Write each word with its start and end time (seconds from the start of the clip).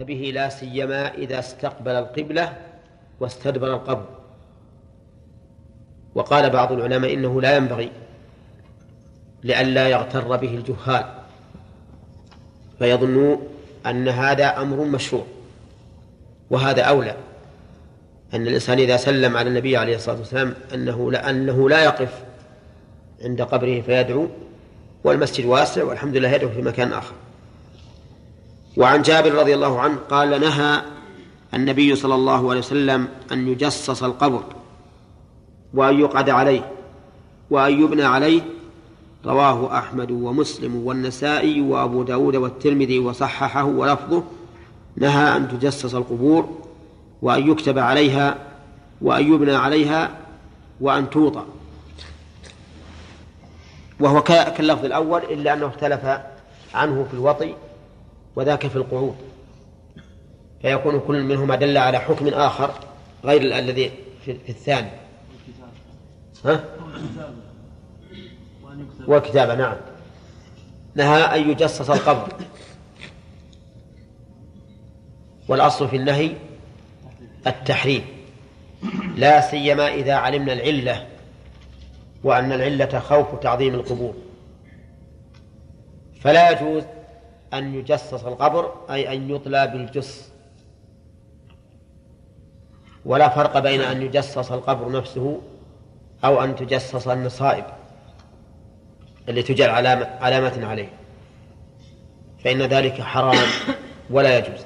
به 0.00 0.30
لا 0.34 0.48
سيما 0.48 1.14
إذا 1.14 1.38
استقبل 1.38 1.90
القبلة 1.90 2.52
واستدبر 3.20 3.74
القبر. 3.74 4.06
وقال 6.14 6.50
بعض 6.50 6.72
العلماء 6.72 7.14
إنه 7.14 7.40
لا 7.40 7.56
ينبغي 7.56 7.90
لئلا 9.42 9.88
يغتر 9.88 10.36
به 10.36 10.54
الجهال 10.54 11.04
فيظنوا 12.78 13.36
أن 13.86 14.08
هذا 14.08 14.62
أمر 14.62 14.84
مشروع 14.84 15.24
وهذا 16.50 16.82
أولى. 16.82 17.16
أن 18.34 18.46
الإنسان 18.46 18.78
إذا 18.78 18.96
سلم 18.96 19.36
على 19.36 19.48
النبي 19.48 19.76
عليه 19.76 19.96
الصلاة 19.96 20.18
والسلام 20.18 20.54
أنه 20.74 21.12
لا 21.12 21.30
أنه 21.30 21.68
لا 21.68 21.84
يقف 21.84 22.24
عند 23.24 23.42
قبره 23.42 23.80
فيدعو 23.80 24.28
والمسجد 25.04 25.44
واسع 25.44 25.84
والحمد 25.84 26.16
لله 26.16 26.28
يدعو 26.28 26.50
في 26.50 26.62
مكان 26.62 26.92
آخر. 26.92 27.14
وعن 28.76 29.02
جابر 29.02 29.34
رضي 29.34 29.54
الله 29.54 29.80
عنه 29.80 29.96
قال 30.10 30.40
نهى 30.40 30.82
النبي 31.54 31.96
صلى 31.96 32.14
الله 32.14 32.50
عليه 32.50 32.60
وسلم 32.60 33.08
أن 33.32 33.48
يجصص 33.48 34.02
القبر 34.02 34.42
وأن 35.74 36.00
يقعد 36.00 36.30
عليه 36.30 36.70
وأن 37.50 37.82
يبنى 37.82 38.04
عليه. 38.04 38.40
رواه 39.26 39.78
أحمد 39.78 40.10
ومسلم 40.10 40.86
والنسائي 40.86 41.60
وأبو 41.60 42.02
داود 42.02 42.36
والترمذي 42.36 42.98
وصححه 42.98 43.64
ولفظه 43.64 44.22
نهى 44.96 45.36
أن 45.36 45.48
تجسس 45.48 45.94
القبور 45.94 46.58
وأن 47.22 47.50
يكتب 47.50 47.78
عليها 47.78 48.38
وأن 49.02 49.32
يبنى 49.32 49.54
عليها 49.54 50.10
وأن 50.80 51.10
توطى 51.10 51.44
وهو 54.00 54.22
كاللفظ 54.22 54.84
الأول 54.84 55.22
إلا 55.22 55.52
أنه 55.52 55.66
اختلف 55.66 56.00
عنه 56.74 57.06
في 57.10 57.14
الوطي 57.14 57.54
وذاك 58.36 58.66
في 58.66 58.76
القعود. 58.76 59.16
فيكون 60.62 61.00
كل 61.00 61.22
منهما 61.22 61.56
دل 61.56 61.78
على 61.78 61.98
حكم 61.98 62.28
آخر 62.28 62.70
غير 63.24 63.58
الذي 63.58 63.90
في 64.24 64.48
الثاني. 64.48 64.90
ها؟ 66.44 66.64
والكتابة 69.06 69.54
نعم. 69.54 69.76
نهى 70.94 71.22
أن 71.22 71.50
يجصص 71.50 71.90
القبر. 71.90 72.28
والأصل 75.48 75.88
في 75.88 75.96
النهي 75.96 76.32
التحريم. 77.46 78.04
لا 79.16 79.40
سيما 79.40 79.94
إذا 79.94 80.14
علمنا 80.14 80.52
العلة 80.52 81.06
وأن 82.24 82.52
العلة 82.52 82.98
خوف 82.98 83.40
تعظيم 83.40 83.74
القبور. 83.74 84.14
فلا 86.20 86.50
يجوز 86.50 86.82
أن 87.54 87.74
يجصص 87.74 88.24
القبر 88.24 88.72
أي 88.90 89.12
أن 89.12 89.30
يطلى 89.30 89.66
بالجص 89.66 90.28
ولا 93.04 93.28
فرق 93.28 93.58
بين 93.58 93.80
أن 93.80 94.02
يجصص 94.02 94.52
القبر 94.52 94.92
نفسه 94.92 95.40
أو 96.24 96.44
أن 96.44 96.56
تجصص 96.56 97.08
النصائب 97.08 97.64
اللي 99.28 99.42
تجعل 99.42 99.70
علامة, 99.70 100.06
علامة 100.20 100.66
عليه. 100.66 100.88
فإن 102.44 102.62
ذلك 102.62 103.00
حرام 103.00 103.48
ولا 104.10 104.38
يجوز. 104.38 104.60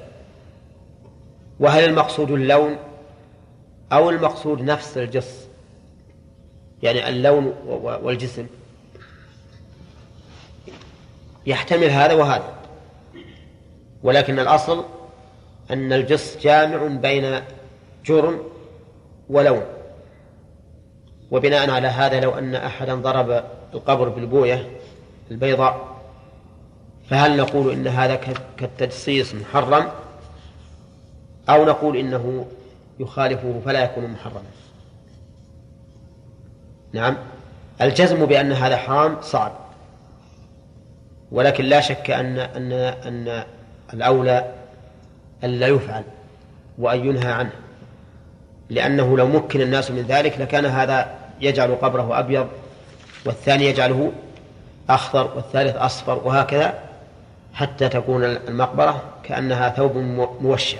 وهل 1.59 1.83
المقصود 1.83 2.31
اللون 2.31 2.77
أو 3.91 4.09
المقصود 4.09 4.61
نفس 4.61 4.97
الجص 4.97 5.47
يعني 6.83 7.09
اللون 7.09 7.53
والجسم. 8.03 8.47
يحتمل 11.45 11.89
هذا 11.89 12.13
وهذا. 12.13 12.58
ولكن 14.03 14.39
الأصل 14.39 14.85
أن 15.71 15.93
الجص 15.93 16.37
جامع 16.37 16.87
بين 16.87 17.41
جرم 18.05 18.39
ولون. 19.29 19.63
وبناء 21.31 21.69
على 21.69 21.87
هذا 21.87 22.19
لو 22.19 22.31
أن 22.31 22.55
أحدا 22.55 22.95
ضرب 22.95 23.43
القبر 23.73 24.09
بالبوية 24.09 24.69
البيضاء 25.31 25.99
فهل 27.09 27.37
نقول 27.37 27.71
إن 27.71 27.87
هذا 27.87 28.15
كالتجصيص 28.57 29.33
محرم؟ 29.35 29.89
أو 31.49 31.65
نقول 31.65 31.97
إنه 31.97 32.45
يخالفه 32.99 33.61
فلا 33.65 33.83
يكون 33.83 34.07
محرما؟ 34.07 34.43
نعم. 36.93 37.17
الجزم 37.81 38.25
بأن 38.25 38.51
هذا 38.51 38.77
حرام 38.77 39.21
صعب. 39.21 39.51
ولكن 41.31 41.65
لا 41.65 41.81
شك 41.81 42.11
أن 42.11 42.39
أن 42.39 42.71
أن 42.71 43.43
الأولى 43.93 44.53
ألا 45.43 45.67
يفعل 45.67 46.03
وأن 46.77 47.05
ينهى 47.05 47.31
عنه 47.31 47.51
لأنه 48.69 49.17
لو 49.17 49.27
مكن 49.27 49.61
الناس 49.61 49.91
من 49.91 50.01
ذلك 50.01 50.39
لكان 50.39 50.65
هذا 50.65 51.15
يجعل 51.41 51.75
قبره 51.75 52.19
أبيض 52.19 52.47
والثاني 53.25 53.65
يجعله 53.65 54.11
أخضر 54.89 55.31
والثالث 55.35 55.75
أصفر 55.75 56.21
وهكذا 56.25 56.79
حتى 57.53 57.89
تكون 57.89 58.23
المقبرة 58.23 59.03
كأنها 59.23 59.69
ثوب 59.69 59.97
موشى. 60.41 60.77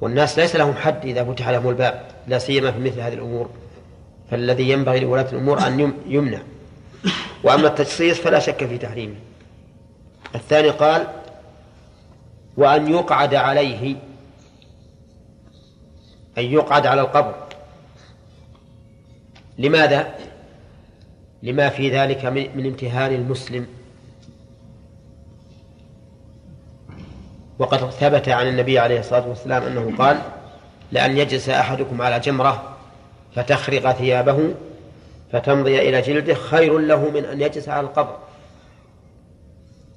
والناس 0.00 0.38
ليس 0.38 0.56
لهم 0.56 0.74
حد 0.74 1.06
إذا 1.06 1.24
فتح 1.24 1.48
لهم 1.48 1.68
الباب 1.68 2.02
لا 2.26 2.38
سيما 2.38 2.70
في 2.72 2.78
مثل 2.78 3.00
هذه 3.00 3.14
الأمور. 3.14 3.50
فالذي 4.30 4.70
ينبغي 4.70 5.00
لولاة 5.00 5.26
الأمور 5.32 5.66
أن 5.66 5.92
يمنع. 6.06 6.38
وأما 7.44 7.68
التجصيص 7.68 8.20
فلا 8.20 8.38
شك 8.38 8.64
في 8.64 8.78
تحريمه. 8.78 9.14
الثاني 10.34 10.70
قال 10.70 11.06
وأن 12.56 12.90
يقعد 12.90 13.34
عليه 13.34 13.96
أن 16.38 16.44
يقعد 16.44 16.86
على 16.86 17.00
القبر. 17.00 17.34
لماذا؟ 19.58 20.14
لما 21.42 21.68
في 21.68 21.90
ذلك 21.90 22.24
من 22.26 22.66
امتهان 22.66 23.14
المسلم. 23.14 23.66
وقد 27.58 27.90
ثبت 27.90 28.28
عن 28.28 28.48
النبي 28.48 28.78
عليه 28.78 29.00
الصلاة 29.00 29.28
والسلام 29.28 29.62
أنه 29.62 29.96
قال 29.98 30.20
لأن 30.92 31.18
يجلس 31.18 31.48
أحدكم 31.48 32.02
على 32.02 32.20
جمرة 32.20 32.76
فتخرق 33.34 33.92
ثيابه 33.92 34.54
فتمضي 35.32 35.88
إلى 35.88 36.00
جلده 36.00 36.34
خير 36.34 36.78
له 36.78 37.10
من 37.10 37.24
أن 37.24 37.40
يجلس 37.40 37.68
على 37.68 37.86
القبر. 37.86 38.16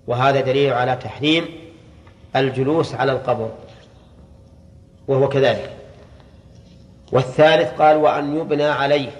وهذا 0.07 0.41
دليل 0.41 0.73
على 0.73 0.95
تحريم 0.95 1.62
الجلوس 2.35 2.95
على 2.95 3.11
القبر 3.11 3.51
وهو 5.07 5.29
كذلك. 5.29 5.73
والثالث 7.11 7.81
قال 7.81 7.97
وأن 7.97 8.38
يبنى 8.38 8.63
عليه 8.63 9.11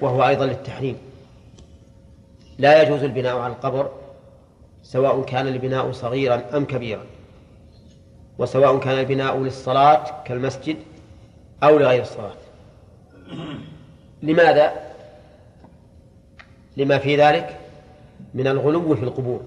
وهو 0.00 0.28
أيضا 0.28 0.46
للتحريم. 0.46 0.96
لا 2.58 2.82
يجوز 2.82 3.02
البناء 3.02 3.38
على 3.38 3.52
القبر 3.52 3.90
سواء 4.82 5.22
كان 5.22 5.48
البناء 5.48 5.92
صغيرا 5.92 6.42
أم 6.56 6.64
كبيرا 6.64 7.04
وسواء 8.38 8.78
كان 8.78 8.98
البناء 8.98 9.38
للصلاة 9.38 10.22
كالمسجد 10.24 10.76
أو 11.62 11.78
لغير 11.78 12.02
الصلاة. 12.02 12.34
لماذا؟ 14.22 14.72
لما 16.76 16.98
في 16.98 17.16
ذلك؟ 17.16 17.56
من 18.34 18.46
الغلو 18.46 18.96
في 18.96 19.02
القبور. 19.02 19.42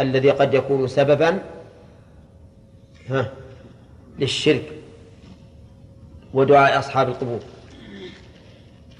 الذي 0.00 0.30
قد 0.30 0.54
يكون 0.54 0.88
سببا 0.88 1.42
ها 3.08 3.32
للشرك 4.18 4.72
ودعاء 6.34 6.78
أصحاب 6.78 7.08
القبور. 7.08 7.40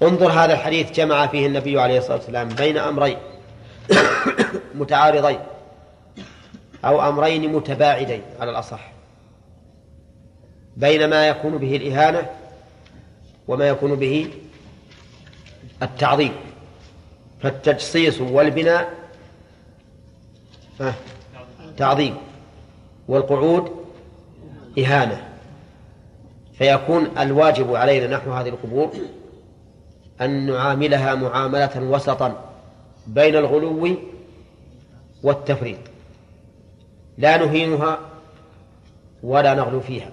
انظر 0.01 0.31
هذا 0.31 0.53
الحديث 0.53 0.91
جمع 0.91 1.27
فيه 1.27 1.47
النبي 1.47 1.79
عليه 1.79 1.97
الصلاة 1.97 2.17
والسلام 2.17 2.47
بين 2.47 2.77
أمرين 2.77 3.17
متعارضين 4.75 5.39
أو 6.85 7.09
أمرين 7.09 7.51
متباعدين 7.53 8.21
على 8.39 8.51
الأصح. 8.51 8.91
بين 10.77 11.09
ما 11.09 11.27
يكون 11.27 11.57
به 11.57 11.75
الإهانة 11.75 12.29
وما 13.47 13.67
يكون 13.67 13.95
به 13.95 14.31
التعظيم 15.83 16.33
فالتجصيص 17.41 18.21
والبناء 18.21 19.00
تعظيم. 21.77 22.15
والقعود 23.07 23.71
إهانة. 24.79 25.27
فيكون 26.53 27.17
الواجب 27.17 27.75
علينا 27.75 28.17
نحو 28.17 28.31
هذه 28.31 28.49
القبور 28.49 28.91
أن 30.21 30.45
نعاملها 30.45 31.15
معاملة 31.15 31.81
وسطا 31.81 32.49
بين 33.07 33.35
الغلو 33.35 33.97
والتفريط. 35.23 35.77
لا 37.17 37.37
نهينها 37.37 37.99
ولا 39.23 39.53
نغلو 39.53 39.79
فيها. 39.79 40.11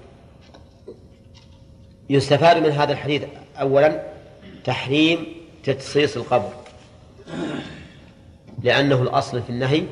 يستفاد 2.10 2.56
من 2.56 2.70
هذا 2.70 2.92
الحديث 2.92 3.22
أولا 3.60 4.02
تحريم 4.64 5.26
تجصيص 5.64 6.16
القبر. 6.16 6.50
لأنه 8.62 9.02
الأصل 9.02 9.42
في 9.42 9.50
النهي 9.50 9.82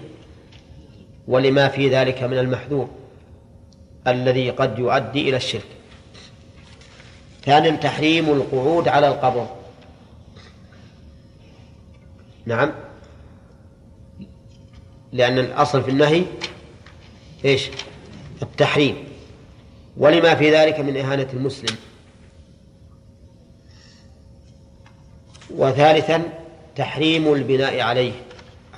ولما 1.29 1.69
في 1.69 1.89
ذلك 1.89 2.23
من 2.23 2.39
المحذور 2.39 2.89
الذي 4.07 4.51
قد 4.51 4.79
يؤدي 4.79 5.29
إلى 5.29 5.37
الشرك. 5.37 5.67
ثانيا 7.45 7.71
تحريم 7.71 8.31
القعود 8.31 8.89
على 8.89 9.09
القبر. 9.09 9.47
نعم. 12.47 12.73
لأن 15.13 15.39
الأصل 15.39 15.83
في 15.83 15.91
النهي 15.91 16.25
إيش؟ 17.45 17.71
التحريم. 18.43 18.97
ولما 19.97 20.35
في 20.35 20.51
ذلك 20.51 20.81
من 20.81 20.97
إهانة 20.97 21.29
المسلم. 21.33 21.77
وثالثا 25.51 26.23
تحريم 26.77 27.33
البناء 27.33 27.81
عليه 27.81 28.13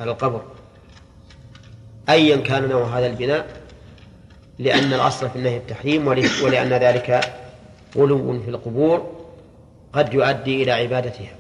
على 0.01 0.11
القبر. 0.11 0.58
أيا 2.09 2.37
كان 2.37 2.69
نوع 2.69 2.99
هذا 2.99 3.07
البناء 3.07 3.47
لأن 4.59 4.93
الأصل 4.93 5.31
في 5.31 5.37
النهي 5.37 5.57
التحريم 5.57 6.07
ولأن 6.43 6.69
ذلك 6.69 7.33
غلو 7.97 8.41
في 8.41 8.51
القبور 8.51 9.13
قد 9.93 10.15
يؤدي 10.15 10.63
إلى 10.63 10.73
عبادتها. 10.73 11.33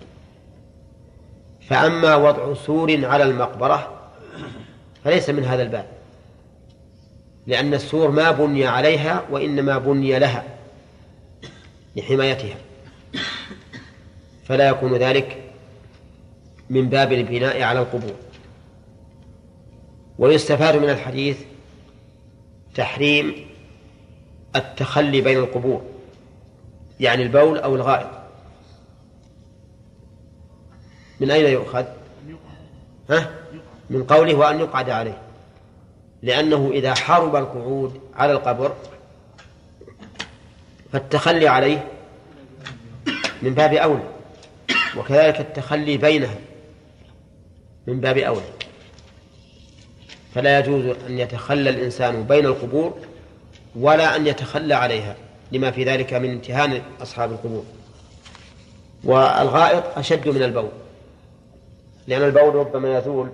فأما 1.60 2.16
وضع 2.16 2.54
سور 2.54 3.06
على 3.06 3.24
المقبرة 3.24 4.10
فليس 5.04 5.30
من 5.30 5.44
هذا 5.44 5.62
الباب 5.62 5.86
لأن 7.46 7.74
السور 7.74 8.10
ما 8.10 8.30
بني 8.30 8.66
عليها 8.66 9.24
وإنما 9.30 9.78
بني 9.78 10.18
لها 10.18 10.44
لحمايتها. 11.96 12.56
فلا 14.44 14.68
يكون 14.68 14.96
ذلك 14.96 15.42
من 16.70 16.88
باب 16.88 17.12
البناء 17.12 17.62
على 17.62 17.78
القبور. 17.80 18.14
ويستفاد 20.18 20.76
من 20.76 20.90
الحديث 20.90 21.38
تحريم 22.74 23.46
التخلي 24.56 25.20
بين 25.20 25.38
القبور 25.38 25.82
يعني 27.00 27.22
البول 27.22 27.58
أو 27.58 27.74
الغائط. 27.74 28.08
من 31.20 31.30
أين 31.30 31.46
يؤخذ؟ 31.46 31.84
ها؟ 33.10 33.30
من 33.90 34.04
قوله 34.04 34.34
وأن 34.34 34.60
يقعد 34.60 34.90
عليه. 34.90 35.22
لأنه 36.22 36.70
إذا 36.72 36.94
حرب 36.94 37.36
القعود 37.36 38.00
على 38.14 38.32
القبر 38.32 38.74
فالتخلي 40.92 41.48
عليه 41.48 41.88
من 43.42 43.54
باب 43.54 43.72
أولى 43.72 44.08
وكذلك 44.96 45.40
التخلي 45.40 45.96
بينها 45.96 46.38
من 47.86 48.00
باب 48.00 48.18
أولى. 48.18 48.67
فلا 50.38 50.58
يجوز 50.58 50.84
أن 50.84 51.18
يتخلى 51.18 51.70
الإنسان 51.70 52.22
بين 52.22 52.46
القبور 52.46 52.94
ولا 53.76 54.16
أن 54.16 54.26
يتخلى 54.26 54.74
عليها 54.74 55.16
لما 55.52 55.70
في 55.70 55.84
ذلك 55.84 56.14
من 56.14 56.30
امتهان 56.30 56.82
أصحاب 57.02 57.32
القبور. 57.32 57.64
والغائط 59.04 59.98
أشد 59.98 60.28
من 60.28 60.42
البول 60.42 60.68
لأن 62.06 62.22
البول 62.22 62.54
ربما 62.54 62.98
يزول 62.98 63.28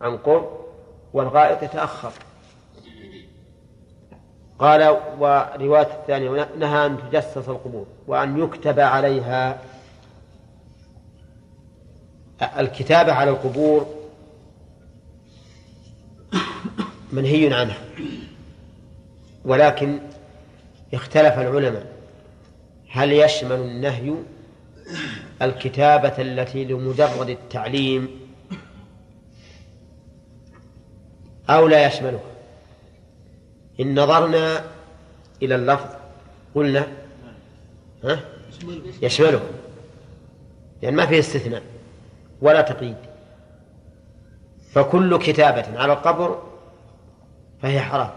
عن 0.00 0.16
قرب 0.16 0.48
والغائط 1.12 1.62
يتأخر. 1.62 2.12
قال 4.58 4.96
ورواية 5.18 5.88
الثانية 6.00 6.48
نهى 6.58 6.86
أن 6.86 6.98
تجسس 7.10 7.48
القبور 7.48 7.86
وأن 8.06 8.42
يكتب 8.42 8.80
عليها 8.80 9.58
الكتابة 12.58 13.12
على 13.12 13.30
القبور 13.30 13.93
منهي 17.14 17.54
عنها. 17.54 17.78
ولكن 19.44 19.98
اختلف 20.94 21.38
العلماء. 21.38 21.86
هل 22.90 23.12
يشمل 23.12 23.52
النهي 23.52 24.14
الكتابة 25.42 26.14
التي 26.18 26.64
لمجرد 26.64 27.28
التعليم 27.28 28.08
أو 31.50 31.68
لا 31.68 31.86
يشملها؟ 31.86 32.20
إن 33.80 34.00
نظرنا 34.00 34.64
إلى 35.42 35.54
اللفظ 35.54 35.88
قلنا 36.54 36.86
ها؟ 38.04 38.20
يشمله. 39.02 39.42
لأن 40.82 40.94
ما 40.94 41.06
فيه 41.06 41.18
استثناء 41.18 41.62
ولا 42.40 42.60
تقييد. 42.60 42.96
فكل 44.72 45.18
كتابة 45.18 45.78
على 45.78 45.92
القبر 45.92 46.53
فهي 47.64 47.80
حرام. 47.80 48.10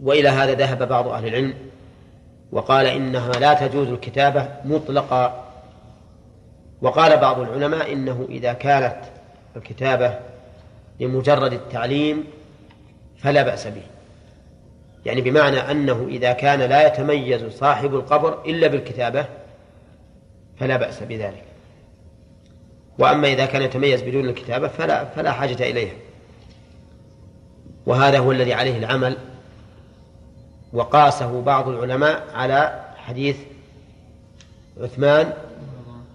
وإلى 0.00 0.28
هذا 0.28 0.54
ذهب 0.54 0.88
بعض 0.88 1.08
أهل 1.08 1.26
العلم 1.26 1.54
وقال 2.52 2.86
إنها 2.86 3.32
لا 3.32 3.54
تجوز 3.54 3.88
الكتابة 3.88 4.48
مطلقا 4.64 5.44
وقال 6.82 7.16
بعض 7.16 7.40
العلماء 7.40 7.92
إنه 7.92 8.26
إذا 8.30 8.52
كانت 8.52 8.96
الكتابة 9.56 10.18
لمجرد 11.00 11.52
التعليم 11.52 12.24
فلا 13.18 13.42
بأس 13.42 13.66
به. 13.66 13.82
يعني 15.06 15.20
بمعنى 15.20 15.70
أنه 15.70 16.06
إذا 16.08 16.32
كان 16.32 16.60
لا 16.60 16.86
يتميز 16.86 17.44
صاحب 17.44 17.94
القبر 17.94 18.44
إلا 18.46 18.66
بالكتابة 18.66 19.26
فلا 20.60 20.76
بأس 20.76 21.02
بذلك. 21.02 21.44
وأما 22.98 23.28
إذا 23.28 23.46
كان 23.46 23.62
يتميز 23.62 24.02
بدون 24.02 24.28
الكتابة 24.28 24.68
فلا 24.68 25.04
فلا 25.04 25.32
حاجة 25.32 25.70
إليها. 25.70 25.94
وهذا 27.86 28.18
هو 28.18 28.32
الذي 28.32 28.54
عليه 28.54 28.78
العمل 28.78 29.16
وقاسه 30.72 31.42
بعض 31.42 31.68
العلماء 31.68 32.24
على 32.34 32.84
حديث 32.96 33.36
عثمان 34.80 35.32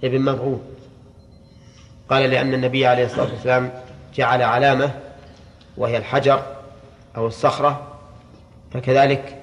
بن 0.04 0.22
مظعون 0.22 0.62
قال 2.10 2.30
لأن 2.30 2.54
النبي 2.54 2.86
عليه 2.86 3.06
الصلاة 3.06 3.32
والسلام 3.32 3.72
جعل 4.16 4.42
علامة 4.42 4.92
وهي 5.78 5.98
الحجر 5.98 6.44
أو 7.18 7.28
الصخرة 7.28 7.98
فكذلك 8.74 9.38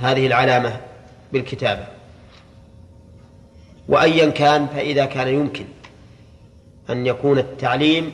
هذه 0.00 0.26
العلامة 0.26 0.80
بالكتابة. 1.32 1.86
وأيا 3.88 4.30
كان 4.30 4.66
فإذا 4.66 5.04
كان 5.04 5.28
يمكن 5.28 5.64
أن 6.90 7.06
يكون 7.06 7.38
التعليم 7.38 8.12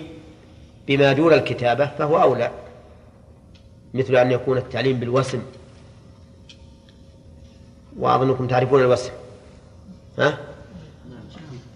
بما 0.86 1.12
دون 1.12 1.32
الكتابة 1.32 1.86
فهو 1.86 2.22
أولى 2.22 2.50
مثل 3.94 4.16
أن 4.16 4.30
يكون 4.30 4.58
التعليم 4.58 5.00
بالوسم 5.00 5.42
وأظنكم 7.98 8.46
تعرفون 8.46 8.80
الوسم 8.80 9.10
ها؟ 10.18 10.38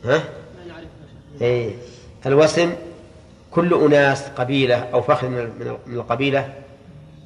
ها؟ 0.04 0.22
إيه. 1.40 1.74
الوسم 2.26 2.72
كل 3.50 3.74
أناس 3.74 4.28
قبيلة 4.28 4.76
أو 4.76 5.02
فخر 5.02 5.28
من 5.28 5.76
القبيلة 5.86 6.54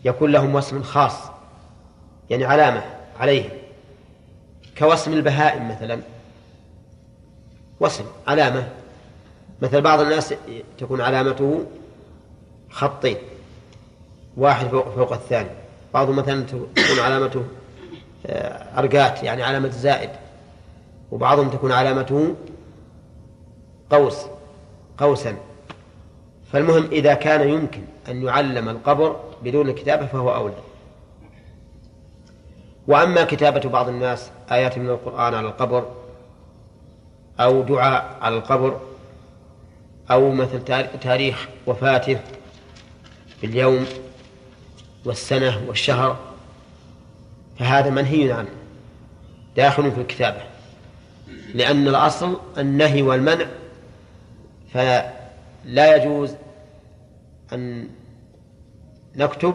يكون 0.05 0.33
لهم 0.33 0.55
وسم 0.55 0.83
خاص 0.83 1.15
يعني 2.31 2.45
علامة 2.45 2.83
عليه 3.21 3.49
كوسم 4.79 5.13
البهائم 5.13 5.69
مثلا. 5.69 6.01
وسم 7.81 8.05
علامة. 8.27 8.69
مثل 9.65 9.81
بعض 9.81 10.01
الناس 10.01 10.35
تكون 10.79 11.01
علامته 11.01 11.65
خطين 12.71 13.17
واحد 14.37 14.67
فوق, 14.67 14.89
فوق 14.89 15.13
الثاني. 15.13 15.49
بعضهم 15.95 16.17
مثلا 16.17 16.43
تكون 16.43 17.01
علامته 17.05 17.45
آه، 18.27 18.79
أرقات 18.79 19.23
يعني 19.23 19.43
علامة 19.43 19.69
زائد. 19.69 20.11
وبعضهم 21.13 21.51
تكون 21.51 21.73
علامته 21.73 22.35
قوس 23.91 24.27
قوسا. 24.99 25.37
فالمهم 26.53 26.85
إذا 26.93 27.15
كان 27.15 27.49
يمكن 27.49 27.83
أن 28.09 28.23
يعلم 28.23 28.69
القبر 28.69 29.21
بدون 29.43 29.69
الكتابة 29.69 30.07
فهو 30.07 30.35
أولى. 30.35 30.55
وأما 32.89 33.25
كتابة 33.25 33.71
بعض 33.71 33.89
الناس 33.89 34.31
آيات 34.53 34.79
من 34.79 34.89
القرآن 34.89 35.35
على 35.35 35.47
القبر 35.47 35.85
أو 37.41 37.63
دعاء 37.63 38.17
على 38.21 38.37
القبر 38.37 38.81
أو 40.11 40.33
مثل 40.33 40.65
تاريخ 41.01 41.49
وفاته 41.67 42.21
باليوم 43.43 43.87
والسنة 45.05 45.63
والشهر 45.69 46.19
فهذا 47.59 47.91
منهي 47.91 48.33
عنه 48.33 48.49
داخل 49.57 49.93
في 49.93 50.01
الكتابة 50.01 50.43
لأن 51.55 51.89
الأصل 51.89 52.41
النهي 52.59 53.03
والمنع 53.03 53.47
فلا 54.73 55.97
يجوز 55.97 56.35
أن 57.53 57.89
نكتب 59.17 59.55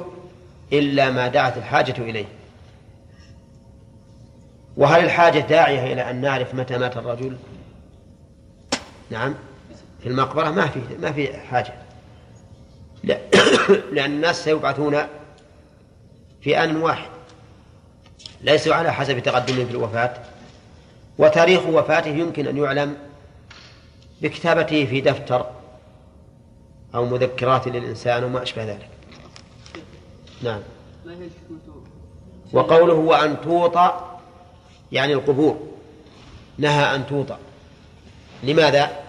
إلا 0.73 1.11
ما 1.11 1.27
دعت 1.27 1.57
الحاجة 1.57 1.95
إليه 1.97 2.25
وهل 4.77 5.03
الحاجة 5.03 5.39
داعية 5.39 5.93
إلى 5.93 6.09
أن 6.09 6.21
نعرف 6.21 6.55
متى 6.55 6.77
مات 6.77 6.97
الرجل؟ 6.97 7.37
نعم 9.09 9.35
في 9.99 10.09
المقبرة 10.09 10.49
ما 10.49 10.67
في 10.67 10.79
ما 11.01 11.11
في 11.11 11.37
حاجة. 11.37 11.73
لا 13.03 13.19
لأن 13.93 14.11
الناس 14.11 14.43
سيبعثون 14.43 14.97
في 16.41 16.63
آن 16.63 16.75
واحد. 16.75 17.09
ليسوا 18.41 18.75
على 18.75 18.93
حسب 18.93 19.19
تقدمهم 19.19 19.65
في 19.65 19.71
الوفاة. 19.71 20.13
وتاريخ 21.17 21.65
وفاته 21.65 22.09
يمكن 22.09 22.47
أن 22.47 22.57
يعلم 22.57 22.97
بكتابته 24.21 24.85
في 24.85 25.01
دفتر 25.01 25.45
أو 26.95 27.05
مذكرات 27.05 27.67
للإنسان 27.67 28.23
وما 28.23 28.43
أشبه 28.43 28.63
ذلك. 28.63 28.89
نعم. 30.41 30.59
وقوله 32.53 32.93
وأن 32.93 33.41
توطى 33.41 34.17
يعني 34.91 35.13
القبور. 35.13 35.69
نهى 36.57 36.95
أن 36.95 37.07
توطى 37.07 37.37
لماذا؟ 38.43 39.08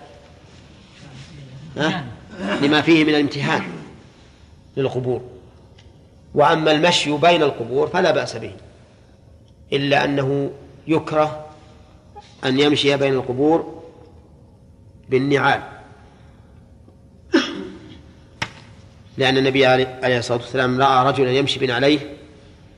لما 2.62 2.81
فيه 2.81 3.05
من 3.05 3.11
الامتحان 3.11 3.62
للقبور. 4.77 5.23
وأما 6.35 6.73
المشي 6.73 7.12
بين 7.12 7.43
القبور 7.43 7.87
فلا 7.87 8.11
بأس 8.11 8.37
به 8.37 8.53
إلا 9.73 10.05
أنه 10.05 10.50
يكره 10.87 11.47
أن 12.45 12.61
يمشي 12.61 12.97
بين 12.97 13.12
القبور 13.12 13.83
بالنعال. 15.09 15.62
لأن 19.19 19.37
النبي 19.37 19.67
عليه 19.67 20.19
الصلاة 20.19 20.39
والسلام 20.39 20.81
رأى 20.81 21.09
رجلا 21.09 21.31
يمشي 21.31 21.61
بنعليه 21.61 22.17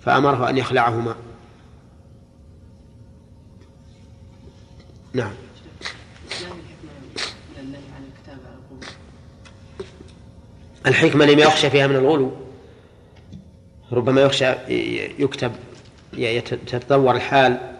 فأمره 0.00 0.48
أن 0.48 0.58
يخلعهما. 0.58 1.14
نعم. 5.12 5.41
الحكمة 10.86 11.24
لما 11.24 11.42
يخشى 11.42 11.70
فيها 11.70 11.86
من 11.86 11.96
الغلو. 11.96 12.32
ربما 13.92 14.20
يخشى 14.20 14.52
يكتب 15.18 15.52
يتطور 16.12 17.16
الحال 17.16 17.76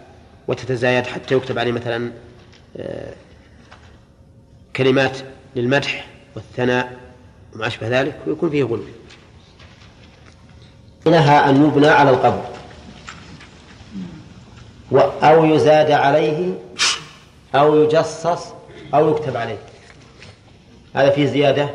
وتتزايد 0.47 1.07
حتى 1.07 1.35
يكتب 1.35 1.59
عليه 1.59 1.71
مثلا 1.71 2.11
آه، 2.77 3.13
كلمات 4.75 5.17
للمدح 5.55 6.07
والثناء 6.35 6.97
وما 7.55 7.67
أشبه 7.67 8.01
ذلك 8.01 8.19
ويكون 8.27 8.49
فيه 8.49 8.63
غلو. 8.63 8.83
نهى 11.05 11.49
أن 11.49 11.65
يبنى 11.65 11.87
على 11.87 12.09
القبر. 12.09 12.43
أو 15.23 15.45
يزاد 15.45 15.91
عليه 15.91 16.53
أو 17.55 17.83
يجصص 17.83 18.53
أو 18.93 19.11
يكتب 19.11 19.37
عليه. 19.37 19.57
هذا 20.95 21.09
فيه 21.09 21.25
زيادة 21.25 21.69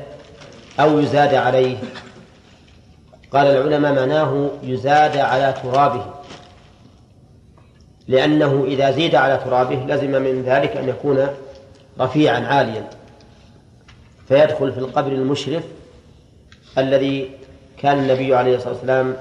أو 0.81 0.99
يزاد 0.99 1.35
عليه. 1.35 1.77
قال 3.33 3.47
العلماء 3.47 3.93
معناه 3.93 4.51
يزاد 4.63 5.17
على 5.17 5.55
ترابه. 5.63 6.05
لأنه 8.09 8.65
إذا 8.65 8.91
زيد 8.91 9.15
على 9.15 9.37
ترابه 9.37 9.77
لزم 9.77 10.11
من 10.11 10.43
ذلك 10.43 10.77
أن 10.77 10.89
يكون 10.89 11.29
رفيعا 12.01 12.41
عاليا. 12.41 12.91
فيدخل 14.29 14.73
في 14.73 14.79
القبر 14.79 15.13
المشرف 15.13 15.65
الذي 16.79 17.31
كان 17.79 17.99
النبي 17.99 18.35
عليه 18.35 18.57
الصلاة 18.57 18.73
والسلام 18.73 19.17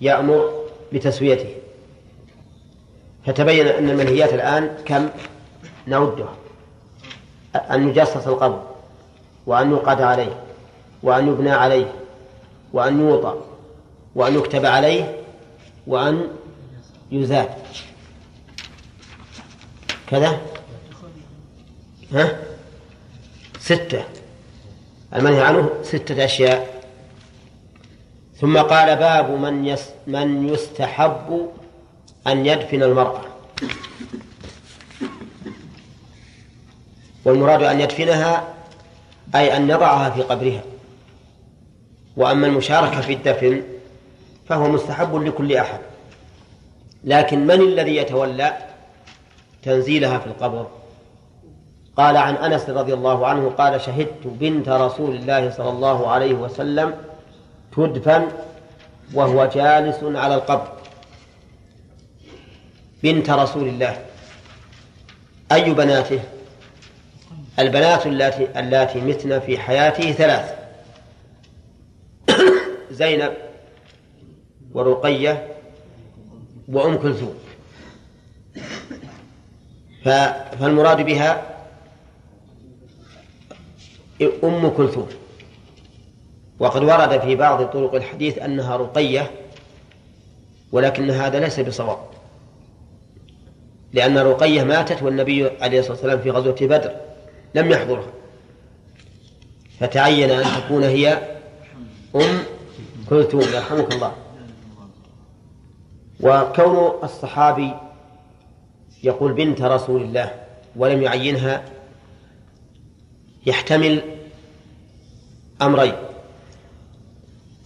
يأمر 0.00 0.50
بتسويته. 0.92 1.54
فتبين 3.26 3.66
أن 3.66 3.90
المنهيات 3.90 4.32
الآن 4.34 4.70
كم؟ 4.84 5.08
نعدها. 5.86 6.34
أن 7.54 7.88
يجسس 7.88 8.26
القبر 8.26 8.62
وأن 9.46 9.70
يقعد 9.70 10.02
عليه. 10.02 10.49
وأن 11.02 11.28
يبنى 11.28 11.50
عليه 11.50 11.92
وأن 12.72 13.00
يوطى 13.00 13.34
وأن 14.14 14.34
يكتب 14.34 14.66
عليه 14.66 15.16
وأن 15.86 16.28
يزاد. 17.12 17.48
كذا؟ 20.06 20.40
ها؟ 22.12 22.38
ستة. 23.58 24.04
المنهي 25.14 25.42
عنه 25.42 25.70
ستة 25.82 26.24
أشياء. 26.24 26.80
ثم 28.40 28.58
قال 28.58 28.96
باب 28.96 29.30
من 29.30 29.66
يس 29.66 29.88
من 30.06 30.48
يستحب 30.48 31.48
أن 32.26 32.46
يدفن 32.46 32.82
المرأة. 32.82 33.20
والمراد 37.24 37.62
أن 37.62 37.80
يدفنها 37.80 38.54
أي 39.34 39.56
أن 39.56 39.70
يضعها 39.70 40.10
في 40.10 40.22
قبرها. 40.22 40.62
وأما 42.20 42.46
المشاركة 42.46 43.00
في 43.00 43.12
الدفن 43.12 43.62
فهو 44.48 44.68
مستحب 44.68 45.16
لكل 45.16 45.56
أحد. 45.56 45.78
لكن 47.04 47.46
من 47.46 47.60
الذي 47.60 47.96
يتولى 47.96 48.56
تنزيلها 49.62 50.18
في 50.18 50.26
القبر؟ 50.26 50.66
قال 51.96 52.16
عن 52.16 52.34
أنس 52.34 52.68
رضي 52.68 52.94
الله 52.94 53.26
عنه 53.26 53.50
قال 53.50 53.80
شهدت 53.80 54.24
بنت 54.24 54.68
رسول 54.68 55.14
الله 55.14 55.50
صلى 55.50 55.70
الله 55.70 56.08
عليه 56.10 56.34
وسلم 56.34 56.94
تدفن 57.76 58.28
وهو 59.14 59.44
جالس 59.44 59.98
على 60.02 60.34
القبر. 60.34 60.68
بنت 63.02 63.30
رسول 63.30 63.68
الله. 63.68 64.04
أي 65.52 65.74
بناته؟ 65.74 66.20
البنات 67.58 68.06
اللاتي 68.06 68.48
اللاتي 68.56 69.00
متن 69.00 69.40
في 69.40 69.58
حياته 69.58 70.12
ثلاث. 70.12 70.59
زينب 72.90 73.32
ورقية 74.72 75.46
وأم 76.68 76.96
كلثوم. 76.96 77.34
فالمراد 80.04 81.00
بها 81.00 81.56
أم 84.44 84.68
كلثوم. 84.68 85.08
وقد 86.58 86.82
ورد 86.84 87.20
في 87.20 87.36
بعض 87.36 87.66
طرق 87.66 87.94
الحديث 87.94 88.38
أنها 88.38 88.76
رقية 88.76 89.30
ولكن 90.72 91.10
هذا 91.10 91.40
ليس 91.40 91.60
بصواب. 91.60 91.98
لأن 93.92 94.18
رقية 94.18 94.62
ماتت 94.62 95.02
والنبي 95.02 95.50
عليه 95.60 95.78
الصلاة 95.78 95.92
والسلام 95.92 96.18
في 96.18 96.30
غزوة 96.30 96.56
بدر 96.60 96.94
لم 97.54 97.70
يحضرها. 97.70 98.12
فتعين 99.80 100.30
أن 100.30 100.62
تكون 100.62 100.84
هي 100.84 101.29
أم 102.16 102.42
كلثوم 103.10 103.40
يرحمك 103.40 103.92
الله. 103.94 104.12
وكون 106.20 107.04
الصحابي 107.04 107.72
يقول 109.02 109.32
بنت 109.32 109.62
رسول 109.62 110.02
الله 110.02 110.34
ولم 110.76 111.02
يعينها 111.02 111.64
يحتمل 113.46 114.02
أمرين. 115.62 115.94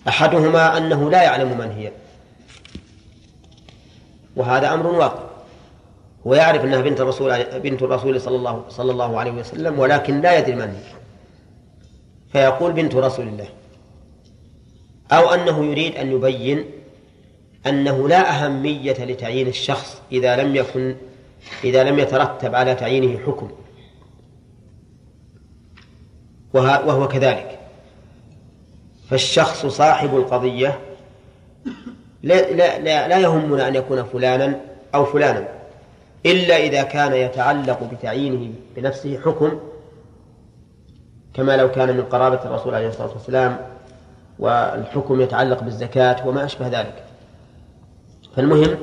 أحدهما 0.08 0.76
أنه 0.76 1.10
لا 1.10 1.22
يعلم 1.22 1.58
من 1.58 1.70
هي. 1.70 1.92
وهذا 4.36 4.74
أمر 4.74 4.86
واقع. 4.86 5.24
هو 6.26 6.34
يعرف 6.34 6.64
أنها 6.64 6.80
بنت 6.80 7.00
الرسول 7.00 7.44
بنت 7.44 7.82
الرسول 7.82 8.20
صلى 8.20 8.36
الله 8.36 8.64
صلى 8.68 8.92
الله 8.92 9.20
عليه 9.20 9.32
وسلم 9.32 9.78
ولكن 9.78 10.20
لا 10.20 10.38
يدري 10.38 10.54
من 10.54 10.68
هي. 10.68 10.94
فيقول 12.32 12.72
بنت 12.72 12.94
رسول 12.94 13.28
الله. 13.28 13.48
أو 15.12 15.34
أنه 15.34 15.64
يريد 15.64 15.96
أن 15.96 16.12
يبين 16.12 16.64
أنه 17.66 18.08
لا 18.08 18.30
أهمية 18.30 19.04
لتعيين 19.04 19.48
الشخص 19.48 20.02
إذا 20.12 20.36
لم 20.36 20.56
يكن 20.56 20.96
إذا 21.64 21.84
لم 21.84 21.98
يترتب 21.98 22.54
على 22.54 22.74
تعيينه 22.74 23.18
حكم. 23.18 23.50
وهو 26.52 27.08
كذلك. 27.08 27.58
فالشخص 29.10 29.66
صاحب 29.66 30.16
القضية 30.16 30.78
لا, 32.22 32.52
لا, 32.52 32.78
لا, 32.78 33.08
لا 33.08 33.18
يهمنا 33.18 33.68
أن 33.68 33.74
يكون 33.74 34.04
فلانا 34.04 34.60
أو 34.94 35.04
فلانا. 35.04 35.48
إلا 36.26 36.56
إذا 36.56 36.82
كان 36.82 37.12
يتعلق 37.12 37.82
بتعيينه 37.92 38.52
بنفسه 38.76 39.20
حكم 39.20 39.60
كما 41.34 41.56
لو 41.56 41.70
كان 41.70 41.96
من 41.96 42.02
قرابة 42.02 42.44
الرسول 42.44 42.74
عليه 42.74 42.88
الصلاة 42.88 43.12
والسلام 43.12 43.73
والحكم 44.38 45.20
يتعلق 45.20 45.62
بالزكاة 45.62 46.28
وما 46.28 46.44
أشبه 46.44 46.68
ذلك. 46.68 47.04
فالمهم 48.36 48.76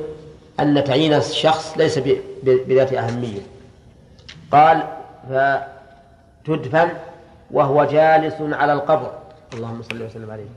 أن 0.60 0.84
تعيين 0.84 1.13
الشخص 1.13 1.77
ليس 1.77 2.00
بذات 2.43 2.93
أهمية. 2.93 3.41
قال 4.51 4.84
فتدفن 5.29 6.89
وهو 7.51 7.84
جالس 7.84 8.36
على 8.39 8.74
القبر. 8.74 9.12
اللهم 9.53 9.81
صل 9.81 10.01
وسلم 10.01 10.31
عليه. 10.31 10.50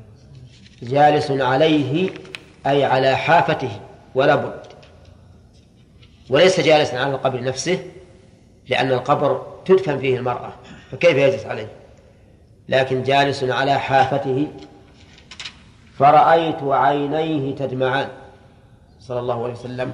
جالس 0.83 1.31
عليه 1.31 2.11
أي 2.67 2.85
على 2.85 3.17
حافته 3.17 3.81
ولا 4.15 4.35
بد. 4.35 4.61
وليس 6.31 6.61
جالسا 6.61 6.97
على 6.97 7.15
القبر 7.15 7.43
نفسه 7.43 7.79
لأن 8.69 8.93
القبر 8.93 9.47
تدفن 9.65 9.99
فيه 9.99 10.17
المرأة 10.17 10.53
فكيف 10.91 11.17
يجلس 11.17 11.47
عليه؟ 11.47 11.69
لكن 12.69 13.03
جالس 13.03 13.45
على 13.45 13.79
حافته 13.79 14.47
فرأيت 15.99 16.63
عينيه 16.63 17.55
تدمعان. 17.55 18.09
صلى 19.01 19.21
الله 19.21 19.43
عليه 19.43 19.53
وسلم 19.53 19.93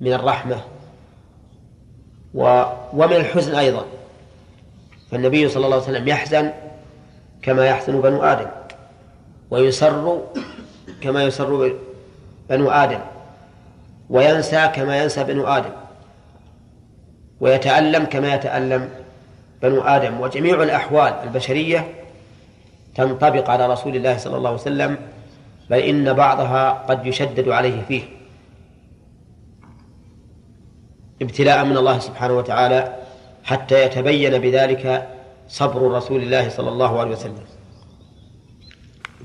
من 0.00 0.12
الرحمة 0.12 0.56
و 2.34 2.62
ومن 2.92 3.16
الحزن 3.16 3.54
أيضا. 3.54 3.84
فالنبي 5.10 5.48
صلى 5.48 5.64
الله 5.66 5.76
عليه 5.76 5.86
وسلم 5.86 6.08
يحزن 6.08 6.52
كما 7.42 7.66
يحزن 7.66 8.00
بنو 8.00 8.22
آدم 8.22 8.46
ويسر 9.50 10.22
كما 11.00 11.24
يسر 11.24 11.76
بنو 12.50 12.70
آدم 12.70 13.00
وينسى 14.10 14.68
كما 14.68 15.02
ينسى 15.02 15.24
بنو 15.24 15.46
آدم 15.46 15.70
ويتألم 17.40 18.04
كما 18.04 18.34
يتألم 18.34 18.88
بنو 19.62 19.80
آدم 19.80 20.20
وجميع 20.20 20.62
الأحوال 20.62 21.12
البشرية 21.24 22.03
تنطبق 22.94 23.50
على 23.50 23.66
رسول 23.66 23.96
الله 23.96 24.16
صلى 24.16 24.36
الله 24.36 24.50
عليه 24.50 24.60
وسلم 24.60 24.98
بل 25.70 25.78
إن 25.78 26.12
بعضها 26.12 26.70
قد 26.70 27.06
يشدد 27.06 27.48
عليه 27.48 27.82
فيه. 27.82 28.02
ابتلاء 31.22 31.64
من 31.64 31.76
الله 31.76 31.98
سبحانه 31.98 32.34
وتعالى 32.34 32.96
حتى 33.44 33.84
يتبين 33.84 34.38
بذلك 34.38 35.08
صبر 35.48 35.90
رسول 35.90 36.22
الله 36.22 36.48
صلى 36.48 36.68
الله 36.68 37.00
عليه 37.00 37.10
وسلم. 37.10 37.44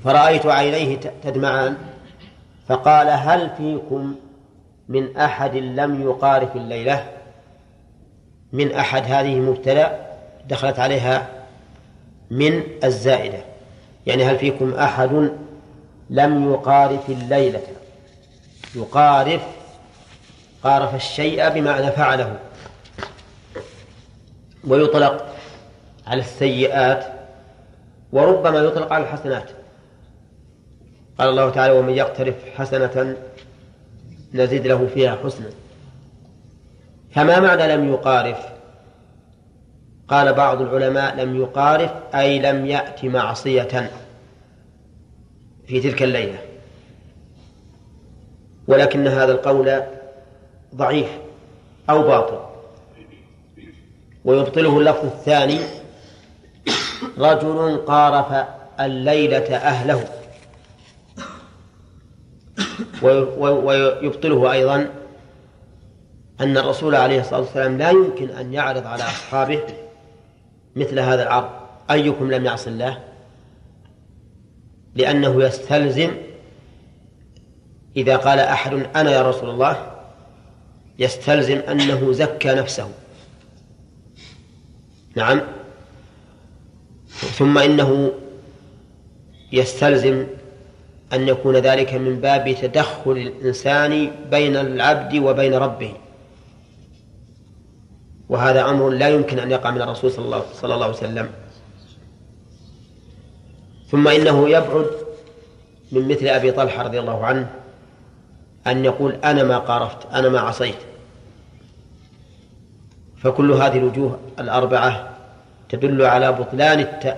فرأيت 0.04 0.46
عينيه 0.46 0.96
تدمعان 1.22 1.76
فقال 2.68 3.08
هل 3.08 3.50
فيكم 3.56 4.14
من 4.88 5.16
أحد 5.16 5.56
لم 5.56 6.02
يقارف 6.02 6.56
الليلة؟ 6.56 7.06
من 8.52 8.72
أحد 8.72 9.02
هذه 9.06 9.40
مبتلى 9.40 10.06
دخلت 10.48 10.78
عليها 10.78 11.28
من 12.30 12.62
الزائدة. 12.84 13.49
يعني 14.06 14.24
هل 14.24 14.38
فيكم 14.38 14.74
أحد 14.74 15.30
لم 16.10 16.52
يقارف 16.52 17.10
الليلة؟ 17.10 17.62
يقارف 18.74 19.42
قارف 20.62 20.94
الشيء 20.94 21.48
بمعنى 21.48 21.92
فعله 21.92 22.38
ويطلق 24.64 25.34
على 26.06 26.20
السيئات 26.20 27.04
وربما 28.12 28.58
يطلق 28.58 28.92
على 28.92 29.04
الحسنات. 29.04 29.50
قال 31.18 31.28
الله 31.28 31.50
تعالى 31.50 31.72
ومن 31.72 31.92
يقترف 31.92 32.34
حسنة 32.56 33.16
نزيد 34.34 34.66
له 34.66 34.88
فيها 34.94 35.18
حسنا. 35.24 35.50
فما 37.12 37.40
معنى 37.40 37.76
لم 37.76 37.88
يقارف؟ 37.88 38.59
قال 40.10 40.32
بعض 40.32 40.60
العلماء 40.60 41.16
لم 41.16 41.36
يقارف 41.36 41.90
أي 42.14 42.38
لم 42.38 42.66
يأت 42.66 43.04
معصية 43.04 43.90
في 45.66 45.80
تلك 45.80 46.02
الليلة. 46.02 46.38
ولكن 48.68 49.06
هذا 49.06 49.32
القول 49.32 49.82
ضعيف 50.74 51.08
أو 51.90 52.02
باطل. 52.02 52.38
ويبطله 54.24 54.78
اللفظ 54.78 55.04
الثاني 55.04 55.60
رجل 57.18 57.76
قارف 57.76 58.46
الليلة 58.80 59.56
أهله. 59.56 60.04
ويبطله 63.02 64.52
أيضا 64.52 64.90
أن 66.40 66.56
الرسول 66.56 66.94
عليه 66.94 67.20
الصلاة 67.20 67.40
والسلام 67.40 67.78
لا 67.78 67.90
يمكن 67.90 68.30
أن 68.30 68.54
يعرض 68.54 68.86
على 68.86 69.02
أصحابه 69.02 69.62
مثل 70.76 70.98
هذا 70.98 71.22
العرض. 71.22 71.50
أيكم 71.90 72.32
لم 72.32 72.44
يعص 72.44 72.66
الله؟ 72.66 72.98
لأنه 74.94 75.44
يستلزم 75.44 76.10
إذا 77.96 78.16
قال 78.16 78.38
أحد 78.38 78.72
أنا 78.96 79.10
يا 79.10 79.22
رسول 79.22 79.50
الله 79.50 79.92
يستلزم 80.98 81.58
أنه 81.58 82.12
زكى 82.12 82.48
نفسه. 82.48 82.90
نعم. 85.14 85.40
ثم 87.08 87.58
إنه 87.58 88.12
يستلزم 89.52 90.26
أن 91.12 91.28
يكون 91.28 91.56
ذلك 91.56 91.94
من 91.94 92.20
باب 92.20 92.56
تدخل 92.62 93.10
الإنسان 93.10 94.10
بين 94.30 94.56
العبد 94.56 95.16
وبين 95.16 95.54
ربه. 95.54 95.92
وهذا 98.30 98.70
أمر 98.70 98.88
لا 98.88 99.08
يمكن 99.08 99.38
أن 99.38 99.50
يقع 99.50 99.70
من 99.70 99.82
الرسول 99.82 100.10
صلى 100.10 100.24
الله, 100.24 100.44
صلى 100.54 100.74
الله 100.74 100.86
عليه 100.86 100.96
وسلم. 100.96 101.28
ثم 103.88 104.08
إنه 104.08 104.48
يبعد 104.48 104.86
من 105.92 106.08
مثل 106.08 106.26
أبي 106.26 106.52
طلحة 106.52 106.82
رضي 106.82 107.00
الله 107.00 107.26
عنه 107.26 107.50
أن 108.66 108.84
يقول 108.84 109.12
أنا 109.12 109.42
ما 109.42 109.58
قارفت 109.58 110.06
أنا 110.12 110.28
ما 110.28 110.40
عصيت. 110.40 110.78
فكل 113.16 113.52
هذه 113.52 113.78
الوجوه 113.78 114.18
الأربعة 114.38 115.10
تدل 115.68 116.02
على 116.02 116.32
بطلان 116.32 116.80
الت... 116.80 117.16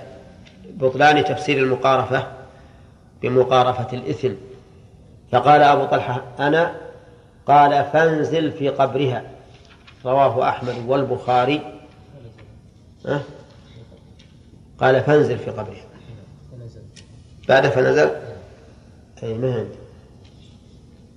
بطلان 0.70 1.25
تفسير 1.25 1.59
المقارفة 1.59 2.27
بمقارفة 3.22 3.96
الإثم. 3.96 4.33
فقال 5.33 5.62
أبو 5.62 5.85
طلحة 5.85 6.22
أنا 6.38 6.75
قال 7.46 7.85
فانزل 7.92 8.53
في 8.53 8.68
قبرها. 8.68 9.22
رواه 10.05 10.49
أحمد 10.49 10.75
والبخاري. 10.87 11.81
أه؟ 13.07 13.21
قال 14.81 15.03
فانزل 15.03 15.38
في 15.38 15.51
قبرها 15.51 15.85
بعد 17.49 17.67
فنزل؟ 17.67 18.11
أي 19.23 19.35
عندي 19.35 19.67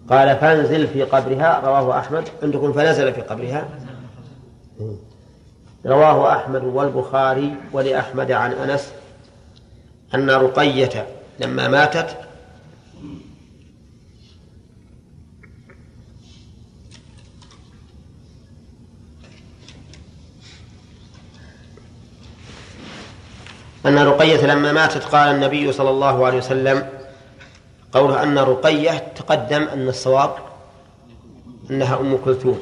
قال 0.09 0.37
فانزل 0.37 0.87
في 0.87 1.03
قبرها 1.03 1.59
رواه 1.59 1.99
أحمد. 1.99 2.23
عندكم 2.43 2.73
فنزل 2.73 3.13
في 3.13 3.21
قبرها؟ 3.21 3.69
رواه 5.85 6.35
أحمد 6.35 6.63
والبخاري 6.63 7.55
ولأحمد 7.73 8.31
عن 8.31 8.51
أنس 8.51 8.91
أن 10.15 10.29
رقية 10.29 11.07
لما 11.39 11.67
ماتت 11.67 12.17
أن 23.85 23.99
رقية 23.99 24.45
لما 24.45 24.71
ماتت 24.71 25.03
قال 25.03 25.35
النبي 25.35 25.71
صلى 25.71 25.89
الله 25.89 26.25
عليه 26.25 26.37
وسلم 26.37 26.89
قوله 27.93 28.23
أن 28.23 28.37
رقية 28.37 28.91
تقدم 28.91 29.63
أن 29.63 29.87
الصواب 29.87 30.35
أنها 31.69 31.99
أم 31.99 32.17
كلثوم. 32.25 32.61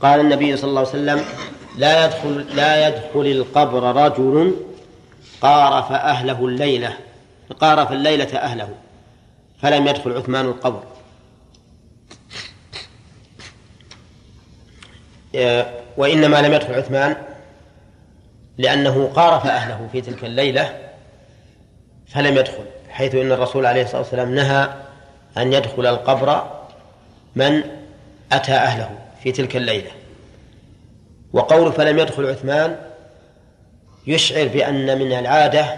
قال 0.00 0.20
النبي 0.20 0.56
صلى 0.56 0.68
الله 0.68 0.80
عليه 0.80 0.90
وسلم 0.90 1.24
لا 1.76 2.04
يدخل 2.04 2.46
لا 2.54 2.88
يدخل 2.88 3.26
القبر 3.26 3.82
رجل 3.82 4.54
قارف 5.40 5.92
أهله 5.92 6.44
الليلة 6.46 6.96
قارف 7.60 7.92
الليلة 7.92 8.38
أهله 8.38 8.68
فلم 9.62 9.88
يدخل 9.88 10.12
عثمان 10.16 10.44
القبر. 10.44 10.82
وإنما 15.96 16.42
لم 16.42 16.52
يدخل 16.52 16.74
عثمان 16.74 17.16
لأنه 18.60 19.10
قارف 19.14 19.46
أهله 19.46 19.88
في 19.92 20.00
تلك 20.00 20.24
الليلة 20.24 20.78
فلم 22.08 22.36
يدخل 22.36 22.64
حيث 22.90 23.14
إن 23.14 23.32
الرسول 23.32 23.66
عليه 23.66 23.82
الصلاة 23.82 24.00
والسلام 24.00 24.34
نهى 24.34 24.68
أن 25.36 25.52
يدخل 25.52 25.86
القبر 25.86 26.50
من 27.36 27.62
أتى 28.32 28.52
أهله 28.52 28.90
في 29.22 29.32
تلك 29.32 29.56
الليلة. 29.56 29.90
وقول 31.32 31.72
فلم 31.72 31.98
يدخل 31.98 32.26
عثمان 32.26 32.76
يشعر 34.06 34.48
بأن 34.48 34.98
من 34.98 35.12
العادة 35.12 35.76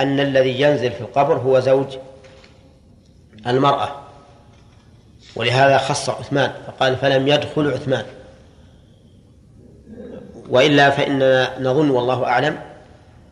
أن 0.00 0.20
الذي 0.20 0.60
ينزل 0.60 0.92
في 0.92 1.00
القبر 1.00 1.34
هو 1.34 1.60
زوج 1.60 1.96
المرأة 3.46 4.00
ولهذا 5.36 5.78
خص 5.78 6.10
عثمان 6.10 6.52
فقال 6.66 6.96
فلم 6.96 7.28
يدخل 7.28 7.72
عثمان. 7.72 8.04
وإلا 10.50 10.90
فإننا 10.90 11.60
نظن 11.60 11.90
والله 11.90 12.24
أعلم 12.24 12.60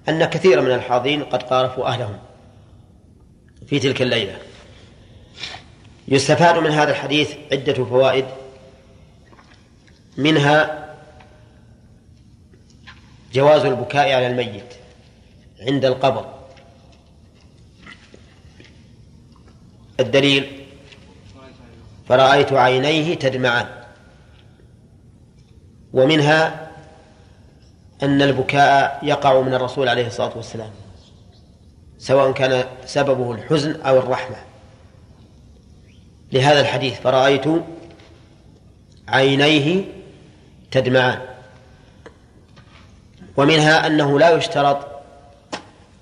أن 0.08 0.24
كثيرا 0.24 0.60
من 0.60 0.70
الحاضرين 0.70 1.24
قد 1.24 1.42
قارفوا 1.42 1.86
أهلهم 1.86 2.18
في 3.66 3.78
تلك 3.78 4.02
الليلة. 4.02 4.38
يستفاد 6.08 6.58
من 6.58 6.70
هذا 6.70 6.90
الحديث 6.90 7.34
عدة 7.52 7.84
فوائد 7.84 8.24
منها 10.16 10.88
جواز 13.32 13.64
البكاء 13.64 14.12
على 14.12 14.26
الميت 14.26 14.74
عند 15.60 15.84
القبر. 15.84 16.34
الدليل 20.00 20.64
فرأيت 22.08 22.52
عينيه 22.52 23.14
تدمعان. 23.14 23.66
ومنها 25.92 26.67
أن 28.02 28.22
البكاء 28.22 29.00
يقع 29.02 29.40
من 29.40 29.54
الرسول 29.54 29.88
عليه 29.88 30.06
الصلاة 30.06 30.32
والسلام 30.36 30.70
سواء 31.98 32.32
كان 32.32 32.64
سببه 32.86 33.32
الحزن 33.32 33.80
أو 33.80 33.98
الرحمة. 33.98 34.36
لهذا 36.32 36.60
الحديث 36.60 37.00
فرأيت 37.00 37.44
عينيه 39.08 39.84
تدمعان. 40.70 41.18
ومنها 43.36 43.86
أنه 43.86 44.18
لا 44.18 44.30
يشترط 44.30 44.88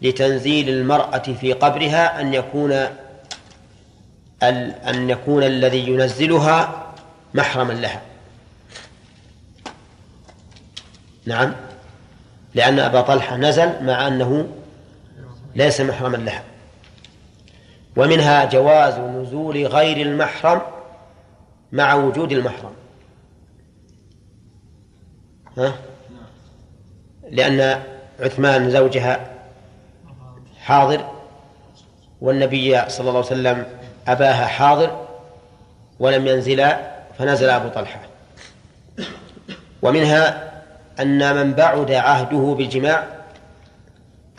لتنزيل 0.03 0.69
المرأة 0.69 1.19
في 1.19 1.53
قبرها 1.53 2.21
أن 2.21 2.35
يكون 2.35 2.73
أن 4.43 5.11
يكون 5.11 5.43
الذي 5.43 5.89
ينزلها 5.89 6.93
محرما 7.35 7.73
لها. 7.73 8.03
نعم. 11.27 11.66
لأن 12.57 12.79
أبا 12.79 13.01
طلحة 13.01 13.37
نزل 13.37 13.85
مع 13.85 14.09
أنه 14.09 14.49
ليس 15.55 15.81
محرما 15.81 16.17
لها 16.17 16.43
ومنها 17.97 18.45
جواز 18.45 18.99
نزول 18.99 19.67
غير 19.67 20.07
المحرم 20.07 20.63
مع 21.73 21.95
وجود 21.95 22.33
المحرم. 22.33 22.73
ها؟ 25.59 25.75
لأن 27.31 27.83
عثمان 28.21 28.71
زوجها 28.71 29.31
حاضر 30.61 31.11
والنبي 32.21 32.89
صلى 32.89 33.01
الله 33.09 33.11
عليه 33.11 33.19
وسلم 33.19 33.67
أباها 34.09 34.47
حاضر 34.47 35.07
ولم 35.99 36.27
ينزلا 36.27 36.97
فنزل 37.19 37.51
أبو 37.51 37.69
طلحة. 37.69 38.01
ومنها 39.83 40.56
أن 41.01 41.37
من 41.37 41.53
بعد 41.53 41.93
عهده 41.93 42.55
بالجماع 42.59 43.07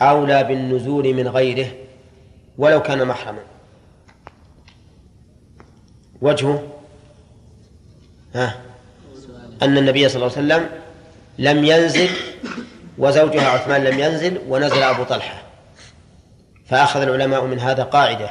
أولى 0.02 0.44
بالنزول 0.44 1.14
من 1.14 1.28
غيره 1.28 1.66
ولو 2.58 2.82
كان 2.82 3.06
محرما. 3.06 3.40
وجهه 6.22 6.62
ها 8.34 8.56
أن 9.62 9.78
النبي 9.78 10.08
صلى 10.08 10.26
الله 10.26 10.36
عليه 10.36 10.46
وسلم 10.46 10.68
لم 11.38 11.64
ينزل 11.64 12.08
وزوجها 12.98 13.48
عثمان 13.48 13.84
لم 13.84 13.98
ينزل 13.98 14.38
ونزل 14.48 14.82
أبو 14.82 15.04
طلحة. 15.04 15.42
فأخذ 16.66 17.00
العلماء 17.00 17.44
من 17.44 17.58
هذا 17.58 17.82
قاعدة 17.82 18.30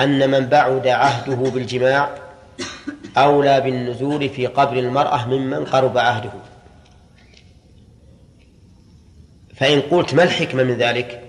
أن 0.00 0.30
من 0.30 0.46
بعد 0.46 0.86
عهده 0.86 1.50
بالجماع 1.50 2.14
أولى 3.16 3.60
بالنزول 3.60 4.28
في 4.28 4.46
قبر 4.46 4.78
المرأة 4.78 5.28
ممن 5.28 5.64
قرب 5.64 5.98
عهده. 5.98 6.32
فإن 9.56 9.80
قلت 9.80 10.14
ما 10.14 10.22
الحكمة 10.22 10.62
من 10.62 10.74
ذلك؟ 10.74 11.22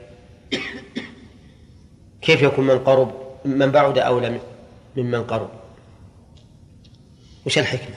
كيف 2.21 2.41
يكون 2.41 2.67
من 2.67 2.79
قرب؟ 2.79 3.12
من 3.45 3.71
بعد 3.71 3.97
أولى 3.97 4.39
ممن 4.95 5.23
قرب؟ 5.23 5.49
وش 7.45 7.57
الحكمة؟ 7.57 7.95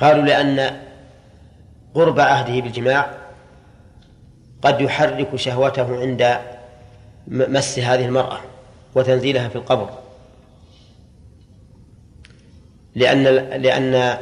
قالوا 0.00 0.24
لأن 0.24 0.80
قرب 1.94 2.20
عهده 2.20 2.60
بالجماع 2.60 3.14
قد 4.62 4.80
يحرك 4.80 5.36
شهوته 5.36 6.00
عند 6.00 6.38
مس 7.28 7.78
هذه 7.78 8.04
المرأة 8.04 8.40
وتنزيلها 8.94 9.48
في 9.48 9.56
القبر. 9.56 9.90
لأن 12.94 13.24
لأن 13.62 14.18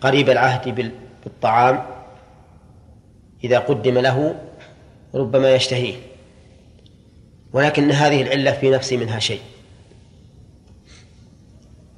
قريب 0.00 0.30
العهد 0.30 0.92
بالطعام 1.24 1.95
إذا 3.46 3.58
قدم 3.58 3.98
له 3.98 4.34
ربما 5.14 5.54
يشتهيه. 5.54 5.94
ولكن 7.52 7.90
هذه 7.90 8.22
العلة 8.22 8.52
في 8.52 8.70
نفسي 8.70 8.96
منها 8.96 9.18
شيء. 9.18 9.40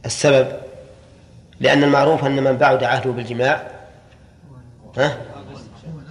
السبب 0.07 0.49
لأن 1.61 1.85
المعروف 1.85 2.25
أن 2.25 2.43
من 2.43 2.57
بعد 2.57 2.85
عهده 2.85 3.11
بالجماع 3.11 3.71
ها؟ 4.97 5.19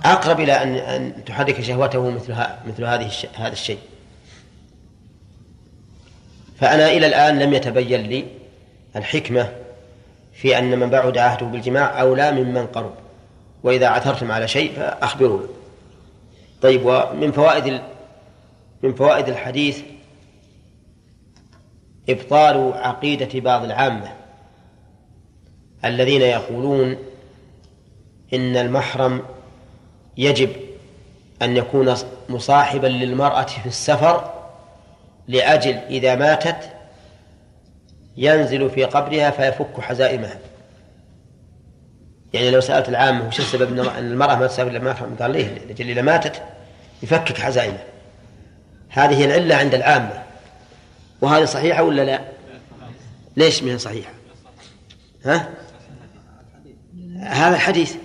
أقرب 0.06 0.40
إلى 0.40 0.54
أن 0.54 0.76
أن 0.76 1.26
تحرك 1.26 1.62
شهوته 1.62 2.10
مثل 2.10 2.36
مثل 2.68 2.86
هذه 2.86 3.12
هذا 3.36 3.54
الشيء. 3.54 3.80
فأنا 6.60 6.88
إلى 6.92 7.08
الآن 7.08 7.40
لم 7.40 7.54
يتبين 7.54 8.02
لي 8.02 8.26
الحكمة 8.96 9.54
في 10.34 10.58
أن 10.58 10.80
من 10.80 10.90
بعد 10.90 11.18
عهده 11.18 11.46
بالجماع 11.46 12.02
أولى 12.02 12.32
ممن 12.32 12.68
قرب. 12.68 13.07
وإذا 13.64 13.88
عثرتم 13.88 14.32
على 14.32 14.48
شيء 14.48 14.72
فأخبروني 14.72 15.48
طيب 16.62 16.86
ومن 16.86 17.32
فوائد 17.32 17.82
من 18.84 18.94
فوائد 18.94 19.30
الحديث 19.30 19.82
إبطال 22.10 22.74
عقيدة 22.74 23.40
بعض 23.40 23.64
العامة 23.64 24.14
الذين 25.86 26.22
يقولون 26.22 26.98
إن 28.34 28.58
المحرم 28.58 29.24
يجب 30.18 30.50
أن 31.42 31.58
يكون 31.58 31.94
مصاحبا 32.30 32.88
للمرأة 32.88 33.44
في 33.44 33.66
السفر 33.68 34.34
لأجل 35.28 35.74
إذا 35.74 36.16
ماتت 36.16 36.70
ينزل 38.18 38.70
في 38.70 38.84
قبرها 38.84 39.32
فيفك 39.32 39.82
حزائمها. 39.82 40.40
يعني 42.34 42.52
لو 42.52 42.62
سألت 42.62 42.90
العامة 42.90 43.28
وش 43.28 43.40
السبب 43.40 43.80
أن 43.80 43.98
المرأة 43.98 44.36
ما 44.36 44.48
تسافر 44.48 44.72
إلا 44.72 44.80
محرم 44.80 45.16
قال 45.20 45.32
ليه؟ 45.32 45.48
لأجل 45.48 45.90
إذا 45.90 46.02
ماتت 46.02 46.42
يفكك 47.04 47.38
حزائمها 47.38 47.84
هذه 48.90 49.26
العلة 49.26 49.56
عند 49.56 49.76
العامة. 49.76 50.24
وهذه 51.22 51.46
صحيحة 51.46 51.84
ولا 51.84 52.02
لا؟ 52.02 52.22
ليش 53.38 53.64
من 53.64 53.78
صحيحة؟ 53.78 54.12
ها؟ 55.26 55.50
هذا 57.20 57.56
الحديث. 57.56 57.96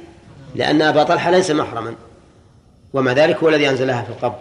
لأن 0.55 0.83
أبا 0.83 1.03
طلحة 1.03 1.31
ليس 1.31 1.51
محرما 1.51 1.95
ومع 2.93 3.13
ذلك 3.13 3.37
هو 3.37 3.49
الذي 3.49 3.71
أنزلها 3.71 4.03
في 4.03 4.11
القبر. 4.11 4.39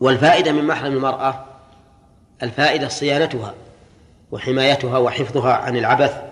والفائدة 0.00 0.52
من 0.52 0.64
محرم 0.64 0.92
المرأة 0.92 1.44
الفائدة 2.42 2.88
صيانتها 2.88 3.54
وحمايتها 4.32 4.98
وحفظها 4.98 5.52
عن 5.52 5.76
العبث 5.76 6.25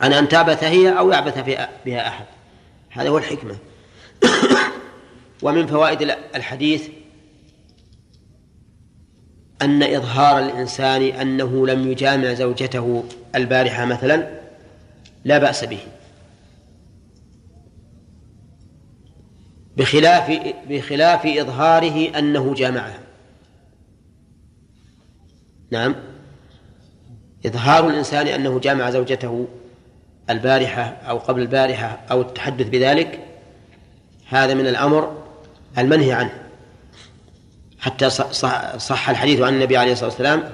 عن 0.00 0.12
أن 0.12 0.28
تعبث 0.28 0.64
هي 0.64 0.98
أو 0.98 1.10
يعبث 1.10 1.38
بها 1.86 2.08
أحد. 2.08 2.24
هذا 2.90 3.08
هو 3.08 3.18
الحكمة. 3.18 3.56
ومن 5.42 5.66
فوائد 5.66 6.02
الحديث 6.34 6.88
أن 9.62 9.82
إظهار 9.82 10.38
الإنسان 10.38 11.02
أنه 11.02 11.66
لم 11.66 11.90
يجامع 11.92 12.34
زوجته 12.34 13.04
البارحة 13.34 13.84
مثلا 13.84 14.40
لا 15.24 15.38
بأس 15.38 15.64
به. 15.64 15.80
بخلاف 19.76 20.54
بخلاف 20.68 21.26
إظهاره 21.26 22.18
أنه 22.18 22.54
جامعها. 22.54 23.00
نعم. 25.70 25.94
إظهار 27.46 27.88
الإنسان 27.88 28.26
أنه 28.26 28.58
جامع 28.58 28.90
زوجته 28.90 29.48
البارحة 30.30 30.82
أو 31.08 31.18
قبل 31.18 31.42
البارحة 31.42 32.00
أو 32.10 32.20
التحدث 32.20 32.68
بذلك 32.68 33.20
هذا 34.28 34.54
من 34.54 34.66
الأمر 34.66 35.22
المنهي 35.78 36.12
عنه. 36.12 36.32
حتى 37.78 38.10
صح, 38.10 39.08
الحديث 39.08 39.40
عن 39.40 39.54
النبي 39.54 39.76
عليه 39.76 39.92
الصلاة 39.92 40.08
والسلام 40.08 40.44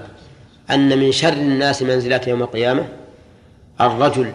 أن 0.70 0.98
من 0.98 1.12
شر 1.12 1.32
الناس 1.32 1.82
منزلة 1.82 2.20
يوم 2.26 2.42
القيامة 2.42 2.88
الرجل 3.80 4.32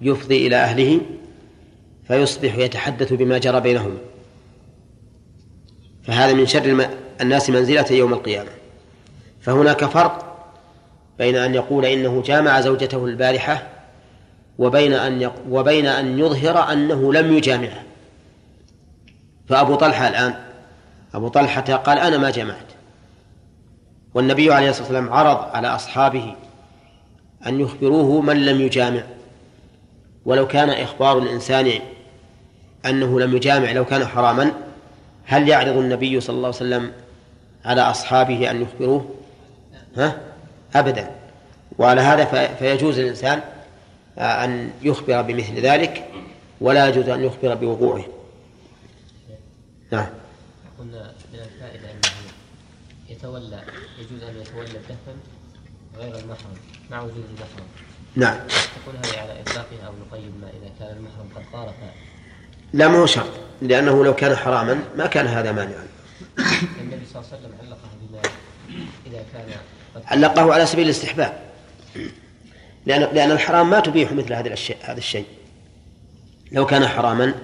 يفضي 0.00 0.46
إلى 0.46 0.56
أهله 0.56 1.00
فيصبح 2.08 2.58
يتحدث 2.58 3.12
بما 3.12 3.38
جرى 3.38 3.60
بينهم. 3.60 3.98
فهذا 6.02 6.32
من 6.32 6.46
شر 6.46 6.88
الناس 7.20 7.50
منزلة 7.50 7.86
يوم 7.90 8.12
القيامة. 8.12 8.50
فهناك 9.40 9.84
فرق 9.84 10.24
بين 11.18 11.36
أن 11.36 11.54
يقول 11.54 11.84
إنه 11.84 12.22
جامع 12.22 12.60
زوجته 12.60 13.04
البارحة 13.04 13.77
وبين 14.58 14.92
أن 14.92 15.30
وبين 15.50 15.86
أن 15.86 16.18
يظهر 16.18 16.72
أنه 16.72 17.12
لم 17.12 17.36
يجامعها 17.36 17.82
فأبو 19.48 19.74
طلحة 19.74 20.08
الآن 20.08 20.34
أبو 21.14 21.28
طلحة 21.28 21.62
قال 21.62 21.98
أنا 21.98 22.18
ما 22.18 22.30
جمعت. 22.30 22.66
والنبي 24.14 24.52
عليه 24.52 24.70
الصلاة 24.70 24.86
والسلام 24.86 25.12
عرض 25.12 25.56
على 25.56 25.68
أصحابه 25.68 26.34
أن 27.46 27.60
يخبروه 27.60 28.20
من 28.20 28.46
لم 28.46 28.60
يجامع. 28.60 29.02
ولو 30.24 30.46
كان 30.46 30.70
إخبار 30.70 31.18
الإنسان 31.18 31.72
أنه 32.86 33.20
لم 33.20 33.36
يجامع 33.36 33.72
لو 33.72 33.84
كان 33.84 34.06
حراما 34.06 34.52
هل 35.24 35.48
يعرض 35.48 35.76
النبي 35.76 36.20
صلى 36.20 36.36
الله 36.36 36.46
عليه 36.46 36.56
وسلم 36.56 36.92
على 37.64 37.80
أصحابه 37.80 38.50
أن 38.50 38.62
يخبروه؟ 38.62 39.14
ها؟ 39.96 40.18
أبدا. 40.74 41.10
وعلى 41.78 42.00
هذا 42.00 42.54
فيجوز 42.54 42.98
الإنسان 42.98 43.40
أن 44.18 44.70
يخبر 44.82 45.22
بمثل 45.22 45.54
ذلك 45.54 46.10
ولا 46.60 46.88
يجوز 46.88 47.08
أن 47.08 47.24
يخبر 47.24 47.54
بوقوعه. 47.54 48.04
نعم. 49.92 50.06
قلنا 50.78 51.12
من 51.32 51.38
الفائدة 51.38 51.90
أنه 51.90 52.10
يتولى 53.08 53.62
يجوز 53.98 54.22
أن 54.22 54.40
يتولى 54.40 54.66
الدفن 54.66 55.16
غير 55.96 56.18
المحرم 56.18 56.56
مع 56.90 57.02
وجود 57.02 57.24
المحرم. 57.28 57.66
نعم. 58.16 58.38
تكون 58.46 58.94
هذه 58.96 59.20
على 59.20 59.40
إطلاقها 59.40 59.86
أو 59.86 59.92
نقيد 59.92 60.32
ما 60.40 60.48
إذا 60.48 60.70
كان 60.78 60.96
المحرم 60.96 61.28
قد 61.36 61.42
طارق؟ 61.52 61.74
لا 62.72 62.88
ما 62.88 62.98
هو 62.98 63.06
شرط 63.06 63.30
لأنه 63.62 64.04
لو 64.04 64.14
كان 64.14 64.36
حراما 64.36 64.84
ما 64.96 65.06
كان 65.06 65.26
هذا 65.26 65.52
مانعا. 65.52 65.86
النبي 66.80 67.06
صلى 67.12 67.22
الله 67.22 67.28
عليه 67.32 67.38
وسلم 67.38 67.52
علقه 67.62 67.88
بما 68.00 68.20
إذا 69.06 69.24
كان 69.32 69.46
قد 69.94 70.02
علقه 70.06 70.54
على 70.54 70.66
سبيل 70.66 70.84
الاستحباب. 70.84 71.48
لأن 72.88 73.00
لأن 73.14 73.30
الحرام 73.30 73.70
ما 73.70 73.80
تبيح 73.80 74.12
مثل 74.12 74.32
هذا 74.32 74.52
الشيء 74.52 74.76
هذا 74.82 74.98
الشيء. 74.98 75.26
لو 76.52 76.66
كان 76.66 76.86
حراما 76.88 77.34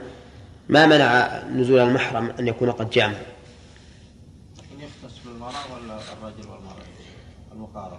ما 0.68 0.86
منع 0.86 1.42
نزول 1.48 1.78
المحرم 1.80 2.32
أن 2.38 2.48
يكون 2.48 2.70
قد 2.70 2.90
جامع 2.90 3.14
يختص 4.78 5.18
بالمرأة 5.24 5.52
ولا 5.74 5.98
الرجل 6.12 6.48
والمرأة؟ 6.50 6.84
المقاربة 7.52 7.98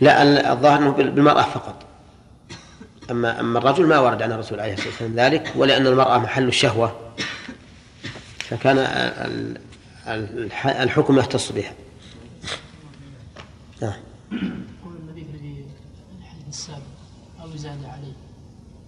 لا 0.00 0.52
الظاهر 0.52 0.78
أنه 0.78 0.90
بالمرأة 0.90 1.42
فقط. 1.42 1.86
أما 3.10 3.40
أما 3.40 3.58
الرجل 3.58 3.86
ما 3.86 3.98
ورد 3.98 4.22
عن 4.22 4.32
الرسول 4.32 4.60
عليه 4.60 4.72
الصلاة 4.72 4.88
والسلام 4.90 5.14
ذلك 5.14 5.52
ولأن 5.56 5.86
المرأة 5.86 6.18
محل 6.18 6.48
الشهوة. 6.48 6.96
فكان 8.38 8.78
ال- 8.78 9.58
ال- 10.06 10.50
الحكم 10.66 11.18
يختص 11.18 11.52
بها. 11.52 11.72
نعم 13.82 13.92
يقول 14.32 14.96
النبي 14.96 15.24
في 15.24 15.30
الحديث 16.20 16.48
السابق 16.48 16.82
أو 17.40 17.45
زاد 17.56 17.84
عليه. 17.84 18.12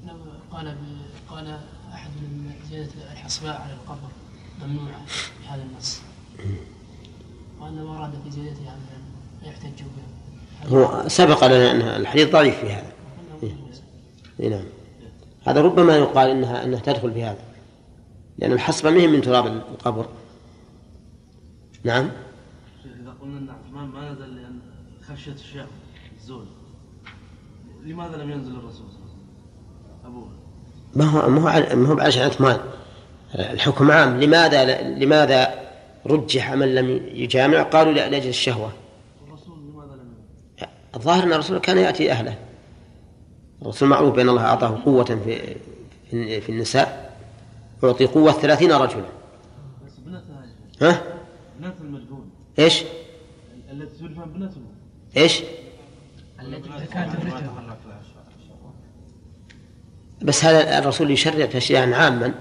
لو 0.06 0.14
قال 0.50 0.76
قال 1.28 1.58
أحد 1.92 2.10
من 2.10 2.52
زيادة 2.70 3.12
الحصباء 3.12 3.60
على 3.60 3.72
القبر 3.72 4.08
ممنوعة 4.62 5.00
بهذا 5.42 5.62
النص. 5.62 6.00
وأنه 7.60 7.98
أراد 7.98 8.12
في 8.24 8.30
زيادتها 8.30 8.60
أمرا 8.60 9.02
لا 9.42 9.48
يحتج 9.48 9.82
به. 9.82 10.68
هو 10.68 11.08
سبق 11.08 11.46
لنا 11.46 11.70
أن 11.70 11.80
الحديث 11.80 12.32
ضعيف 12.32 12.58
في 12.58 12.72
هذا. 12.72 12.92
إي 14.40 14.48
نعم. 14.48 14.64
هذا 15.46 15.60
ربما 15.60 15.96
يقال 15.96 16.30
انها 16.30 16.64
إنها 16.64 16.80
تدخل 16.80 17.12
في 17.12 17.24
هذا. 17.24 17.44
لأن 18.38 18.52
الحصبة 18.52 18.90
مهم 18.90 19.12
من 19.12 19.20
تراب 19.20 19.46
القبر. 19.46 20.08
نعم. 21.84 22.10
إذا 22.84 23.14
قلنا 23.20 23.38
أن 23.38 23.48
عثمان 23.50 23.88
ما 23.88 24.12
نزل 24.12 24.36
لأن 24.36 24.60
خشية 25.08 25.32
الشهوة 25.32 25.68
الزول 26.20 26.46
لماذا 27.84 28.16
لم 28.16 28.30
ينزل 28.30 28.52
الرسول 28.52 28.86
صلى 28.90 28.98
الله 28.98 29.10
عليه 30.04 30.14
وسلم؟ 30.14 30.16
أبوه. 30.16 30.28
ما 30.96 31.04
هو 31.04 31.28
ما 31.30 31.40
هو 31.72 31.76
ما 31.76 31.88
هو 31.88 32.00
عشان 32.00 32.22
عثمان 32.22 32.60
الحكم 33.34 33.90
عام. 33.90 34.20
لماذا 34.20 34.82
لماذا 34.82 35.68
رجح 36.06 36.52
من 36.52 36.74
لم 36.74 36.88
يجامع؟ 37.14 37.62
قالوا 37.62 37.92
لا- 37.92 38.08
لأجل 38.08 38.28
الشهوة. 38.28 38.72
الرسول 39.28 39.58
لماذا 39.58 39.94
لم 39.94 40.00
ينزل؟ 40.58 40.68
الظاهر 40.96 41.22
أن 41.22 41.32
الرسول 41.32 41.58
كان 41.58 41.78
يأتي 41.78 42.12
أهله. 42.12 42.38
الرسول 43.62 43.88
معروف 43.88 44.14
بأن 44.14 44.28
الله 44.28 44.44
أعطاه 44.44 44.82
قوة 44.84 45.04
في 45.04 45.56
في 46.40 46.48
النساء. 46.48 47.08
يعطي 47.82 48.06
قوة 48.06 48.32
ثلاثين 48.32 48.72
رجلا. 48.72 49.04
بس. 49.86 49.92
ها؟ 50.82 51.02
ابنة 51.56 51.74
المجنون 51.80 52.30
إيش؟ 52.58 52.82
التي 53.72 53.98
تدفن 53.98 54.22
ابنته 54.22 54.60
إيش؟ 55.16 55.42
التي 56.42 56.68
كانت 56.68 57.12
تفرده 57.16 57.30
تحرك 57.30 57.78
لها 57.86 58.00
الشهوة. 58.38 58.72
بس 60.22 60.44
هذا 60.44 60.78
الرسول 60.78 61.10
يشرع 61.10 61.46
تشريعا 61.46 61.94
عاما؟ 61.94 62.34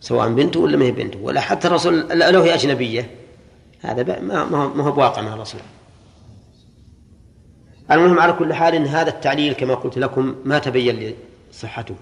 سواء 0.00 0.28
بنته 0.28 0.60
ولا 0.60 0.76
ما 0.76 0.84
هي 0.84 0.92
بنته؟ 0.92 1.18
ولا 1.22 1.40
حتى 1.40 1.68
الرسول 1.68 2.08
لو 2.08 2.40
هي 2.40 2.54
أجنبية. 2.54 3.10
هذا 3.82 4.20
ما 4.20 4.82
هو- 4.82 4.92
بواقع 4.92 5.22
مع 5.22 5.34
الرسول. 5.34 5.60
المهم 7.90 8.18
على 8.20 8.32
كل 8.32 8.54
حال 8.54 8.74
إن 8.74 8.86
هذا 8.86 9.10
التعليل 9.10 9.52
كما 9.52 9.74
قلت 9.74 9.98
لكم 9.98 10.34
ما 10.44 10.58
تبين 10.58 10.96
لي 10.96 11.14
صحته 11.52 11.94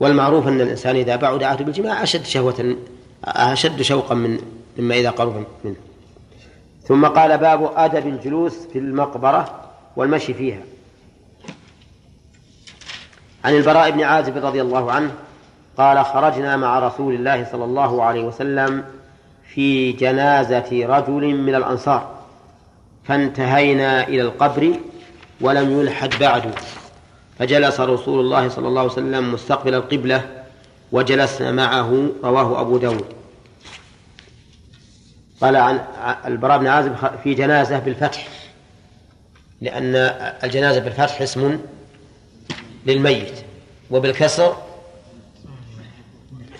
والمعروف 0.00 0.48
أن 0.48 0.60
الإنسان 0.60 0.96
إذا 0.96 1.16
بعد 1.16 1.42
عهده 1.42 1.64
بالجماع 1.64 2.02
أشد 2.02 2.24
شهوة 2.24 2.76
أشد 3.24 3.82
شوقا 3.82 4.14
من 4.14 4.38
مما 4.78 4.94
إذا 4.94 5.10
قرب 5.10 5.44
منه. 5.64 5.76
ثم 6.82 7.06
قال 7.06 7.38
باب 7.38 7.72
أدب 7.76 8.06
الجلوس 8.06 8.52
في 8.72 8.78
المقبرة 8.78 9.70
والمشي 9.96 10.34
فيها. 10.34 10.60
عن 13.44 13.54
البراء 13.54 13.90
بن 13.90 14.02
عازب 14.02 14.44
رضي 14.44 14.62
الله 14.62 14.92
عنه 14.92 15.10
قال 15.78 16.04
خرجنا 16.04 16.56
مع 16.56 16.78
رسول 16.78 17.14
الله 17.14 17.46
صلى 17.52 17.64
الله 17.64 18.02
عليه 18.02 18.24
وسلم 18.24 18.84
في 19.54 19.92
جنازة 19.92 20.86
رجل 20.86 21.34
من 21.34 21.54
الأنصار 21.54 22.14
فانتهينا 23.04 24.08
إلى 24.08 24.22
القبر 24.22 24.74
ولم 25.40 25.80
يلحد 25.80 26.14
بعد 26.20 26.54
فجلس 27.38 27.80
رسول 27.80 28.20
الله 28.20 28.48
صلى 28.48 28.68
الله 28.68 28.80
عليه 28.80 28.92
وسلم 28.92 29.32
مستقبل 29.32 29.74
القبلة 29.74 30.44
وجلسنا 30.92 31.52
معه 31.52 32.08
رواه 32.24 32.60
أبو 32.60 32.78
داود. 32.78 33.04
قال 35.40 35.56
عن 35.56 35.80
البراء 36.26 36.58
بن 36.58 36.66
عازب 36.66 36.96
في 37.24 37.34
جنازة 37.34 37.78
بالفتح 37.78 38.28
لأن 39.60 39.96
الجنازة 40.44 40.80
بالفتح 40.80 41.22
اسم 41.22 41.58
للميت 42.86 43.32
وبالكسر 43.90 44.56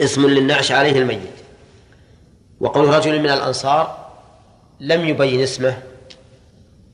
اسم 0.00 0.26
للنعش 0.26 0.72
عليه 0.72 0.98
الميت. 0.98 1.34
وقول 2.60 2.88
رجل 2.88 3.20
من 3.20 3.30
الأنصار 3.30 4.10
لم 4.80 5.08
يبين 5.08 5.40
اسمه 5.40 5.78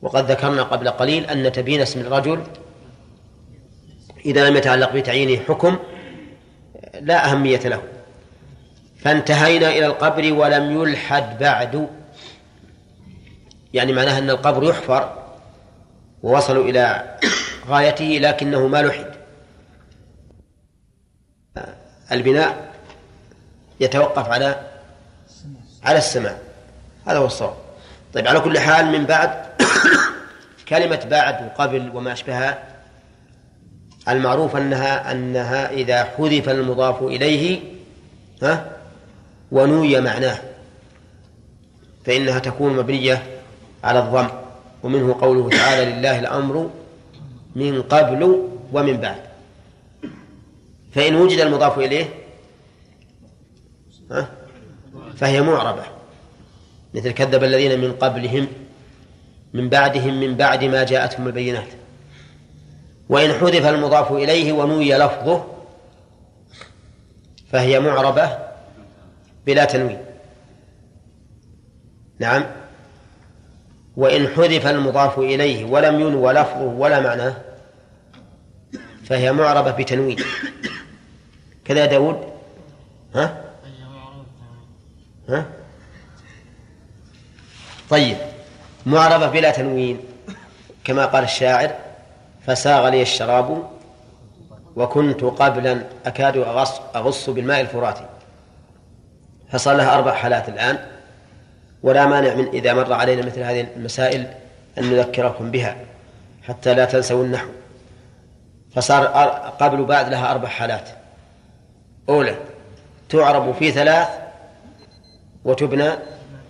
وقد 0.02 0.30
ذكرنا 0.30 0.62
قبل 0.62 0.88
قليل 0.88 1.24
أن 1.24 1.52
تبيين 1.52 1.80
اسم 1.80 2.00
الرجل 2.00 2.42
إذا 4.26 4.50
لم 4.50 4.56
يتعلق 4.56 4.92
بتعيينه 4.92 5.42
حكم 5.48 5.78
لا 7.00 7.32
أهمية 7.32 7.60
له. 7.60 7.82
فانتهينا 8.98 9.68
إلى 9.68 9.86
القبر 9.86 10.32
ولم 10.32 10.82
يلحد 10.82 11.38
بعد. 11.38 11.88
يعني 13.74 13.92
معناها 13.92 14.18
أن 14.18 14.30
القبر 14.30 14.64
يحفر 14.64 15.22
ووصلوا 16.22 16.64
إلى 16.64 17.16
غايته 17.68 18.04
لكنه 18.04 18.66
ما 18.66 18.82
لحد. 18.82 19.09
البناء 22.12 22.70
يتوقف 23.80 24.28
على 24.28 24.60
على 25.84 25.98
السماع 25.98 26.36
هذا 27.06 27.18
هو 27.18 27.26
الصواب. 27.26 27.54
طيب 28.14 28.28
على 28.28 28.40
كل 28.40 28.58
حال 28.58 28.86
من 28.86 29.04
بعد 29.04 29.30
كلمة 30.68 31.06
بعد 31.10 31.44
وقبل 31.44 31.90
وما 31.94 32.12
أشبهها 32.12 32.58
المعروف 34.08 34.56
أنها 34.56 35.12
أنها 35.12 35.70
إذا 35.70 36.04
حذف 36.04 36.48
المضاف 36.48 37.02
إليه 37.02 37.60
ها 38.42 38.70
ونوي 39.52 40.00
معناه 40.00 40.38
فإنها 42.06 42.38
تكون 42.38 42.76
مبنية 42.76 43.22
على 43.84 43.98
الضم 43.98 44.28
ومنه 44.82 45.16
قوله 45.20 45.48
تعالى 45.48 45.92
لله 45.92 46.18
الأمر 46.18 46.70
من 47.56 47.82
قبل 47.82 48.48
ومن 48.72 48.96
بعد. 48.96 49.29
فإن 50.92 51.14
وجد 51.14 51.40
المضاف 51.40 51.79
إليه 51.79 52.09
فهي 55.16 55.42
معربة. 55.42 55.85
مثل 56.94 57.11
كذب 57.11 57.44
الذين 57.44 57.81
من 57.81 57.92
قبلهم 57.92 58.46
من 59.55 59.68
بعدهم 59.68 60.20
من 60.20 60.37
بعد 60.37 60.64
ما 60.64 60.85
جاءتهم 60.85 61.26
البينات. 61.26 61.68
وإن 63.09 63.33
حذف 63.33 63.66
المضاف 63.66 64.12
إليه 64.12 64.53
ونوي 64.53 64.94
لفظه 64.94 65.44
فهي 67.53 67.81
معربة 67.81 68.38
بلا 69.46 69.64
تنوين. 69.64 69.98
نعم. 72.18 72.44
وإن 73.96 74.29
حذف 74.29 74.66
المضاف 74.66 75.18
إليه 75.18 75.64
ولم 75.64 76.00
ينوى 76.00 76.33
لفظه 76.33 76.64
ولا 76.64 77.00
معناه 77.00 77.37
فهي 79.05 79.33
معربة 79.33 79.70
بتنوين. 79.70 80.16
كذا 81.70 81.87
داود؟ 81.87 82.18
ها؟ 83.14 83.44
ها؟ 85.28 85.46
طيب 87.90 88.16
معربة 88.87 89.26
بلا 89.26 89.50
تنوين 89.50 90.00
كما 90.85 91.06
قال 91.06 91.24
الشاعر 91.24 91.70
فساغ 92.46 92.88
لي 92.88 93.02
الشراب 93.02 93.70
وكنت 94.76 95.24
قبلا 95.24 95.83
أكاد 96.06 96.37
أغص, 96.37 96.80
أغص 96.96 97.30
بالماء 97.30 97.61
الفراتي 97.61 98.06
فصار 99.52 99.76
لها 99.76 99.94
أربع 99.94 100.14
حالات 100.14 100.48
الآن 100.48 100.78
ولا 101.83 102.06
مانع 102.06 102.35
من 102.35 102.48
إذا 102.48 102.74
مر 102.74 102.92
علينا 102.92 103.26
مثل 103.26 103.40
هذه 103.40 103.66
المسائل 103.76 104.26
أن 104.78 104.90
نذكركم 104.90 105.50
بها 105.50 105.76
حتى 106.42 106.74
لا 106.74 106.85
تنسوا 106.85 107.24
النحو. 107.24 107.48
فصار 108.74 109.04
قبل 109.61 109.85
بعد 109.85 110.09
لها 110.09 110.30
أربع 110.30 110.48
حالات. 110.48 110.99
أولى 112.10 112.36
تعرب 113.08 113.54
في 113.54 113.70
ثلاث 113.70 114.08
وتبنى 115.44 115.90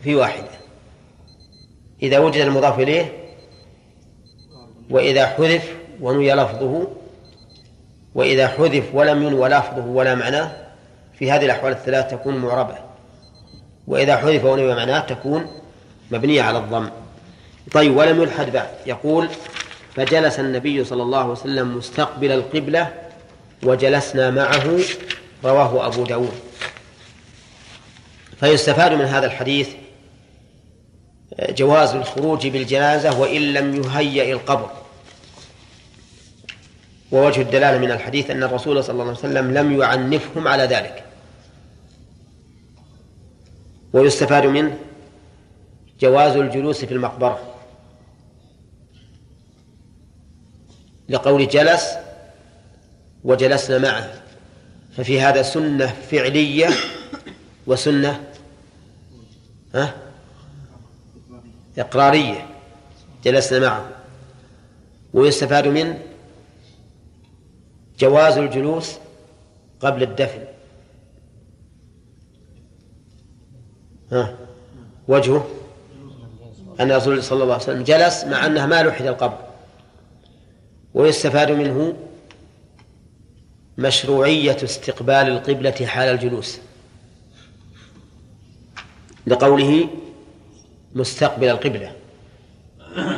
في 0.03 0.15
واحدة 0.15 0.51
إذا 2.03 2.19
وجد 2.19 2.41
المضاف 2.41 2.79
إليه 2.79 3.13
وإذا 4.91 5.27
حذف 5.27 5.75
ونوي 6.01 6.33
لفظه 6.33 6.87
وإذا 8.15 8.49
حذف 8.49 8.85
ولم 8.95 9.23
ينوى 9.23 9.49
لفظه 9.49 9.87
ولا 9.87 10.15
معناه 10.15 10.53
في 11.19 11.31
هذه 11.33 11.45
الأحوال 11.45 11.73
الثلاث 11.73 12.11
تكون 12.11 12.37
معربة. 12.37 12.75
وإذا 13.87 14.17
حذف 14.17 14.45
ونوي 14.45 14.75
معناه 14.75 15.01
تكون 15.01 15.47
مبنية 16.11 16.43
على 16.43 16.59
الضم. 16.59 16.89
طيب 17.73 17.97
ولم 17.97 18.23
يلحد 18.23 18.53
بعد. 18.53 18.69
يقول 18.87 19.29
فجلس 19.95 20.41
النبي 20.41 20.85
صلى 20.85 21.03
الله 21.03 21.19
عليه 21.19 21.31
وسلم 21.31 21.77
مستقبل 21.77 22.33
القبلة 22.33 22.89
وجلسنا 23.63 24.31
معه 24.31 24.79
رواه 25.45 25.87
أبو 25.87 26.05
داود. 26.05 26.41
فيستفاد 28.41 28.93
من 28.93 29.05
هذا 29.05 29.27
الحديث 29.27 29.69
جواز 31.41 31.95
الخروج 31.95 32.47
بالجنازة 32.47 33.21
وإن 33.21 33.53
لم 33.53 33.83
يهيأ 33.83 34.33
القبر. 34.33 34.71
ووجه 37.13 37.41
الدلالة 37.41 37.79
من 37.79 37.91
الحديث 37.91 38.31
أن 38.31 38.43
الرسول 38.43 38.85
صلى 38.85 38.93
الله 38.93 39.05
عليه 39.05 39.13
وسلم 39.19 39.51
لم 39.51 39.81
يعنفهم 39.81 40.49
على 40.49 40.63
ذلك. 40.63 41.05
ويستفاد 43.93 44.47
منه 44.47 44.79
جواز 46.01 46.37
الجلوس 46.37 46.85
في 46.85 46.95
المقبرة. 46.95 47.55
لقول 51.09 51.49
جلس 51.49 51.85
وجلسنا 53.25 53.79
معه. 53.79 54.20
ففي 55.01 55.21
هذا 55.21 55.43
سنة 55.43 55.87
فعلية 55.87 56.69
وسنة 57.67 58.25
ها؟ 59.75 59.95
إقرارية 61.79 62.47
جلسنا 63.25 63.59
معه. 63.59 63.89
ويستفاد 65.15 65.69
منه 65.69 65.99
جواز 67.99 68.39
الجلوس 68.39 68.97
قبل 69.81 70.03
الدفن. 70.03 70.45
ها؟ 74.13 74.37
وجهه 75.09 75.49
أن 76.81 76.91
الرسول 76.91 77.23
صلى 77.23 77.43
الله 77.43 77.55
عليه 77.55 77.65
وسلم 77.65 77.83
جلس 77.83 78.25
مع 78.25 78.47
أنها 78.47 78.67
ما 78.67 78.83
لحد 78.83 79.07
القبر. 79.07 79.39
ويستفاد 80.95 81.51
منه 81.51 81.97
مشروعية 83.79 84.57
استقبال 84.63 85.15
القبلة 85.15 85.87
حال 85.87 86.09
الجلوس. 86.09 86.61
لقوله 89.27 89.89
مستقبل 90.95 91.49
القبلة. 91.49 91.93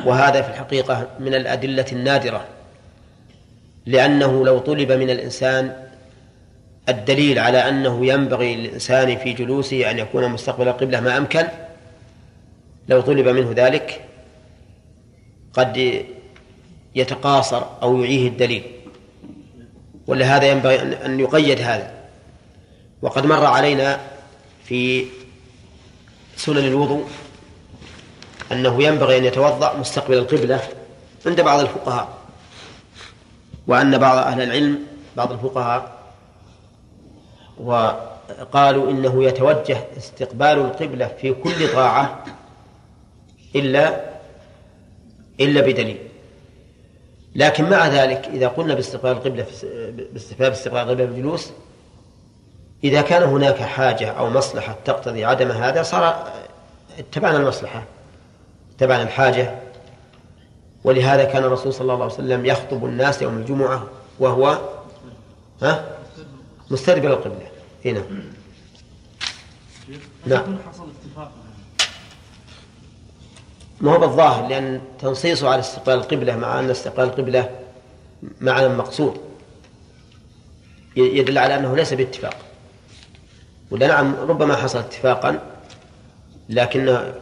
وهذا 0.06 0.42
في 0.42 0.48
الحقيقة 0.50 1.08
من 1.20 1.34
الأدلة 1.34 1.86
النادرة. 1.92 2.48
لأنه 3.86 4.44
لو 4.44 4.58
طلب 4.58 4.92
من 4.92 5.10
الإنسان 5.10 5.86
الدليل 6.88 7.38
على 7.38 7.58
أنه 7.68 8.06
ينبغي 8.06 8.54
للإنسان 8.54 9.18
في 9.18 9.32
جلوسه 9.32 9.90
أن 9.90 9.98
يكون 9.98 10.28
مستقبل 10.28 10.68
القبلة 10.68 11.00
ما 11.00 11.16
أمكن 11.16 11.44
لو 12.88 13.00
طلب 13.00 13.28
منه 13.28 13.52
ذلك 13.56 14.04
قد 15.52 16.04
يتقاصر 16.94 17.62
أو 17.82 18.02
يعيه 18.02 18.28
الدليل. 18.28 18.62
ولهذا 20.06 20.46
ينبغي 20.46 20.80
أن 21.04 21.20
يقيد 21.20 21.60
هذا. 21.60 21.94
وقد 23.02 23.26
مر 23.26 23.44
علينا 23.44 24.00
في 24.64 25.06
سنن 26.36 26.58
الوضوء 26.58 27.06
أنه 28.52 28.82
ينبغي 28.82 29.18
أن 29.18 29.24
يتوضأ 29.24 29.76
مستقبل 29.76 30.18
القبلة 30.18 30.60
عند 31.26 31.40
بعض 31.40 31.60
الفقهاء 31.60 32.08
وأن 33.66 33.98
بعض 33.98 34.18
أهل 34.18 34.42
العلم 34.42 34.78
بعض 35.16 35.32
الفقهاء 35.32 36.02
وقالوا 37.58 38.90
إنه 38.90 39.24
يتوجه 39.24 39.78
استقبال 39.96 40.58
القبلة 40.58 41.06
في 41.20 41.32
كل 41.32 41.72
طاعة 41.72 42.24
إلا 43.56 44.00
إلا 45.40 45.60
بدليل. 45.60 45.98
لكن 47.34 47.70
مع 47.70 47.88
ذلك 47.88 48.28
إذا 48.28 48.48
قلنا 48.48 48.74
باستقبال 48.74 49.10
القبلة 49.10 49.46
باستقبال 50.12 50.52
استقبال 50.52 50.80
القبلة 50.80 51.06
في 51.06 51.12
الجلوس 51.12 51.50
إذا 52.84 53.02
كان 53.02 53.22
هناك 53.22 53.56
حاجة 53.56 54.10
أو 54.10 54.30
مصلحة 54.30 54.76
تقتضي 54.84 55.24
عدم 55.24 55.50
هذا 55.50 55.82
صار 55.82 56.32
اتبعنا 56.98 57.36
المصلحة 57.36 57.84
اتبعنا 58.76 59.02
الحاجة. 59.02 59.58
ولهذا 60.84 61.24
كان 61.24 61.44
الرسول 61.44 61.72
صلى 61.72 61.80
الله 61.82 61.94
عليه 61.94 62.14
وسلم 62.14 62.46
يخطب 62.46 62.84
الناس 62.84 63.22
يوم 63.22 63.38
الجمعة 63.38 63.86
وهو 64.18 64.58
ها؟ 65.62 65.84
مستقبل 66.70 67.06
القبلة 67.06 67.46
هنا 67.84 68.02
نعم. 70.26 70.58
حصل 70.68 70.88
اتفاق 71.04 71.32
ما 73.82 73.92
هو 73.92 73.98
بالظاهر 73.98 74.48
لأن 74.48 74.80
تنصيصه 75.00 75.48
على 75.48 75.60
استقبال 75.60 75.94
القبلة 75.94 76.36
مع 76.36 76.60
أن 76.60 76.70
استقبال 76.70 77.04
القبلة 77.04 77.50
معنى 78.40 78.68
مقصود. 78.68 79.20
يدل 80.96 81.38
على 81.38 81.54
أنه 81.54 81.76
ليس 81.76 81.94
باتفاق. 81.94 82.36
ولا 83.70 83.86
نعم 83.86 84.14
ربما 84.14 84.56
حصل 84.56 84.78
اتفاقا 84.78 85.40
لكن 86.48 87.12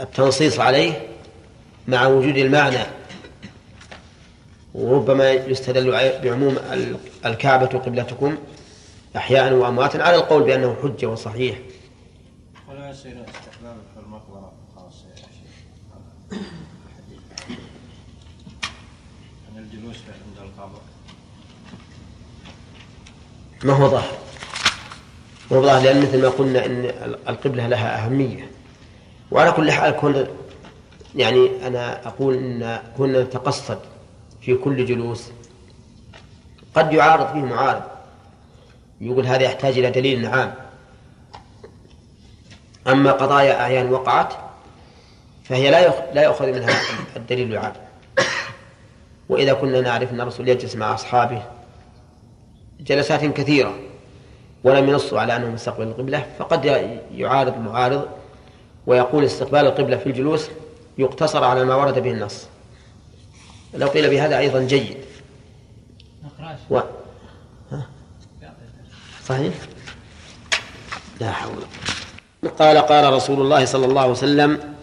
التنصيص 0.00 0.60
عليه 0.60 1.08
مع 1.88 2.06
وجود 2.06 2.36
المعنى. 2.36 2.86
وربما 4.74 5.32
يستدل 5.32 5.90
بعموم 6.24 6.56
الكعبة 7.26 7.66
قبلتكم 7.66 8.36
أحياء 9.16 9.52
وأمواتا 9.52 9.98
على 9.98 10.16
القول 10.16 10.42
بأنه 10.42 10.76
حجة 10.82 11.06
وصحيح 11.06 11.58
ولا 12.68 12.90
يصير 12.90 13.24
استحباب 13.24 13.76
في 13.94 14.00
المقبرة 14.00 14.52
خاص 14.76 15.04
يا 15.10 15.16
شيخ 15.16 15.26
عن 19.48 19.58
الجلوس 19.58 19.96
عند 19.96 20.48
القبر 20.48 20.80
ما 23.66 23.72
هو 23.72 23.88
ظاهر؟ 23.88 24.12
ما 25.50 25.56
هو 25.56 25.62
ظاهر 25.62 25.82
لأن 25.82 26.02
مثل 26.02 26.22
ما 26.22 26.28
قلنا 26.28 26.66
أن 26.66 26.84
القبلة 27.28 27.66
لها 27.66 28.04
أهمية. 28.04 28.50
وعلى 29.30 29.52
كل 29.52 29.72
حال 29.72 29.96
كون 29.96 30.26
يعني 31.14 31.66
أنا 31.66 32.08
أقول 32.08 32.34
إن 32.34 32.82
كنا 32.98 33.22
نتقصد 33.22 33.78
في 34.40 34.54
كل 34.54 34.86
جلوس 34.86 35.30
قد 36.74 36.92
يعارض 36.92 37.32
فيه 37.32 37.40
معارض. 37.40 37.82
يقول 39.00 39.26
هذا 39.26 39.42
يحتاج 39.42 39.78
إلى 39.78 39.90
دليل 39.90 40.26
عام. 40.26 40.54
أما 42.86 43.12
قضايا 43.12 43.60
أعيان 43.60 43.92
وقعت 43.92 44.34
فهي 45.44 45.70
لا 45.70 46.12
لا 46.14 46.22
يؤخذ 46.22 46.46
منها 46.46 46.80
الدليل 47.16 47.52
العام. 47.52 47.72
وإذا 49.28 49.52
كنا 49.52 49.80
نعرف 49.80 50.10
أن 50.12 50.20
الرسول 50.20 50.48
يجلس 50.48 50.76
مع 50.76 50.94
أصحابه 50.94 51.55
جلسات 52.80 53.24
كثيرة 53.24 53.78
ولم 54.64 54.88
ينصوا 54.88 55.20
على 55.20 55.36
أنه 55.36 55.50
مستقبل 55.50 55.86
القبلة 55.86 56.26
فقد 56.38 56.64
يعارض 57.14 57.58
معارض 57.58 58.08
ويقول 58.86 59.24
استقبال 59.24 59.60
القبلة 59.60 59.96
في 59.96 60.06
الجلوس 60.06 60.48
يقتصر 60.98 61.44
على 61.44 61.64
ما 61.64 61.74
ورد 61.74 61.98
به 61.98 62.10
النص. 62.10 62.46
لو 63.74 63.88
قيل 63.88 64.10
بهذا 64.10 64.38
أيضا 64.38 64.62
جيد. 64.62 64.96
و... 66.70 66.80
ها؟ 67.72 67.86
صحيح؟ 69.26 69.54
لا 71.20 71.32
حول. 71.32 71.62
قال 72.58 72.78
قال 72.78 73.12
رسول 73.12 73.40
الله 73.40 73.64
صلى 73.64 73.86
الله 73.86 74.00
عليه 74.00 74.10
وسلم 74.10 74.74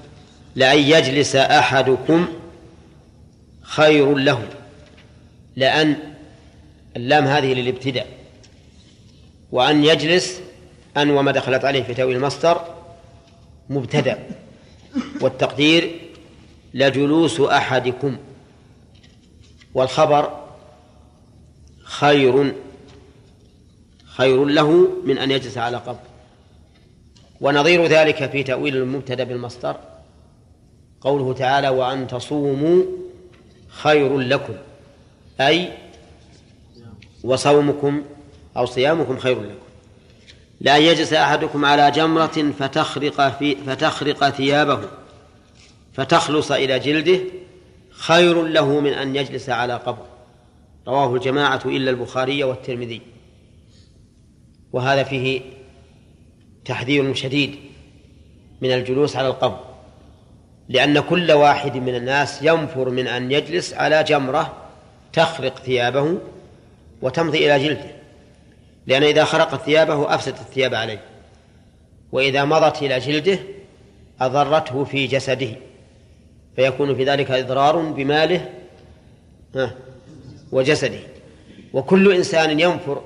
لأن 0.56 0.80
يجلس 0.80 1.36
أحدكم 1.36 2.28
خير 3.62 4.16
له 4.16 4.48
لأن 5.56 6.13
اللام 6.96 7.24
هذه 7.26 7.54
للابتداء. 7.54 8.08
وأن 9.52 9.86
يجلس 9.86 10.42
أن 10.98 11.10
وما 11.10 11.32
دخلت 11.32 11.66
عليه 11.66 11.84
في 11.84 11.94
تأويل 11.94 12.16
المصدر 12.16 12.62
مبتدأ. 13.70 14.20
والتقدير 15.22 16.00
لجلوس 16.74 17.40
أحدكم. 17.40 18.18
والخبر 19.74 20.44
خير 21.84 22.54
خير 24.06 24.46
له 24.46 24.88
من 25.04 25.18
أن 25.18 25.32
يجلس 25.32 25.58
على 25.58 25.78
قبر. 25.78 26.00
ونظير 27.42 27.86
ذلك 27.86 28.32
في 28.32 28.44
تأويل 28.44 28.78
المبتدأ 28.78 29.24
بالمصدر. 29.24 29.76
قوله 31.02 31.34
تعالى 31.34 31.70
وأن 31.70 32.08
تصوموا 32.08 32.84
خير 33.68 34.20
لكم. 34.20 34.54
أي 35.42 35.72
وصومكم 37.24 38.04
أو 38.58 38.66
صيامكم 38.66 39.18
خير 39.18 39.42
لكم. 39.42 39.64
لأن 40.62 40.82
يجلس 40.82 41.14
أحدكم 41.14 41.66
على 41.66 41.92
جمرة 41.92 42.52
فتخرق 42.60 43.38
في 43.38 43.56
فتخرق 43.56 44.30
ثيابه 44.30 44.82
فتخلص 45.94 46.52
إلى 46.52 46.80
جلده 46.80 47.20
خير 47.90 48.44
له 48.44 48.80
من 48.80 48.94
أن 48.94 49.16
يجلس 49.16 49.50
على 49.50 49.74
قبر 49.74 50.06
رواه 50.88 51.16
الجماعة 51.16 51.62
إلا 51.66 51.92
البخاري 51.92 52.44
والترمذي. 52.44 53.02
وهذا 54.74 55.04
فيه 55.04 55.42
تحذير 56.66 57.14
شديد 57.14 57.56
من 58.62 58.72
الجلوس 58.72 59.16
على 59.16 59.28
القبر 59.28 59.60
لأن 60.70 61.00
كل 61.00 61.32
واحد 61.32 61.78
من 61.78 61.96
الناس 61.96 62.42
ينفر 62.42 62.90
من 62.90 63.08
أن 63.08 63.32
يجلس 63.32 63.74
على 63.74 64.04
جمرة 64.04 64.54
تخرق 65.14 65.60
ثيابه 65.60 66.18
وتمضي 67.04 67.38
إلى 67.38 67.68
جلده 67.68 67.92
لأن 68.88 69.04
إذا 69.04 69.24
خرقت 69.24 69.62
ثيابه 69.66 70.16
أفسدت 70.16 70.40
الثياب 70.40 70.76
عليه. 70.76 71.04
وإذا 72.12 72.46
مضت 72.46 72.82
إلى 72.82 73.00
جلده 73.00 73.40
أضرته 74.22 74.84
في 74.84 75.08
جسده. 75.08 75.56
فيكون 76.56 76.96
في 76.96 77.04
ذلك 77.04 77.32
إضرار 77.32 77.78
بماله 77.78 78.50
وجسده. 80.52 81.00
وكل 81.74 82.16
إنسان 82.16 82.60
ينفر 82.60 83.02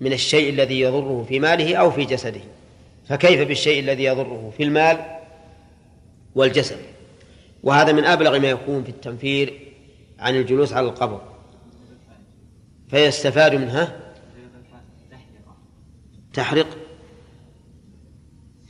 من 0.00 0.12
الشيء 0.12 0.50
الذي 0.50 0.80
يضره 0.80 1.24
في 1.28 1.40
ماله 1.40 1.76
أو 1.76 1.90
في 1.90 2.04
جسده. 2.04 2.40
فكيف 3.08 3.48
بالشيء 3.48 3.80
الذي 3.80 4.04
يضره 4.04 4.52
في 4.56 4.62
المال 4.62 4.98
والجسد؟ 6.34 6.78
وهذا 7.62 7.92
من 7.92 8.04
أبلغ 8.04 8.38
ما 8.38 8.50
يكون 8.50 8.84
في 8.84 8.88
التنفير 8.88 9.60
عن 10.18 10.36
الجلوس 10.36 10.72
على 10.72 10.86
القبر. 10.86 11.33
فيستفاد 12.94 13.54
منها 13.54 14.00
تحرق 16.34 16.66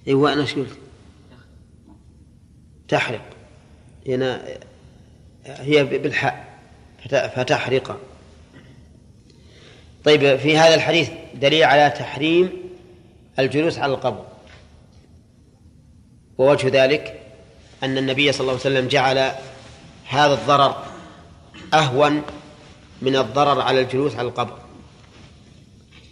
إيوه 0.09 0.33
أنا 0.33 0.43
إيش 0.43 0.55
قلت؟ 0.55 0.79
تحرق 2.89 3.21
هنا 4.09 4.45
هي 5.45 5.85
بالحاء 5.85 6.59
فتحرق 7.09 8.01
طيب 10.05 10.37
في 10.37 10.59
هذا 10.59 10.75
الحديث 10.75 11.11
دليل 11.35 11.65
على 11.65 11.91
تحريم 11.91 12.53
الجلوس 13.39 13.79
على 13.79 13.95
القبر. 13.95 14.27
ووجه 16.39 16.85
ذلك 16.85 17.21
أن 17.83 17.99
النبي 17.99 18.33
صلى 18.33 18.41
الله 18.41 18.53
عليه 18.53 18.61
وسلم 18.61 18.89
جعل 18.89 19.33
هذا 20.09 20.35
الضرر 20.35 20.87
أهون 21.75 22.23
من 23.05 23.17
الضرر 23.17 23.61
على 23.61 23.81
الجلوس 23.81 24.15
على 24.15 24.29
القبر. 24.29 24.59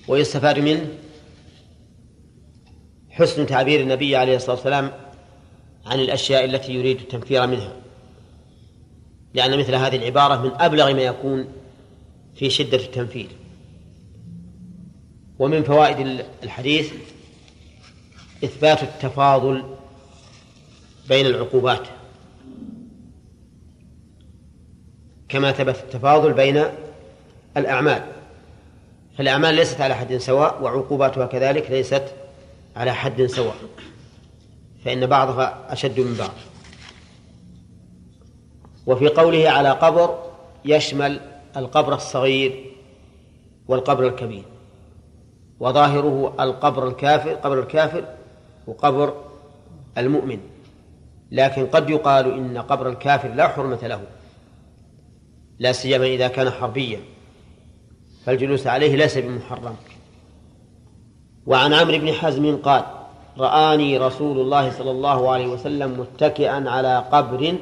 ويستفاد 0.09 0.59
منه 0.59 0.89
حسن 3.11 3.47
تعبير 3.47 3.81
النبي 3.81 4.17
عليه 4.17 4.37
الصلاة 4.37 4.55
والسلام 4.55 4.93
عن 5.87 6.01
الأشياء 6.01 6.45
التي 6.45 6.73
يريد 6.73 7.01
التنفير 7.01 7.47
منها. 7.47 7.73
لأن 9.35 9.59
مثل 9.59 9.75
هذه 9.75 9.97
العبارة 9.97 10.43
من 10.43 10.51
أبلغ 10.61 10.93
ما 10.93 11.03
يكون 11.03 11.49
في 12.35 12.51
شدة 12.51 12.79
التنفير. 12.79 13.29
ومن 15.39 15.63
فوائد 15.63 16.25
الحديث 16.43 16.93
إثبات 18.45 18.83
التفاضل 18.83 19.65
بين 21.09 21.27
العقوبات. 21.27 21.83
كما 25.29 25.53
ثبت 25.53 25.77
التفاضل 25.77 26.33
بين 26.33 26.65
الأعمال. 27.57 28.03
فالأعمال 29.19 29.55
ليست 29.55 29.81
على 29.81 29.95
حد 29.95 30.17
سواء 30.17 30.63
وعقوباتها 30.63 31.27
كذلك 31.27 31.71
ليست 31.71 32.05
على 32.77 32.95
حد 32.95 33.27
سواء. 33.27 33.57
فإن 34.85 35.07
بعضها 35.07 35.73
أشد 35.73 36.01
من 36.01 36.15
بعض. 36.19 36.31
وفي 38.87 39.09
قوله 39.09 39.51
على 39.51 39.71
قبر 39.71 40.19
يشمل 40.65 41.21
القبر 41.57 41.95
الصغير 41.95 42.73
والقبر 43.69 44.07
الكبير. 44.07 44.45
وظاهره 45.61 46.35
القبر 46.41 46.89
الكافر 46.89 47.35
قبر 47.35 47.61
الكافر 47.61 48.05
وقبر 48.67 49.15
المؤمن. 49.99 50.41
لكن 51.31 51.67
قد 51.67 51.91
يقال 51.91 52.33
إن 52.33 52.59
قبر 52.59 52.89
الكافر 52.89 53.29
لا 53.29 53.49
حرمة 53.49 53.79
له. 53.83 54.01
لا 55.59 55.73
سيما 55.73 56.07
إذا 56.07 56.29
كان 56.29 56.51
حربيا. 56.51 57.01
فالجلوس 58.27 58.67
عليه 58.67 58.97
ليس 58.97 59.19
بمحرم. 59.19 59.77
وعن 61.47 61.73
عمرو 61.73 61.99
بن 61.99 62.13
حزم 62.13 62.57
قال 62.57 62.85
رآني 63.39 63.99
رسول 63.99 64.41
الله 64.41 64.71
صلى 64.71 64.91
الله 64.91 65.31
عليه 65.31 65.47
وسلم 65.47 66.01
متكئا 66.01 66.71
على 66.71 67.05
قبر 67.13 67.55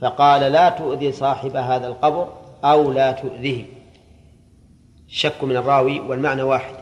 فقال 0.00 0.52
لا 0.52 0.68
تؤذي 0.68 1.12
صاحب 1.12 1.56
هذا 1.56 1.86
القبر 1.86 2.28
أو 2.64 2.92
لا 2.92 3.12
تؤذه 3.12 3.64
شك 5.08 5.44
من 5.44 5.56
الراوي 5.56 6.00
والمعنى 6.00 6.42
واحد. 6.42 6.74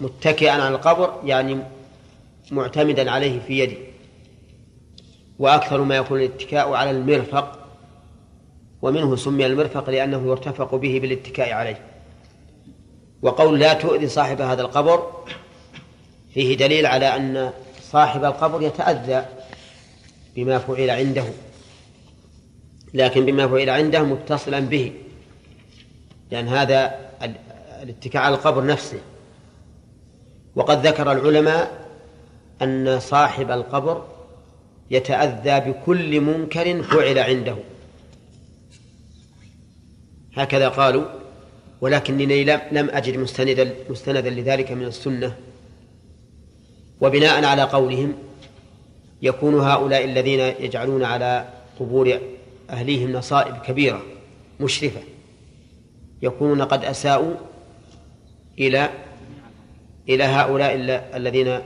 متكئا 0.00 0.50
على 0.50 0.68
القبر 0.68 1.20
يعني 1.24 1.58
معتمدا 2.50 3.10
عليه 3.10 3.40
في 3.40 3.58
يده 3.58 3.76
وأكثر 5.38 5.80
ما 5.80 5.96
يكون 5.96 6.18
الاتكاء 6.18 6.72
على 6.72 6.90
المرفق 6.90 7.63
ومنه 8.84 9.16
سمي 9.16 9.46
المرفق 9.46 9.90
لأنه 9.90 10.26
يرتفق 10.26 10.74
به 10.74 10.98
بالاتكاء 11.00 11.52
عليه. 11.52 11.80
وقول 13.22 13.60
لا 13.60 13.72
تؤذي 13.72 14.08
صاحب 14.08 14.40
هذا 14.40 14.62
القبر 14.62 15.06
فيه 16.34 16.56
دليل 16.56 16.86
على 16.86 17.16
أن 17.16 17.52
صاحب 17.82 18.24
القبر 18.24 18.62
يتأذى 18.62 19.24
بما 20.36 20.58
فعل 20.58 20.90
عنده. 20.90 21.24
لكن 22.94 23.26
بما 23.26 23.48
فعل 23.48 23.70
عنده 23.70 24.02
متصلا 24.02 24.60
به 24.60 24.92
لأن 26.30 26.48
هذا 26.48 26.94
الاتكاء 27.82 28.22
على 28.22 28.34
القبر 28.34 28.66
نفسه. 28.66 29.00
وقد 30.56 30.86
ذكر 30.86 31.12
العلماء 31.12 31.88
أن 32.62 33.00
صاحب 33.00 33.50
القبر 33.50 34.04
يتأذى 34.90 35.70
بكل 35.70 36.20
منكر 36.20 36.82
فعل 36.82 37.18
عنده. 37.18 37.56
هكذا 40.36 40.68
قالوا 40.68 41.04
ولكنني 41.80 42.44
لم 42.44 42.90
أجد 42.90 43.16
مستندا 43.16 43.74
مستندا 43.90 44.30
لذلك 44.30 44.72
من 44.72 44.84
السنة. 44.84 45.36
وبناء 47.00 47.44
على 47.44 47.62
قولهم 47.62 48.14
يكون 49.22 49.54
هؤلاء 49.60 50.04
الذين 50.04 50.40
يجعلون 50.40 51.04
على 51.04 51.48
قبور 51.80 52.18
أهليهم 52.70 53.12
نصائب 53.12 53.54
كبيرة 53.56 54.02
مشرفة. 54.60 55.00
يكونون 56.22 56.62
قد 56.62 56.84
أساءوا 56.84 57.34
إلى 58.58 58.90
إلى 60.08 60.24
هؤلاء 60.24 60.74
الذين 61.16 61.60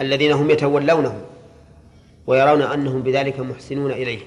الذين 0.00 0.32
هم 0.32 0.50
يتولونهم 0.50 1.20
ويرون 2.26 2.62
أنهم 2.62 3.02
بذلك 3.02 3.40
محسنون 3.40 3.90
إليه 3.90 4.18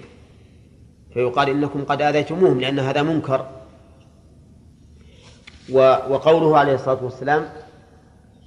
فيقال 1.14 1.50
إنكم 1.50 1.84
قد 1.84 2.02
آذيتموهم 2.02 2.62
لأن 2.62 2.80
هذا 2.80 3.04
منكر. 3.04 3.58
وقوله 5.70 6.58
عليه 6.58 6.74
الصلاة 6.74 7.04
والسلام 7.04 7.50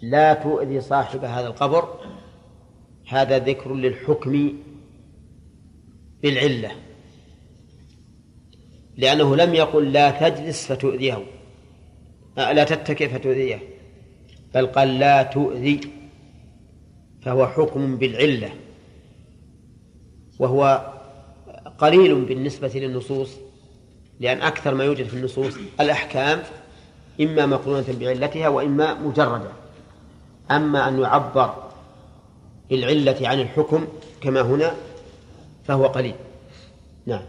لا 0.02 0.34
تؤذي 0.34 0.80
صاحب 0.80 1.24
هذا 1.24 1.46
القبر 1.46 1.98
هذا 3.08 3.38
ذكر 3.38 3.74
للحكم 3.74 4.52
بالعلة 6.22 6.70
لأنه 8.96 9.36
لم 9.36 9.54
يقل 9.54 9.92
لا 9.92 10.10
تجلس 10.10 10.66
فتؤذيه 10.66 11.26
لا 12.36 12.64
تتكئ 12.64 13.08
فتؤذيه 13.08 13.58
بل 14.54 14.66
قال 14.66 14.98
لا 14.98 15.22
تؤذي 15.22 15.80
فهو 17.22 17.46
حكم 17.46 17.96
بالعلة 17.96 18.52
وهو 20.38 20.92
قليل 21.80 22.14
بالنسبة 22.14 22.70
للنصوص 22.74 23.30
لأن 24.20 24.42
أكثر 24.42 24.74
ما 24.74 24.84
يوجد 24.84 25.06
في 25.06 25.14
النصوص 25.14 25.54
الأحكام 25.80 26.42
إما 27.20 27.46
مقرونة 27.46 27.84
بعلتها 28.00 28.48
وإما 28.48 28.94
مجردة. 28.94 29.50
أما 30.50 30.88
أن 30.88 31.00
يعبر 31.00 31.54
بالعلة 32.70 33.28
عن 33.28 33.40
الحكم 33.40 33.86
كما 34.20 34.40
هنا 34.40 34.74
فهو 35.64 35.86
قليل. 35.86 36.14
نعم. 37.06 37.22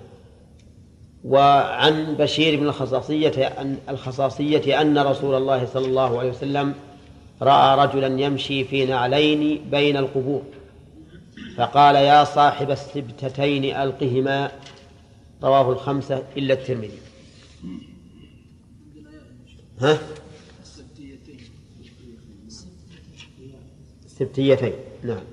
وعن 1.23 2.15
بشير 2.15 2.59
بن 2.59 2.67
الخصاصية 2.67 3.47
أن 3.47 3.77
الخصاصية 3.89 4.81
أن 4.81 4.97
رسول 4.97 5.35
الله 5.35 5.65
صلى 5.65 5.85
الله 5.85 6.19
عليه 6.19 6.29
وسلم 6.29 6.73
رأى 7.41 7.85
رجلا 7.85 8.21
يمشي 8.21 8.63
في 8.63 8.85
نعلين 8.85 9.69
بين 9.71 9.97
القبور. 9.97 10.41
فقال 11.57 11.95
يا 11.95 12.23
صاحب 12.23 12.71
السبتتين 12.71 13.75
ألقهما. 13.75 14.51
رواه 15.43 15.71
الخمسة 15.71 16.23
إلا 16.37 16.53
الترمذي. 16.53 16.99
ها؟ 19.79 19.99
السبتيتين. 24.05 24.73
نعم. 25.03 25.23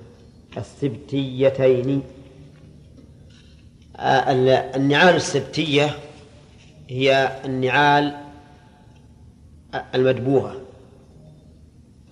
السبتيتين. 0.57 2.01
آه، 3.95 4.31
ال- 4.31 4.49
النعال 4.49 5.15
السبتية 5.15 5.97
هي 6.89 7.41
النعال 7.45 8.17
المدبوغة 9.95 10.61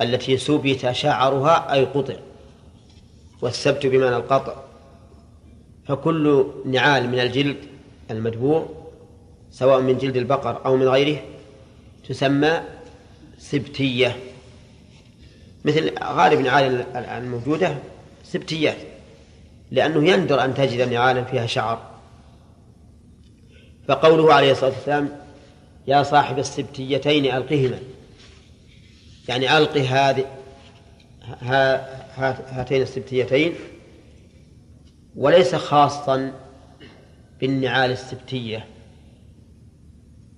التي 0.02 0.38
سبت 0.38 0.92
شعرها 0.92 1.74
أي 1.74 1.86
قطع. 1.86 2.16
والسبت 3.42 3.86
بمعنى 3.86 4.16
القطع. 4.16 4.56
فكل 5.88 6.46
نعال 6.66 7.10
من 7.10 7.20
الجلد 7.20 7.58
المدبوغ 8.12 8.66
سواء 9.52 9.82
من 9.82 9.98
جلد 9.98 10.18
البقر 10.18 10.66
أو 10.66 10.76
من 10.76 10.88
غيره 10.88 11.20
تسمى 12.10 12.62
سبتية. 13.40 14.18
مثل 15.66 15.92
غالب 16.04 16.40
النعال 16.40 16.86
الموجودة 16.96 17.78
سبتيات 18.24 18.78
لأنه 19.72 20.10
يندر 20.10 20.46
أن 20.46 20.54
تجد 20.54 20.90
نعالا 20.94 21.24
فيها 21.24 21.46
شعر. 21.46 21.82
فقوله 23.88 24.34
عليه 24.34 24.52
الصلاة 24.52 24.70
والسلام 24.72 25.10
يا 25.88 26.04
صاحب 26.04 26.40
السبتيتين 26.40 27.26
ألقهما 27.26 27.80
يعني 29.28 29.58
ألق 29.58 29.78
هذه 29.78 30.26
ها- 31.42 32.07
هاتين 32.20 32.82
السبتيتين. 32.82 33.54
وليس 35.16 35.56
خاصا 35.56 36.32
بالنعال 37.40 37.92
السبتية 37.92 38.66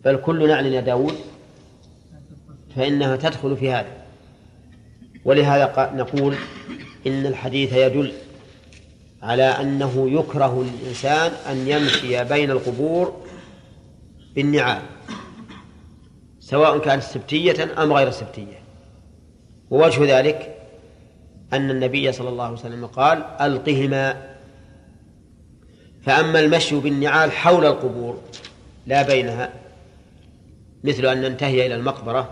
بل 0.05 0.15
كل 0.15 0.47
نعل 0.47 0.65
يا 0.65 0.82
داود 0.82 1.15
فإنها 2.75 3.15
تدخل 3.15 3.57
في 3.57 3.71
هذا. 3.71 3.91
ولهذا 5.25 5.91
نقول 5.95 6.36
إن 7.07 7.25
الحديث 7.25 7.73
يدل 7.73 8.13
على 9.21 9.43
أنه 9.43 10.09
يكره 10.09 10.63
للإنسان 10.63 11.32
أن 11.32 11.67
يمشي 11.67 12.23
بين 12.23 12.51
القبور 12.51 13.21
بالنعال 14.36 14.82
سواء 16.39 16.80
كانت 16.80 17.03
سبتية 17.03 17.84
أم 17.84 17.93
غير 17.93 18.11
سبتية. 18.11 18.59
ووجه 19.69 20.19
ذلك 20.19 20.59
أن 21.54 21.72
النبي 21.72 22.12
صلى 22.12 22.30
الله 22.30 22.43
عليه 22.43 22.54
وسلم 22.54 22.86
قال 22.86 23.24
ألقهما. 23.41 24.30
فأما 26.02 26.39
المشي 26.39 26.76
بالنعال 26.76 27.32
حول 27.32 27.66
القبور 27.66 28.22
لا 28.88 29.02
بينها 29.02 29.54
مثل 30.84 31.06
أن 31.06 31.22
ننتهي 31.22 31.66
إلى 31.66 31.76
المقبرة 31.76 32.30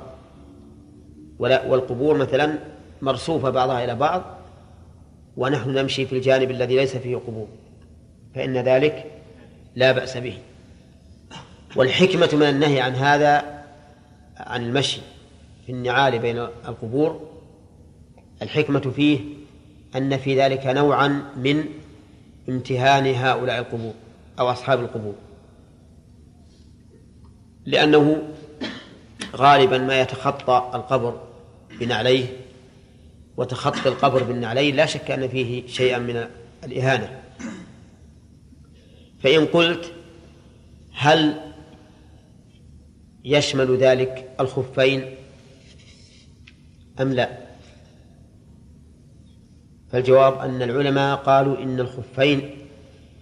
والقبور 1.40 2.18
مثلا 2.18 2.60
مرصوفة 3.02 3.50
بعضها 3.50 3.84
إلى 3.84 3.96
بعض 3.96 4.24
ونحن 5.38 5.70
نمشي 5.70 6.06
في 6.06 6.16
الجانب 6.16 6.52
الذي 6.52 6.76
ليس 6.76 6.98
فيه 6.98 7.16
قبور 7.16 7.48
فإن 8.36 8.58
ذلك 8.58 9.06
لا 9.76 9.92
بأس 9.92 10.18
به. 10.18 10.38
والحكمة 11.76 12.30
من 12.34 12.44
النهي 12.44 12.82
عن 12.82 12.96
هذا 12.96 13.64
عن 14.38 14.64
المشي 14.64 15.02
في 15.66 15.72
النعال 15.72 16.20
بين 16.20 16.38
القبور 16.38 17.27
الحكمة 18.42 18.80
فيه 18.80 19.20
أن 19.96 20.18
في 20.18 20.42
ذلك 20.42 20.66
نوعا 20.66 21.08
من 21.38 21.66
امتهان 22.50 23.16
هؤلاء 23.16 23.60
القبور 23.60 23.94
أو 24.40 24.52
أصحاب 24.52 24.80
القبور. 24.80 25.16
لأنه 27.66 28.34
غالبا 29.36 29.78
ما 29.78 30.02
يتخطى 30.02 30.72
القبر 30.74 31.22
بنعليه 31.80 32.26
وتخطي 33.38 33.90
القبر 33.90 34.24
بالنعلين 34.24 34.76
لا 34.76 34.86
شك 34.86 35.12
أن 35.12 35.28
فيه 35.28 35.68
شيئا 35.68 35.98
من 35.98 36.28
الإهانة. 36.64 37.22
فإن 39.20 39.46
قلت 39.46 39.94
هل 40.94 41.42
يشمل 43.26 43.78
ذلك 43.78 44.36
الخفين؟ 44.40 45.16
أم 47.02 47.14
لا؟ 47.14 47.47
فالجواب 49.92 50.40
أن 50.40 50.62
العلماء 50.62 51.16
قالوا 51.16 51.58
إن 51.58 51.80
الخفين 51.80 52.50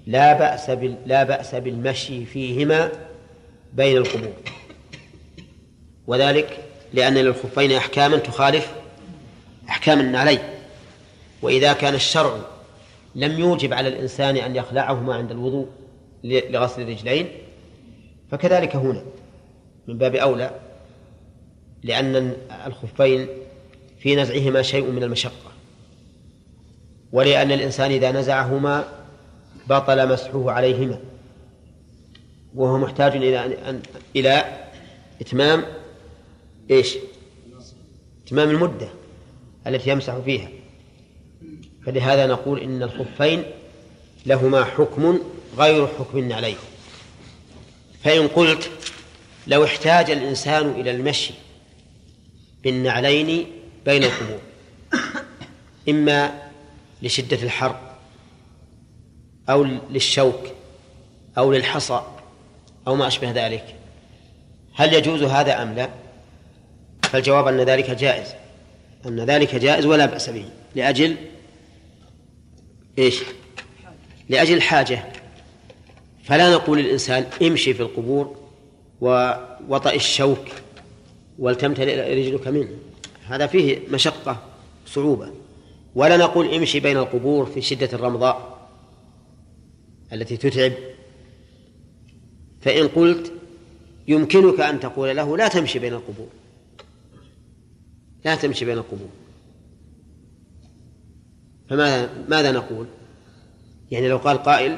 لا 0.07 0.34
بأس 0.34 0.70
لا 1.05 1.24
بأس 1.24 1.55
بالمشي 1.55 2.26
فيهما 2.26 2.91
بين 3.74 3.97
القبور. 3.97 4.34
وذلك 6.07 6.57
لأن 6.93 7.13
للخفين 7.13 7.72
أحكاما 7.72 8.18
تخالف 8.18 8.74
أحكام 9.70 9.99
النعلين 9.99 10.39
وإذا 11.41 11.74
كان 11.74 11.93
الشرع 11.93 12.38
لم 13.16 13.39
يوجب 13.39 13.74
على 13.74 13.88
الإنسان 13.88 14.38
أن 14.38 14.55
يخلعهما 14.55 15.16
عند 15.16 15.32
الوضوء 15.32 15.68
لغسل 16.24 16.82
الرجلين 16.82 17.28
فكذلك 18.32 18.76
هنا 18.76 19.03
من 19.88 19.97
باب 19.97 20.16
أولى 20.16 20.51
لأن 21.84 22.34
الخفين 22.66 23.28
في 23.99 24.16
نزعهما 24.16 24.61
شيء 24.61 24.91
من 24.91 25.03
المشقة. 25.03 25.55
ولأن 27.16 27.51
الإنسان 27.51 27.91
إذا 27.91 28.11
نزعهما 28.11 28.84
بطل 29.70 30.09
مسحه 30.09 30.51
عليهما. 30.51 30.99
وهو 32.55 32.78
محتاج 32.78 33.16
إلى 33.16 33.45
أن 33.45 33.82
إلى 34.16 34.45
إتمام 35.22 35.66
إيش؟ 36.72 36.97
إتمام 38.28 38.49
المدة 38.49 38.88
التي 39.68 39.89
يمسح 39.89 40.18
فيها. 40.18 40.49
فلهذا 41.86 42.28
نقول 42.28 42.59
إن 42.59 42.84
الخفين 42.84 43.43
لهما 44.26 44.63
حكم 44.63 45.20
غير 45.57 45.88
حكم 45.88 46.18
النعلين 46.18 46.55
فإن 48.03 48.28
قلت 48.28 48.70
لو 49.47 49.63
احتاج 49.63 50.11
الإنسان 50.11 50.70
إلى 50.70 50.91
المشي 50.91 51.34
بالنعلين 52.63 53.47
بين 53.86 54.03
القبور 54.03 54.39
إما 55.89 56.45
لشدة 57.02 57.43
الحر 57.43 57.80
أو 59.50 59.64
للشوك 59.64 60.48
أو 61.38 61.54
للحصى 61.54 62.02
أو 62.88 62.96
ما 62.96 63.08
أشبه 63.08 63.32
ذلك. 63.32 63.76
هل 64.74 64.93
يجوز 64.93 65.24
هذا 65.24 65.64
أم 65.64 65.74
لا؟ 65.74 65.89
فالجواب 67.04 67.48
أن 67.48 67.62
ذلك 67.62 67.91
جائز. 67.91 68.28
أن 69.06 69.20
ذلك 69.20 69.56
جائز 69.56 69.86
ولا 69.86 70.06
بأس 70.06 70.30
به. 70.30 70.46
لأجل 70.76 71.16
إيش؟ 72.98 73.24
لأجل 74.30 74.56
الحاجة 74.56 75.06
فلا 76.24 76.54
نقول 76.54 76.80
للإنسان 76.80 77.26
امشي 77.41 77.74
في 77.74 77.80
القبور 77.80 78.38
ووطئ 79.02 79.96
الشوك 79.96 80.46
ولتمتلئ 81.39 82.16
رجلك 82.16 82.48
منه. 82.48 82.70
هذا 83.28 83.48
فيه 83.48 83.80
مشقة 83.89 84.38
صعوبة. 84.88 85.45
ولا 85.96 86.18
نقول 86.18 86.54
امشي 86.54 86.80
بين 86.80 86.98
القبور 86.98 87.46
في 87.46 87.62
شدة 87.62 87.89
الرمضاء 87.93 88.68
التي 90.14 90.38
تتعب. 90.38 90.74
فإن 92.62 92.88
قلت 92.88 93.32
يمكنك 94.08 94.60
أن 94.60 94.80
تقول 94.80 95.16
له 95.16 95.38
لا 95.38 95.48
تمشي 95.48 95.80
بين 95.80 95.93
القبور. 95.93 96.28
لا 98.26 98.36
تمشي 98.36 98.66
بين 98.66 98.78
القبور. 98.78 99.10
فماذا 101.70 102.10
ماذا 102.28 102.52
نقول؟ 102.52 102.86
يعني 103.91 104.10
لو 104.10 104.18
قال 104.18 104.38
قائل 104.38 104.78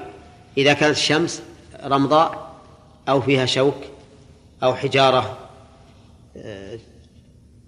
إذا 0.58 0.74
كانت 0.74 0.98
الشمس 0.98 1.42
رمضاء 1.84 2.62
أو 3.10 3.22
فيها 3.22 3.46
شوك 3.46 3.78
أو 4.64 4.76
حجارة 4.76 5.38
آه، 6.38 6.80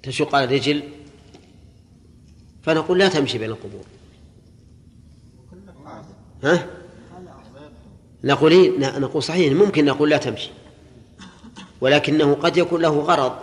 تشق 0.03 0.35
على 0.35 0.45
الرجل 0.45 0.83
فنقول 2.69 2.99
لا 2.99 3.07
تمشي 3.07 3.37
بين 3.37 3.49
القبور. 3.49 3.83
ها؟ 6.43 6.67
نقول 8.23 8.51
إيه؟ 8.51 8.99
نقول 8.99 9.23
صحيح 9.23 9.53
ممكن 9.53 9.85
نقول 9.85 10.09
لا 10.09 10.17
تمشي. 10.17 10.49
ولكنه 11.81 12.33
قد 12.33 12.57
يكون 12.57 12.81
له 12.81 12.99
غرض 12.99 13.33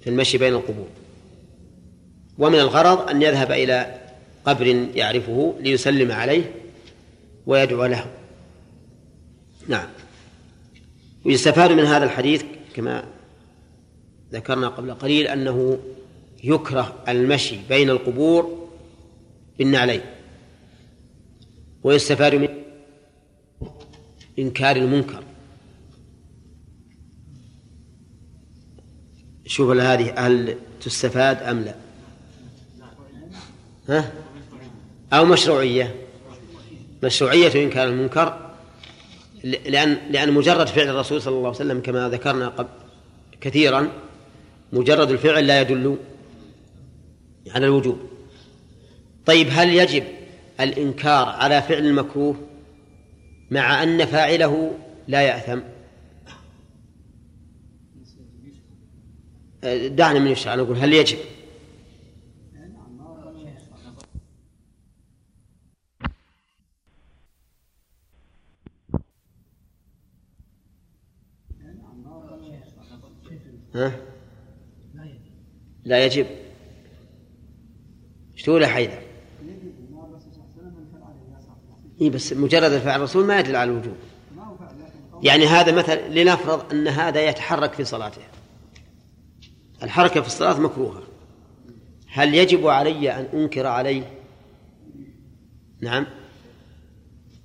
في 0.00 0.10
المشي 0.10 0.38
بين 0.38 0.54
القبور. 0.54 0.86
ومن 2.38 2.58
الغرض 2.58 3.08
أن 3.08 3.22
يذهب 3.22 3.52
إلى 3.52 4.00
قبر 4.44 4.66
يعرفه 4.94 5.54
ليسلم 5.60 6.12
عليه 6.12 6.54
ويدعو 7.46 7.84
له. 7.84 8.06
نعم. 9.68 9.88
ويستفاد 11.24 11.72
من 11.72 11.84
هذا 11.84 12.04
الحديث 12.04 12.42
كما 12.74 13.04
ذكرنا 14.32 14.68
قبل 14.68 14.94
قليل 14.94 15.26
أنه 15.26 15.78
يكره 16.44 16.94
المشي 17.08 17.58
بين 17.68 17.90
القبور 17.90 18.68
بالنعلين 19.58 20.00
ويستفاد 21.82 22.34
من 22.34 22.48
إنكار 24.38 24.76
المنكر. 24.76 25.22
شوف 29.46 29.70
هذه 29.70 30.14
هل 30.26 30.58
تستفاد 30.80 31.42
أم 31.42 31.60
لا؟ 31.60 31.74
ها؟ 33.88 34.12
أو 35.12 35.24
مشروعية؟ 35.24 35.94
مشروعية 37.02 37.64
إنكار 37.64 37.88
المنكر 37.88 38.50
لأن 39.44 39.98
لأن 40.10 40.32
مجرد 40.32 40.66
فعل 40.66 40.88
الرسول 40.88 41.22
صلى 41.22 41.34
الله 41.34 41.48
عليه 41.48 41.56
وسلم 41.56 41.80
كما 41.80 42.08
ذكرنا 42.08 42.48
قبل 42.48 42.68
كثيرا 43.40 43.88
مجرد 44.72 45.10
الفعل 45.10 45.46
لا 45.46 45.60
يدل 45.60 45.96
على 47.54 47.66
الوجوب. 47.66 47.98
طيب 49.26 49.46
هل 49.50 49.68
يجب 49.68 50.04
الإنكار 50.60 51.28
على 51.28 51.62
فعل 51.62 51.86
المكروه 51.86 52.36
مع 53.50 53.82
أن 53.82 54.04
فاعله 54.04 54.78
لا 55.08 55.22
يأثم؟ 55.22 55.60
دعنا 59.96 60.18
من 60.18 60.30
يشرع 60.30 60.54
نقول 60.54 60.76
هل 60.76 60.92
يجب؟ 60.92 61.18
ها؟ 73.74 73.92
لا 75.84 76.04
يجب. 76.04 76.26
تقول 78.44 78.62
يا 78.62 78.66
حيدر؟ 78.68 79.02
إيه 82.00 82.10
بس 82.10 82.32
مجرد 82.32 82.72
الفعل 82.72 82.96
الرسول 82.98 83.26
ما 83.26 83.40
يدل 83.40 83.56
على 83.56 83.70
الوجوب. 83.70 83.96
يعني 85.22 85.46
هذا 85.46 85.72
مثلا 85.72 86.08
لنفرض 86.08 86.72
أن 86.72 86.88
هذا 86.88 87.28
يتحرك 87.28 87.72
في 87.72 87.84
صلاته. 87.84 88.22
الحركة 89.82 90.20
في 90.20 90.26
الصلاة 90.26 90.60
مكروهة. 90.60 91.02
هل 92.12 92.34
يجب 92.34 92.66
علي 92.66 93.12
أن 93.12 93.24
أنكر 93.24 93.66
عليه؟ 93.66 94.02
نعم. 95.80 96.06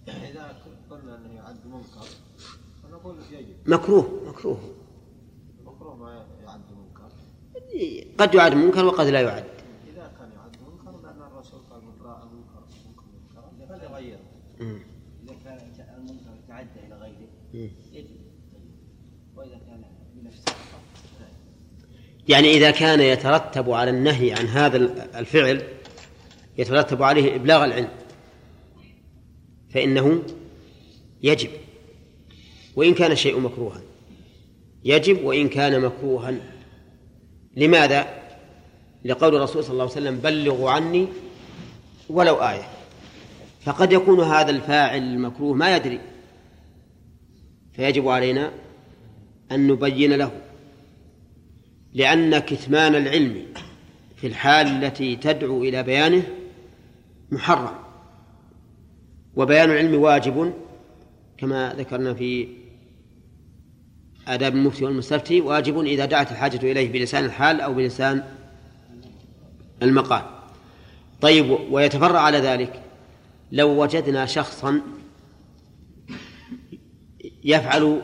إذا 0.07 0.57
قلنا 0.89 1.17
أنه 1.17 1.33
يعد 1.33 1.65
منكر 1.65 2.07
فنقول 2.83 3.15
يجب. 3.31 3.55
مكروه 3.65 4.21
مكروه. 4.27 4.59
المكروه 5.59 5.95
ما 5.95 6.25
يعد 6.43 6.61
منكر. 6.77 7.09
قد 8.17 8.35
يعد 8.35 8.53
منكر 8.55 8.85
وقد 8.85 9.07
لا 9.07 9.21
يعد 9.21 9.43
إذا 9.93 10.11
كان 10.19 10.31
يعد 10.31 10.55
منكر 10.67 11.01
لأن 11.01 11.21
الرسول 11.31 11.59
قال 11.71 11.81
من 11.81 12.01
رأى 12.01 12.23
منكر 12.25 12.63
منكر 12.87 13.03
منكرا 13.59 13.77
فليغيره 13.77 14.19
مم. 14.59 14.79
إذا 15.23 15.35
كان 15.43 15.57
المنكر 15.97 16.35
تعدى 16.47 16.79
إلى 16.87 16.95
غيره 16.95 17.27
مم. 17.53 17.69
يجب 17.91 18.15
وإذا 19.35 19.57
كان 19.67 19.83
بنفسه 20.15 20.43
فقط 20.45 20.81
لا. 21.19 21.27
يعني 22.27 22.51
إذا 22.51 22.71
كان 22.71 23.01
يترتب 23.01 23.71
على 23.71 23.89
النهي 23.89 24.33
عن 24.33 24.45
هذا 24.45 24.77
الفعل 25.19 25.63
يترتب 26.57 27.03
عليه 27.03 27.35
إبلاغ 27.35 27.65
العلم 27.65 27.89
فإنه 29.69 30.23
يجب 31.23 31.49
وإن 32.75 32.93
كان 32.93 33.11
الشيء 33.11 33.39
مكروها. 33.39 33.81
يجب 34.83 35.23
وإن 35.23 35.49
كان 35.49 35.81
مكروها. 35.81 36.33
لماذا؟ 37.57 38.07
لقول 39.05 39.35
الرسول 39.35 39.63
صلى 39.63 39.71
الله 39.71 39.83
عليه 39.83 39.93
وسلم 39.93 40.17
بلغوا 40.17 40.71
عني 40.71 41.07
ولو 42.09 42.35
آية. 42.35 42.67
فقد 43.61 43.93
يكون 43.93 44.19
هذا 44.19 44.49
الفاعل 44.49 45.01
المكروه 45.01 45.53
ما 45.53 45.75
يدري 45.75 45.99
فيجب 47.73 48.07
علينا 48.07 48.51
أن 49.51 49.67
نبين 49.67 50.13
له. 50.13 50.44
لأن 51.95 52.39
كتمان 52.39 52.95
العلم 52.95 53.45
في 54.15 54.27
الحال 54.27 54.67
التي 54.67 55.15
تدعو 55.15 55.63
إلى 55.63 55.83
بيانه 55.83 56.23
محرم. 57.31 57.75
وبيان 59.35 59.71
العلم 59.71 60.01
واجب 60.01 60.53
كما 61.37 61.75
ذكرنا 61.77 62.13
في 62.13 62.47
آداب 64.27 64.55
المفتي 64.55 64.85
والمستفتي 64.85 65.41
واجب 65.41 65.79
إذا 65.79 66.05
دعت 66.05 66.31
الحاجة 66.31 66.71
إليه 66.71 66.91
بلسان 66.91 67.25
الحال 67.25 67.61
أو 67.61 67.73
بلسان 67.73 68.23
المقال. 69.83 70.21
طيب 71.21 71.57
ويتفرع 71.71 72.19
على 72.19 72.37
ذلك 72.37 72.81
لو 73.51 73.81
وجدنا 73.83 74.25
شخصا 74.25 74.81
يفعل 77.43 78.01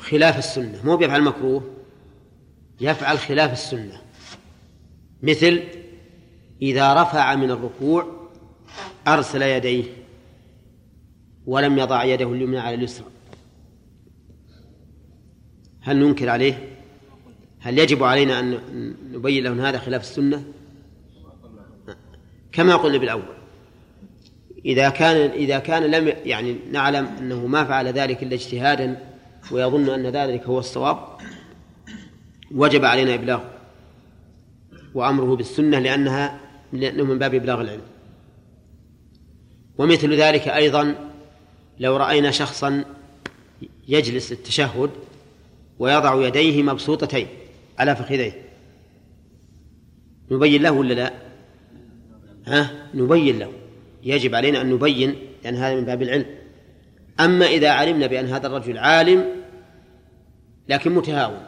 خلاف 0.00 0.38
السنة 0.38 0.80
مو 0.84 0.96
بيفعل 0.96 1.22
مكروه 1.22 1.77
يفعل 2.80 3.18
خلاف 3.18 3.52
السنة 3.52 4.00
مثل 5.22 5.62
إذا 6.62 7.02
رفع 7.02 7.34
من 7.34 7.50
الركوع 7.50 8.28
أرسل 9.08 9.42
يديه 9.42 9.84
ولم 11.46 11.78
يضع 11.78 12.04
يده 12.04 12.32
اليمنى 12.32 12.58
على 12.58 12.74
اليسرى 12.74 13.06
هل 15.80 15.96
ننكر 15.96 16.28
عليه؟ 16.28 16.68
هل 17.60 17.78
يجب 17.78 18.04
علينا 18.04 18.40
أن 18.40 18.60
نبين 19.12 19.44
له 19.44 19.50
أن 19.50 19.60
هذا 19.60 19.78
خلاف 19.78 20.02
السنة؟ 20.02 20.44
كما 22.52 22.76
قلنا 22.76 22.98
بالأول 22.98 23.38
إذا 24.64 24.88
كان 24.88 25.30
إذا 25.30 25.58
كان 25.58 25.82
لم 25.82 26.12
يعني 26.24 26.56
نعلم 26.70 27.06
أنه 27.06 27.46
ما 27.46 27.64
فعل 27.64 27.86
ذلك 27.88 28.22
إلا 28.22 28.34
اجتهادا 28.34 28.96
ويظن 29.50 29.88
أن 29.88 30.06
ذلك 30.06 30.44
هو 30.44 30.58
الصواب 30.58 30.98
وجب 32.54 32.84
علينا 32.84 33.14
إبلاغه 33.14 33.50
وأمره 34.94 35.36
بالسنة 35.36 35.78
لأنها 35.78 36.40
لأنه 36.72 37.04
من 37.04 37.18
باب 37.18 37.34
إبلاغ 37.34 37.60
العلم 37.60 37.82
ومثل 39.78 40.14
ذلك 40.14 40.48
أيضا 40.48 40.94
لو 41.80 41.96
رأينا 41.96 42.30
شخصا 42.30 42.84
يجلس 43.88 44.32
التشهد 44.32 44.90
ويضع 45.78 46.26
يديه 46.26 46.62
مبسوطتين 46.62 47.26
على 47.78 47.96
فخذيه 47.96 48.32
نبين 50.30 50.62
له 50.62 50.70
ولا 50.70 50.94
لا؟ 50.94 51.12
ها؟ 52.46 52.88
نبين 52.94 53.38
له 53.38 53.52
يجب 54.02 54.34
علينا 54.34 54.60
أن 54.60 54.70
نبين 54.70 55.16
لأن 55.44 55.54
هذا 55.54 55.74
من 55.74 55.84
باب 55.84 56.02
العلم 56.02 56.26
أما 57.20 57.46
إذا 57.46 57.70
علمنا 57.70 58.06
بأن 58.06 58.26
هذا 58.26 58.46
الرجل 58.46 58.78
عالم 58.78 59.24
لكن 60.68 60.94
متهاون 60.94 61.47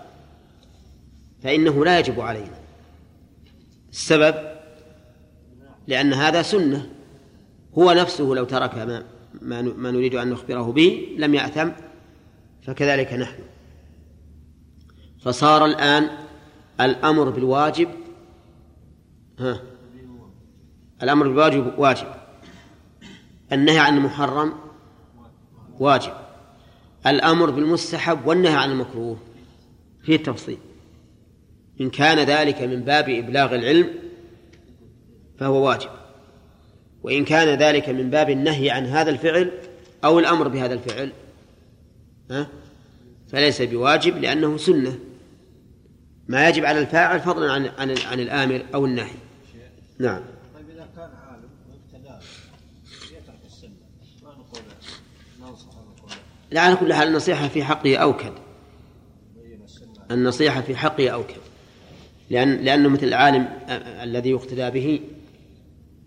فإنه 1.43 1.84
لا 1.84 1.99
يجب 1.99 2.20
علينا. 2.20 2.59
السبب 3.91 4.34
لأن 5.86 6.12
هذا 6.12 6.43
سنة. 6.43 6.91
هو 7.78 7.93
نفسه 7.93 8.24
لو 8.24 8.45
ترك 8.45 8.74
ما 8.74 9.62
ما 9.62 9.91
نريد 9.91 10.14
أن 10.14 10.30
نخبره 10.30 10.72
به 10.72 11.16
لم 11.18 11.34
يأثم 11.34 11.68
فكذلك 12.62 13.12
نحن. 13.12 13.43
فصار 15.22 15.64
الآن 15.64 16.11
الأمر 16.80 17.30
بالواجب 17.30 17.88
ها 19.38 19.61
الأمر 21.03 21.28
بالواجب 21.28 21.78
واجب. 21.78 22.07
النهي 23.53 23.78
عن 23.78 23.97
المحرم 23.97 24.53
واجب. 25.78 26.12
الأمر 27.07 27.51
بالمستحب 27.51 28.26
والنهي 28.26 28.57
عن 28.57 28.70
المكروه. 28.70 29.16
فيه 30.03 30.16
تفصيل 30.16 30.59
إن 31.81 31.91
كان 31.91 32.18
ذلك 32.18 32.62
من 32.62 32.81
باب 32.81 33.09
إبلاغ 33.09 33.55
العلم 33.55 33.95
فهو 35.39 35.66
واجب. 35.66 35.91
وإن 37.03 37.24
كان 37.24 37.59
ذلك 37.59 37.89
من 37.89 38.11
باب 38.11 38.31
النهي 38.31 38.70
عن 38.70 38.87
هذا 38.87 39.11
الفعل 39.11 39.53
أو 40.05 40.18
الأمر 40.18 40.49
بهذا 40.49 40.74
الفعل 40.74 41.12
ها 42.31 42.47
فليس 43.28 43.62
بواجب 43.62 44.16
لأنه 44.16 44.57
سنة. 44.57 44.99
ما 46.28 46.49
يجب 46.49 46.64
على 46.64 46.78
الفاعل 46.78 47.20
فضلا 47.20 47.53
عن 47.53 47.66
عن, 47.66 47.95
عن 47.99 48.20
الآمر 48.20 48.62
أو 48.74 48.87
النهي. 48.87 49.14
نعم. 49.99 50.22
طيب 50.55 50.70
إذا 50.70 50.89
كان 50.97 51.11
عالم 51.28 51.49
يترك 53.12 53.41
السنة 53.47 53.70
ما 54.22 54.31
نقول 54.31 54.62
ننصح 55.41 55.66
نقول 55.66 56.11
لا؟ 56.51 56.61
على 56.61 56.76
كل 56.76 56.95
حال 56.95 57.09
النصيحة 57.09 57.49
في 57.49 57.64
حقه 57.64 57.97
أوكد. 57.97 58.33
النصيحة 60.11 60.61
في 60.61 60.76
حقه 60.76 61.09
أوكد. 61.09 61.39
لأن 62.31 62.57
لأنه 62.57 62.89
مثل 62.89 63.07
العالم 63.07 63.49
الذي 64.03 64.31
يقتدى 64.31 64.70
به 64.70 65.01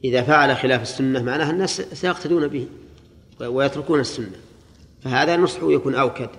إذا 0.04 0.24
فعل 0.24 0.58
خلاف 0.58 0.82
السنة 0.82 1.24
معناها 1.24 1.52
الناس 1.52 1.82
سيقتدون 1.82 2.48
به 2.48 2.68
ويتركون 3.40 4.00
السنة 4.00 4.36
فهذا 5.02 5.38
نصحه 5.38 5.72
يكون 5.72 5.96
أوكد. 5.96 6.30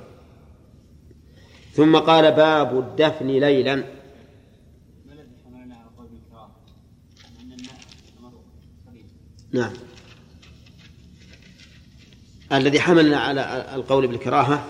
ثم 1.73 1.97
قال 1.97 2.33
باب 2.33 2.79
الدفن 2.79 3.27
ليلا. 3.27 3.85
نعم. 9.53 9.73
الذي 12.53 12.81
حملنا 12.81 13.17
على 13.17 13.67
القول 13.75 14.07
بالكراهة 14.07 14.67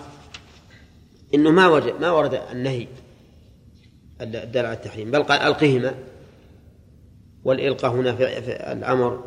إنه 1.35 1.51
ما 1.51 1.69
ورد 1.69 2.01
ما 2.01 2.11
ورد 2.11 2.35
النهي. 2.53 2.89
الدال 4.21 4.67
على 4.67 4.75
التحريم. 4.77 5.11
بل 5.11 5.23
قال 5.23 5.41
القهما 5.41 5.95
والإلقاء 7.45 7.93
هنا 7.93 8.15
في 8.17 8.73
الأمر 8.73 9.25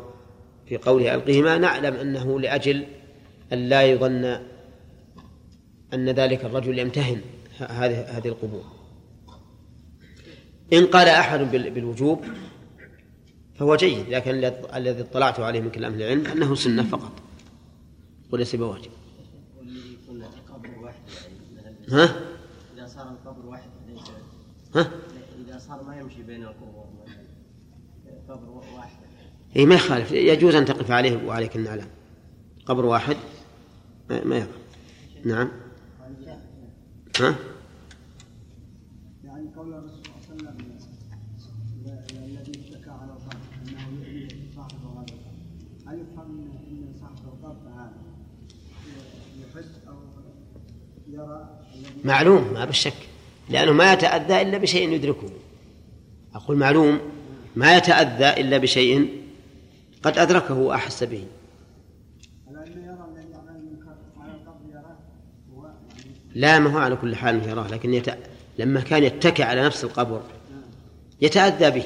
في 0.66 0.76
قوله 0.76 1.14
ألقهما 1.14 1.58
نعلم 1.58 1.94
أنه 1.94 2.40
لأجل 2.40 2.84
أن 3.52 3.68
لا 3.68 3.82
يظن 3.82 4.24
أن 5.94 6.08
ذلك 6.10 6.44
الرجل 6.44 6.78
يمتهن 6.78 7.20
هذه 7.58 8.00
هذه 8.18 8.28
القبور. 8.28 8.64
إن 10.72 10.86
قال 10.86 11.08
أحد 11.08 11.38
بال- 11.40 11.70
بالوجوب 11.70 12.24
فهو 13.54 13.76
جيد 13.76 14.08
لكن 14.08 14.30
الذي- 14.74 15.00
اطلعت 15.02 15.40
عليه 15.40 15.60
من 15.60 15.70
كلام 15.70 15.92
أهل 15.92 16.02
العلم 16.02 16.26
أنه 16.26 16.54
سنة 16.54 16.82
فقط. 16.82 17.12
وليس 18.32 18.56
بواجب 18.56 18.90
يعني 21.64 21.76
ها 21.90 22.04
اذا 22.76 22.86
صار 22.86 23.08
القبر 23.10 23.46
واحد 23.46 23.70
ليس 23.88 24.00
ها؟ 24.78 24.90
إذا 25.46 25.58
صار 25.58 25.82
ما 25.82 25.98
يمشي 26.00 26.22
بين 26.22 26.42
القبور 26.42 26.84
قبر 28.28 28.48
واحد. 28.76 28.98
اي 29.56 29.66
ما 29.66 29.74
يخالف. 29.74 30.12
يجوز 30.12 30.54
أن 30.54 30.64
تقف 30.64 30.90
عليه 30.90 31.26
وعليك 31.26 31.56
النعلان. 31.56 31.88
قبر 32.66 32.84
واحد. 32.84 33.16
ما 34.10 34.24
ما 34.24 34.36
يضر 34.36 34.58
نعم. 35.24 35.50
ها؟ 37.20 37.34
يعني 39.24 39.48
قول 39.56 39.74
الرسول 39.74 40.04
صلى 40.04 40.38
الله 40.38 40.50
عليه 40.50 40.58
وسلم 40.58 40.78
الذي 42.24 42.60
اشتكى 42.60 42.90
على 42.90 43.12
القبر 43.12 43.36
أنه 43.62 44.06
يؤذي 44.06 44.50
صاحبه 44.56 44.92
هذا 44.92 45.00
القبر. 45.00 45.34
هل 45.86 46.00
يفهم 46.00 46.50
ان 46.70 46.94
صاحب 47.00 47.16
القبر 47.24 47.68
هذا 47.68 47.92
يحس 49.40 49.88
أو 49.88 49.94
يرى 51.08 51.60
الذي 51.74 52.00
معلوم 52.04 52.52
ما 52.52 52.64
بالشك. 52.64 53.07
لأنه 53.50 53.72
ما 53.72 53.92
يتأذى 53.92 54.42
إلا 54.42 54.58
بشيء 54.58 54.92
يدركه. 54.92 55.28
أقول 56.34 56.56
معلوم 56.56 57.00
ما 57.56 57.76
يتأذى 57.76 58.40
إلا 58.40 58.58
بشيء 58.58 59.22
قد 60.02 60.18
أدركه 60.18 60.54
وأحس 60.54 61.04
به. 61.04 61.24
لا 66.34 66.58
ما 66.58 66.70
هو 66.70 66.78
على 66.78 66.96
كل 66.96 67.16
حال 67.16 67.48
يراه 67.48 67.68
لكن 67.68 67.94
يت... 67.94 68.08
لما 68.58 68.80
كان 68.80 69.04
يتكئ 69.04 69.42
على 69.42 69.62
نفس 69.62 69.84
القبر 69.84 70.22
يتأذى 71.20 71.70
به. 71.70 71.84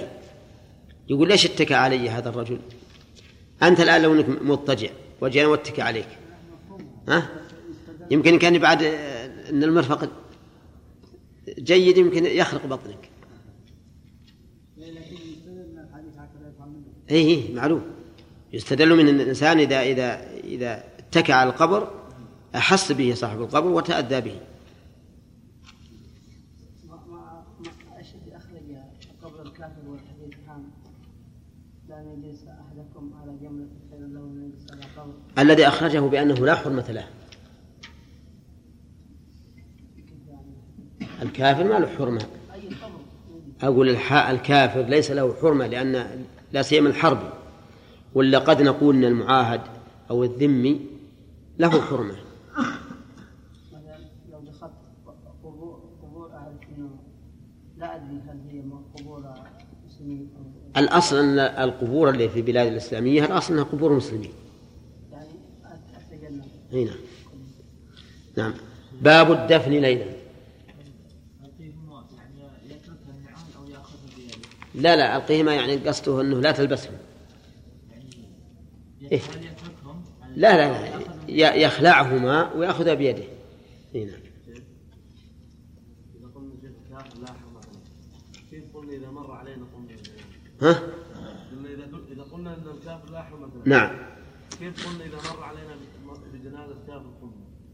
يقول 1.08 1.28
ليش 1.28 1.46
اتكى 1.46 1.74
علي 1.74 2.10
هذا 2.10 2.28
الرجل؟ 2.28 2.58
أنت 3.62 3.80
الآن 3.80 4.02
لو 4.02 4.14
أنك 4.14 4.42
مضطجع 4.42 4.88
وجينا 5.20 5.48
واتكى 5.48 5.82
عليك. 5.82 6.08
ها؟ 7.08 7.28
يمكن 8.10 8.38
كان 8.38 8.58
بعد 8.58 8.82
آه، 8.82 9.50
أن 9.50 9.64
المرفق 9.64 10.08
جيد 11.58 11.98
يمكن 11.98 12.24
يخرق 12.24 12.66
بطنك. 12.66 13.10
اي 17.10 17.16
إيه 17.16 17.54
معلوم. 17.54 17.82
يستدل 18.52 18.96
من 18.96 19.08
أن 19.08 19.20
الإنسان 19.20 19.58
إذا 19.58 19.82
إذا 19.82 20.30
إذا 20.44 20.84
اتكى 20.98 21.32
على 21.32 21.50
القبر 21.50 21.90
أحس 22.54 22.92
به 22.92 23.14
صاحب 23.14 23.40
القبر 23.40 23.68
وتأذى 23.68 24.20
به. 24.20 24.40
ما 26.88 26.96
ما 26.96 27.44
ما 27.60 27.98
إيش 27.98 28.06
اللي 28.14 28.36
أخرج 28.36 28.76
قبر 29.22 29.42
الكافر 29.42 29.88
والحديث 29.88 30.48
عام 30.48 30.70
لا 31.88 32.12
يجلس 32.12 32.44
احدكم 32.44 33.12
على 33.22 33.32
جمله 33.42 33.68
خير 33.90 34.00
له 34.00 34.20
من 34.20 34.50
يجلس 34.50 34.72
على 34.72 34.82
قبر 34.96 35.12
الذي 35.38 35.68
أخرجه 35.68 36.00
بأنه 36.00 36.34
لا 36.34 36.54
حرمة 36.54 36.90
له 36.90 37.08
الكافر 41.22 41.64
ما 41.64 41.78
له 41.78 41.86
حرمة. 41.86 42.26
أقول 43.62 43.88
الح- 43.88 44.28
الكافر 44.28 44.82
ليس 44.82 45.10
له 45.10 45.34
حرمة 45.42 45.66
لأن 45.66 46.24
لا 46.52 46.62
سيما 46.62 46.88
الحرب 46.88 47.32
ولا 48.14 48.38
قد 48.38 48.62
نقول 48.62 48.96
أن 48.96 49.04
المعاهد 49.04 49.60
أو 50.10 50.24
الذمي 50.24 50.80
له 51.58 51.80
حرمة. 51.80 52.14
لو 54.32 54.40
دخلت 54.40 54.72
قبور 55.44 55.82
انه 56.78 56.90
لا 57.78 57.96
ادري 57.96 58.20
هل 58.28 58.38
هي 58.50 58.60
قبور 58.98 59.24
مسلمين 59.86 60.28
الأصل 60.76 61.16
أن 61.16 61.38
القبور 61.38 62.08
اللي 62.10 62.28
في 62.28 62.36
البلاد 62.40 62.66
الإسلامية 62.66 63.24
الأصل 63.24 63.52
أنها 63.54 63.64
قبور 63.64 63.92
مسلمين. 63.92 64.32
يعني 65.12 65.28
هنا 66.72 66.92
نعم. 68.36 68.54
باب 69.02 69.32
الدفن 69.32 69.70
ليلا 69.70 69.88
يعني 69.88 70.10
يتركها 72.70 73.14
النعال 73.18 73.44
أو 73.56 73.64
ياخذها 73.68 74.16
بيده 74.16 74.36
لا 74.74 74.96
لا 74.96 75.16
ألقيهما 75.16 75.54
يعني 75.54 75.76
قصده 75.76 76.20
أنه 76.20 76.40
لا 76.40 76.52
تلبسهم. 76.52 76.94
إيه؟ 79.12 79.20
لا 80.36 80.56
لا 80.56 80.98
لا 81.28 81.54
يخلعهما 81.54 82.52
ويأخذها 82.52 82.94
بيده. 82.94 83.24
علينا 89.42 89.66
قلنا 89.74 90.72
ها؟ 90.72 90.82
اذا 92.12 92.22
قلنا 92.22 92.54
ان 92.54 92.66
الكافر 92.66 93.10
لا 93.10 93.22
حرمه 93.22 93.46
له 93.46 93.62
نعم. 93.64 93.98
كيف 94.58 94.88
قلنا 94.88 95.04
اذا 95.04 95.16
مر 95.16 95.42
علينا 95.42 95.76
بجنازه 96.32 96.74
كافر 96.86 97.10
قلنا 97.22 97.32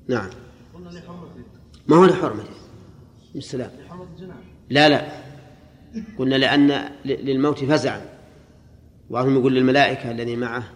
نعم. 0.08 0.30
قلنا 0.74 0.88
لحرمته 0.88 1.44
ما 1.88 1.96
هو 1.96 2.04
لحرمته؟ 2.04 2.50
بالسلام 3.34 3.70
لحرمه 3.80 4.04
الجنازه 4.04 4.40
لا 4.70 4.88
لا. 4.88 5.27
قلنا 6.18 6.34
لأن 6.34 6.90
للموت 7.04 7.64
فزعا. 7.64 8.18
بعضهم 9.10 9.36
يقول 9.36 9.54
للملائكة 9.54 10.10
الذي 10.10 10.36
معه 10.36 10.70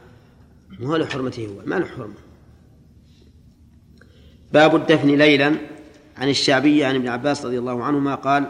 ما 0.80 0.88
هو 0.88 0.96
لحرمته 0.96 1.46
هو؟ 1.46 1.66
ما 1.66 1.74
له 1.74 1.86
حرمة 1.86 2.14
باب 4.52 4.76
الدفن 4.76 5.08
ليلا 5.08 5.56
عن 6.16 6.28
الشعبي 6.28 6.84
عن 6.84 6.94
ابن 6.94 7.08
عباس 7.08 7.44
رضي 7.44 7.58
الله 7.58 7.84
عنهما 7.84 8.14
قال 8.14 8.46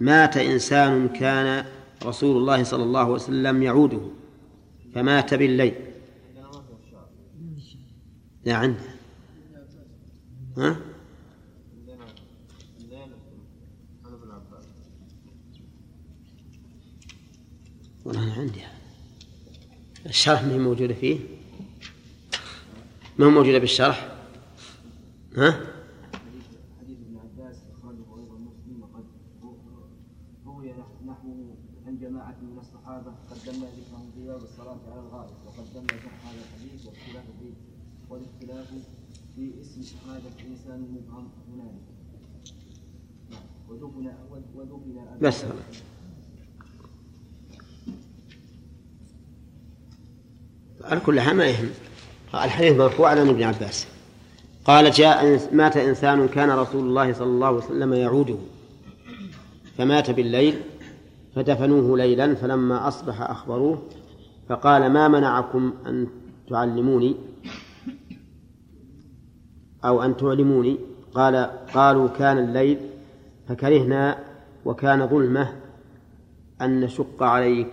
مات 0.00 0.36
إنسان 0.36 1.08
كان 1.08 1.64
رسول 2.04 2.36
الله 2.36 2.62
صلى 2.62 2.82
الله 2.82 3.00
عليه 3.00 3.12
وسلم 3.12 3.62
يعوده 3.62 4.00
فمات 4.94 5.34
بالليل. 5.34 5.74
لا 8.44 8.54
عنده 8.54 8.80
ها؟ 10.58 10.76
والله 18.08 18.24
أنا 18.24 18.32
عندي. 18.32 18.60
الشرح 20.06 20.42
ما 20.42 20.56
موجودة 20.56 20.94
فيه؟ 20.94 21.18
ما 23.18 23.28
موجودة 23.28 23.58
بالشرح؟ 23.58 24.12
ها؟ 25.36 25.50
حديث 26.80 26.96
ابن 27.06 27.16
عباس 27.16 27.56
اخرجه 27.56 28.08
أيضا 28.18 28.38
مسلم 28.38 28.82
وقد 28.82 29.04
روي 30.46 30.72
نحوه 31.06 31.56
عن 31.86 31.98
جماعة 31.98 32.36
من 32.42 32.58
الصحابه 32.58 33.12
قدمنا 33.30 33.66
ذكرهم 33.66 34.10
في 34.14 34.26
باب 34.26 34.42
الصلاه 34.42 34.78
على 34.90 35.00
الغائب 35.00 35.36
وقدمنا 35.46 36.02
شرح 36.02 36.26
هذا 36.26 36.40
الحديث 36.44 36.86
واختلاف 36.86 37.24
فيه 37.40 37.54
والاختلاف 38.10 38.68
في 39.36 39.52
اسم 39.60 39.82
شهاده 39.82 40.30
انسان 40.50 40.80
مبهم 40.80 41.28
هنالك 41.48 41.82
نعم. 43.30 43.42
ودفن 43.68 44.12
ودفن 44.54 44.98
أبي 44.98 45.26
بس 45.26 45.44
بكر. 45.44 45.54
هذا. 45.54 45.98
على 50.88 51.00
كل 51.00 51.20
حال 51.20 51.36
ما 51.36 51.46
يهم. 51.46 51.70
الحديث 52.34 52.76
مرفوع 52.76 53.10
عن 53.10 53.18
ابن 53.18 53.42
عباس. 53.42 53.86
قال 54.64 54.90
جاء 54.90 55.48
مات 55.52 55.76
إنسان 55.76 56.28
كان 56.28 56.50
رسول 56.50 56.84
الله 56.84 57.12
صلى 57.12 57.26
الله 57.26 57.46
عليه 57.46 57.56
وسلم 57.56 57.92
يعوده. 57.92 58.36
فمات 59.78 60.10
بالليل 60.10 60.54
فدفنوه 61.34 61.96
ليلا 61.96 62.34
فلما 62.34 62.88
أصبح 62.88 63.20
أخبروه 63.22 63.82
فقال 64.48 64.92
ما 64.92 65.08
منعكم 65.08 65.72
أن 65.86 66.06
تعلموني؟ 66.50 67.16
أو 69.84 70.02
أن 70.02 70.16
تعلموني؟ 70.16 70.78
قال 71.14 71.50
قالوا 71.74 72.08
كان 72.08 72.38
الليل 72.38 72.78
فكرهنا 73.48 74.18
وكان 74.64 75.08
ظلمة 75.08 75.52
أن 76.62 76.80
نشق 76.80 77.22
عليك. 77.22 77.70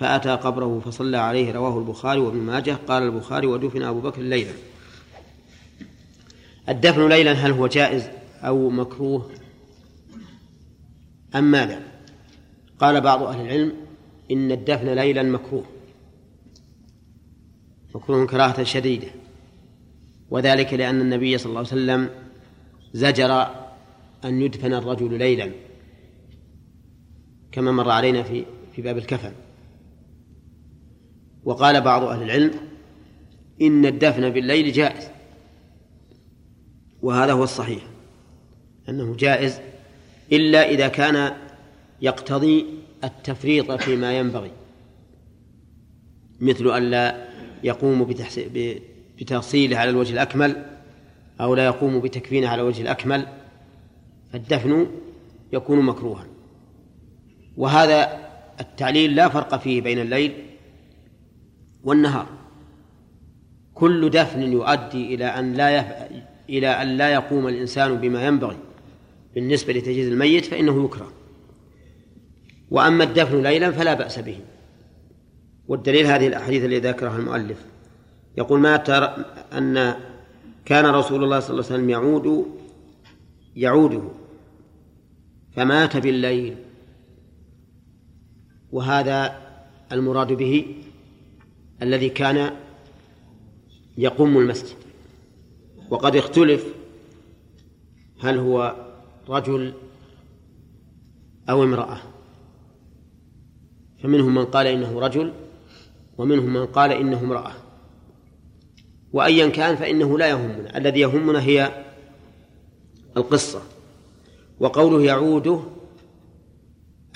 فأتى 0.00 0.30
قبره 0.30 0.80
فصلى 0.84 1.16
عليه 1.16 1.52
رواه 1.52 1.78
البخاري 1.78 2.20
وابن 2.20 2.38
ماجه. 2.38 2.78
قال 2.88 3.02
البخاري 3.02 3.46
ودفن 3.46 3.82
أبو 3.82 4.00
بكر 4.00 4.22
ليلا. 4.22 4.52
الدفن 6.68 7.08
ليلا 7.08 7.32
هل 7.32 7.50
هو 7.50 7.66
جائز 7.66 8.08
أو 8.42 8.70
مكروه؟ 8.70 9.30
أم 11.34 11.50
ماذا؟ 11.50 11.82
قال 12.80 13.00
بعض 13.00 13.22
أهل 13.22 13.40
العلم 13.40 13.72
إن 14.30 14.52
الدفن 14.52 14.88
ليلا 14.88 15.22
مكروه. 15.22 15.64
مكروه 17.94 18.26
كراهة 18.26 18.62
شديدة. 18.62 19.08
وذلك 20.30 20.74
لأن 20.74 21.00
النبي 21.00 21.38
صلى 21.38 21.46
الله 21.46 21.58
عليه 21.58 21.68
وسلم 21.68 22.10
زجر 22.92 23.42
أن 24.24 24.42
يدفن 24.42 24.74
الرجل 24.74 25.18
ليلا 25.18 25.50
كما 27.52 27.72
مر 27.72 27.90
علينا 27.90 28.22
في 28.22 28.44
في 28.72 28.82
باب 28.82 28.98
الكفن. 28.98 29.32
وقال 31.46 31.80
بعض 31.80 32.02
أهل 32.02 32.22
العلم 32.22 32.50
إن 33.62 33.86
الدفن 33.86 34.30
بالليل 34.30 34.72
جائز 34.72 35.08
وهذا 37.02 37.32
هو 37.32 37.44
الصحيح 37.44 37.82
أنه 38.88 39.16
جائز 39.16 39.60
إلا 40.32 40.70
إذا 40.70 40.88
كان 40.88 41.32
يقتضي 42.02 42.66
التفريط 43.04 43.72
فيما 43.72 44.18
ينبغي 44.18 44.50
مثل 46.40 46.76
أن 46.76 46.82
لا 46.82 47.28
يقوم 47.64 48.14
بتغسيله 49.18 49.78
على 49.78 49.90
الوجه 49.90 50.12
الأكمل 50.12 50.66
أو 51.40 51.54
لا 51.54 51.64
يقوم 51.64 52.00
بتكفينه 52.00 52.48
على 52.48 52.62
الوجه 52.62 52.82
الأكمل 52.82 53.26
فالدفن 54.32 54.86
يكون 55.52 55.80
مكروها 55.82 56.26
وهذا 57.56 58.28
التعليل 58.60 59.14
لا 59.14 59.28
فرق 59.28 59.56
فيه 59.56 59.80
بين 59.80 59.98
الليل 59.98 60.45
والنهار. 61.86 62.26
كل 63.74 64.10
دفن 64.10 64.42
يؤدي 64.42 65.14
إلى 65.14 65.24
أن 65.24 65.52
لا 65.52 65.70
يف... 65.70 65.86
إلى 66.48 66.68
أن 66.68 66.96
لا 66.96 67.12
يقوم 67.12 67.48
الإنسان 67.48 67.96
بما 67.96 68.26
ينبغي. 68.26 68.56
بالنسبة 69.34 69.72
لتجهيز 69.72 70.08
الميت 70.08 70.44
فإنه 70.44 70.84
يكره. 70.84 71.12
وأما 72.70 73.04
الدفن 73.04 73.42
ليلا 73.42 73.70
فلا 73.70 73.94
بأس 73.94 74.18
به. 74.18 74.38
والدليل 75.68 76.06
هذه 76.06 76.26
الأحاديث 76.26 76.64
التي 76.64 76.88
ذكرها 76.88 77.16
المؤلف. 77.16 77.66
يقول 78.38 78.60
ما 78.60 78.76
ترى 78.76 79.24
أن 79.52 79.94
كان 80.64 80.86
رسول 80.86 81.24
الله 81.24 81.40
صلى 81.40 81.50
الله 81.50 81.64
عليه 81.64 81.74
وسلم 81.74 81.90
يعود 81.90 82.46
يعوده. 83.56 84.02
فمات 85.56 85.96
بالليل. 85.96 86.56
وهذا 88.72 89.36
المراد 89.92 90.32
به 90.32 90.76
الذي 91.82 92.08
كان 92.08 92.56
يقوم 93.98 94.38
المسجد. 94.38 94.76
وقد 95.90 96.16
اختلف 96.16 96.66
هل 98.20 98.38
هو 98.38 98.86
رجل 99.28 99.74
أو 101.50 101.62
امرأة. 101.62 101.98
فمنهم 104.02 104.34
من 104.34 104.44
قال 104.44 104.66
إنه 104.66 105.00
رجل 105.00 105.32
ومنهم 106.18 106.52
من 106.52 106.66
قال 106.66 106.92
إنه 106.92 107.20
امرأة. 107.20 107.52
وأيا 109.12 109.48
كان 109.48 109.76
فإنه 109.76 110.18
لا 110.18 110.28
يهمنا. 110.28 110.78
الذي 110.78 111.00
يهمنا 111.00 111.42
هي 111.42 111.84
القصة. 113.16 113.62
وقوله 114.60 115.04
يعوده 115.04 115.60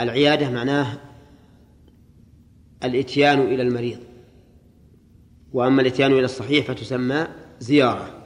العيادة 0.01 0.51
معناه 0.51 0.99
الإتيان 2.85 3.41
إلى 3.41 3.63
المريض. 3.63 4.10
وأما 5.53 5.83
الإتيان 5.83 6.13
إلى 6.13 6.25
الصحيح 6.25 6.67
فتسمى 6.67 7.27
زيارة. 7.61 8.25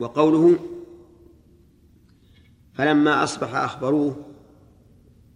وقوله 0.00 0.58
فلما 2.74 3.24
أصبح 3.24 3.54
أخبروه 3.54 4.16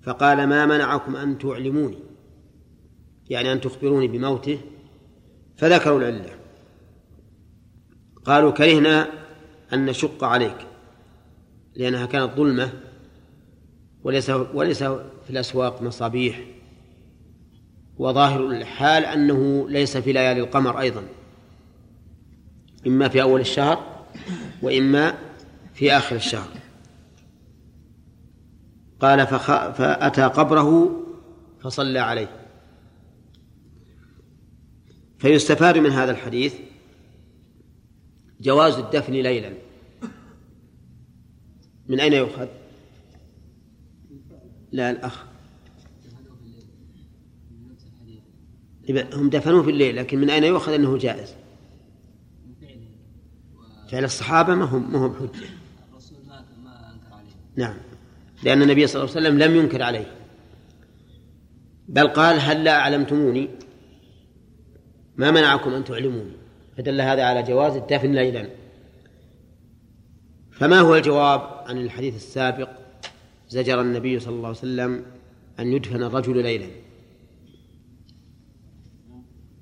فقال 0.02 0.46
ما 0.46 0.66
منعكم 0.66 1.16
أن 1.16 1.38
تعلموني؟ 1.38 1.98
يعني 3.30 3.52
أن 3.52 3.60
تخبروني 3.60 4.08
بموته 4.08 4.60
فذكروا 5.56 5.98
العلة. 5.98 6.30
قالوا 8.24 8.50
كرهنا 8.50 9.08
أن 9.72 9.86
نشق 9.86 10.24
عليك 10.24 10.66
لأنها 11.76 12.06
كانت 12.06 12.32
ظلمة 12.36 12.72
وليس 14.04 14.30
وليس 14.30 14.82
في 14.82 15.30
الأسواق 15.30 15.82
مصابيح. 15.82 16.57
وظاهر 17.98 18.46
الحال 18.46 19.04
أنه 19.04 19.68
ليس 19.70 19.96
في 19.96 20.12
ليالي 20.12 20.40
القمر 20.40 20.80
أيضا. 20.80 21.02
إما 22.86 23.08
في 23.08 23.22
أول 23.22 23.40
الشهر 23.40 24.06
وإما 24.62 25.18
في 25.74 25.92
آخر 25.92 26.16
الشهر. 26.16 26.48
قال 29.00 29.26
فخ... 29.26 29.46
فأتى 29.70 30.22
قبره 30.22 31.00
فصلى 31.60 31.98
عليه. 31.98 32.28
فيستفاد 35.18 35.78
من 35.78 35.90
هذا 35.90 36.10
الحديث 36.10 36.54
جواز 38.40 38.78
الدفن 38.78 39.12
ليلا. 39.12 39.52
من 41.88 42.00
أين 42.00 42.12
يؤخذ؟ 42.12 42.48
لا 44.72 44.90
الأخ. 44.90 45.27
هم 48.90 49.30
دفنوه 49.30 49.62
في 49.62 49.70
الليل 49.70 49.96
لكن 49.96 50.18
من 50.18 50.30
أين 50.30 50.44
يؤخذ 50.44 50.72
أنه 50.72 50.98
جائز؟ 50.98 51.34
فعل 53.88 54.04
الصحابة 54.04 54.54
ما 54.54 54.64
هم 54.64 54.92
ما 54.92 55.06
هم 55.06 55.14
حجة. 55.14 55.48
نعم. 57.56 57.76
لأن 58.42 58.62
النبي 58.62 58.86
صلى 58.86 59.02
الله 59.02 59.16
عليه 59.16 59.28
وسلم 59.28 59.38
لم 59.38 59.56
ينكر 59.56 59.82
عليه. 59.82 60.14
بل 61.88 62.08
قال 62.08 62.40
هل 62.40 62.64
لا 62.64 62.78
أعلمتموني؟ 62.78 63.48
ما 65.16 65.30
منعكم 65.30 65.74
أن 65.74 65.84
تعلموني؟ 65.84 66.32
فدل 66.76 67.00
هذا 67.00 67.24
على 67.24 67.42
جواز 67.42 67.76
الدفن 67.76 68.12
ليلا. 68.12 68.48
فما 70.52 70.80
هو 70.80 70.96
الجواب 70.96 71.40
عن 71.66 71.78
الحديث 71.78 72.16
السابق؟ 72.16 72.70
زجر 73.48 73.80
النبي 73.80 74.20
صلى 74.20 74.34
الله 74.34 74.48
عليه 74.48 74.58
وسلم 74.58 75.04
أن 75.60 75.72
يدفن 75.72 76.02
الرجل 76.02 76.42
ليلا 76.42 76.68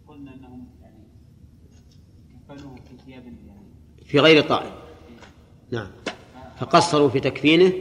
قلنا 0.09 0.35
أنهم 0.35 0.66
يعني 0.83 1.05
كفنوه 2.49 2.74
في 2.74 2.97
ثياب 3.05 3.24
يعني 3.24 3.47
في 4.07 4.21
غير 4.21 4.43
طائر. 4.43 4.73
نعم. 5.71 5.91
فقصروا 6.59 7.09
في 7.09 7.21
تكفينه 7.21 7.73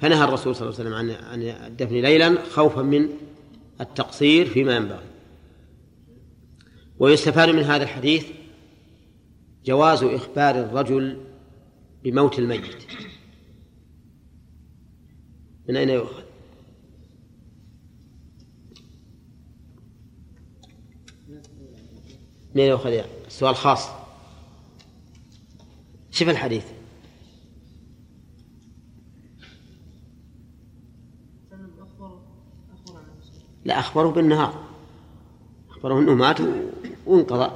فنهى 0.00 0.24
الرسول 0.24 0.56
صلى 0.56 0.68
الله 0.68 0.80
عليه 0.80 0.90
وسلم 0.90 0.94
عن 0.94 1.24
عن 1.24 1.42
الدفن 1.42 1.94
ليلا 1.94 2.42
خوفا 2.50 2.82
من 2.82 3.08
التقصير 3.80 4.46
فيما 4.46 4.76
ينبغي. 4.76 5.04
ويستفاد 6.98 7.48
من 7.48 7.62
هذا 7.62 7.82
الحديث 7.82 8.26
جواز 9.64 10.02
إخبار 10.02 10.60
الرجل 10.60 11.20
بموت 12.04 12.38
الميت. 12.38 12.86
من 15.68 15.76
أين 15.76 15.88
يؤخذ؟ 15.88 16.22
من 22.54 22.60
أين 22.60 22.70
يؤخذ 22.70 22.90
يعني؟ 22.92 23.10
السؤال 23.26 23.56
خاص. 23.56 24.01
شوف 26.12 26.28
الحديث. 26.28 26.64
لا 33.64 33.78
أخبروا 33.78 34.12
بالنهار. 34.12 34.64
أخبروا 35.70 36.00
أنه 36.00 36.14
مات 36.14 36.38
وانقضى. 37.06 37.52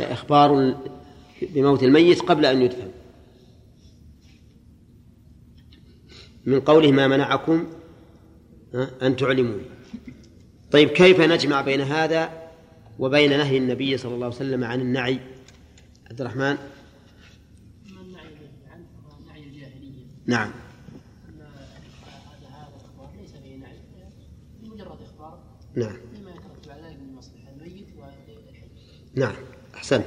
إخبار 0.00 0.76
بموت 1.42 1.82
الميت 1.82 2.20
قبل 2.22 2.46
أن 2.46 2.62
يدفن. 2.62 2.90
من 6.46 6.60
قوله 6.60 6.92
ما 6.92 7.08
منعكم 7.08 7.66
أن 9.02 9.16
تعلمون. 9.16 9.62
طيب 10.70 10.88
كيف 10.88 11.20
نجمع 11.20 11.60
بين 11.60 11.80
هذا 11.80 12.50
وبين 12.98 13.30
نهي 13.30 13.58
النبي 13.58 13.96
صلى 13.96 14.14
الله 14.14 14.26
عليه 14.26 14.36
وسلم 14.36 14.64
عن 14.64 14.80
النعي؟ 14.80 15.20
عبد 16.10 16.20
الرحمن؟ 16.20 16.56
نعم. 20.26 20.50
نعم. 25.76 25.96
نعم. 29.14 29.34
أحسنت 29.74 30.04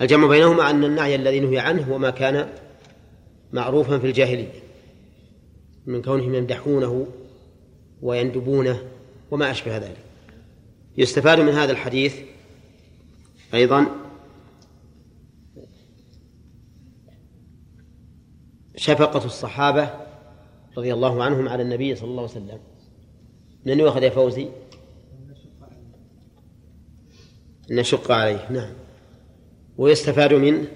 الجمع 0.00 0.28
بينهما 0.28 0.70
أن 0.70 0.84
النعي 0.84 1.14
الذي 1.14 1.40
نهي 1.40 1.58
عنه 1.58 1.82
هو 1.82 1.98
ما 1.98 2.10
كان 2.10 2.52
معروفا 3.52 3.98
في 3.98 4.06
الجاهلية. 4.06 4.62
من 5.86 6.02
كونهم 6.02 6.34
يمدحونه 6.34 7.06
ويندبونه 8.02 8.82
وما 9.30 9.50
أشبه 9.50 9.76
ذلك. 9.76 10.04
يستفاد 10.96 11.40
من 11.40 11.52
هذا 11.52 11.72
الحديث 11.72 12.16
أيضا 13.54 14.09
شفقة 18.80 19.24
الصحابة 19.24 19.90
رضي 20.78 20.94
الله 20.94 21.24
عنهم 21.24 21.48
على 21.48 21.62
النبي 21.62 21.94
صلى 21.94 22.10
الله 22.10 22.22
عليه 22.22 22.32
وسلم. 22.32 22.60
من 23.66 23.80
يؤخذ 23.80 24.02
يا 24.02 24.10
فوزي؟ 24.10 24.48
نشق 27.70 28.10
عليه 28.10 28.50
نعم. 28.50 28.72
ويستفاد 29.78 30.34
منه 30.34 30.66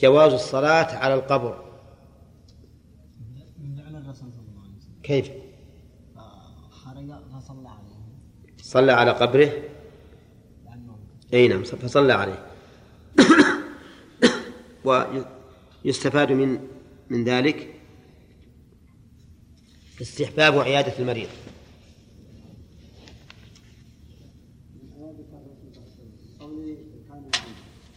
جواز 0.00 0.32
الصلاة 0.32 0.96
على 0.96 1.14
القبر. 1.14 1.64
كيف؟ 5.02 5.30
صلى 8.62 8.92
على 8.92 9.10
قبره؟ 9.10 9.52
أي 11.34 11.48
نعم 11.48 11.62
فصلى 11.62 12.12
عليه. 12.12 12.46
ويستفاد 15.84 16.32
من 16.32 16.72
من 17.12 17.24
ذلك 17.24 17.74
استحباب 20.02 20.58
عيادة 20.58 20.98
المريض. 20.98 21.28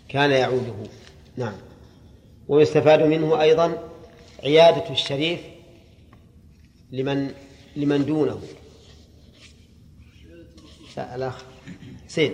كان 0.09 0.31
يعوده. 0.31 0.89
نعم. 1.37 1.55
ويستفاد 2.47 3.01
منه 3.01 3.41
أيضا 3.41 3.89
عيادة 4.43 4.89
الشريف 4.89 5.39
لمن 6.91 7.33
لمن 7.75 8.05
دونه. 8.05 8.41
لا 10.97 11.15
الأخ 11.15 11.43
حسين. 12.05 12.33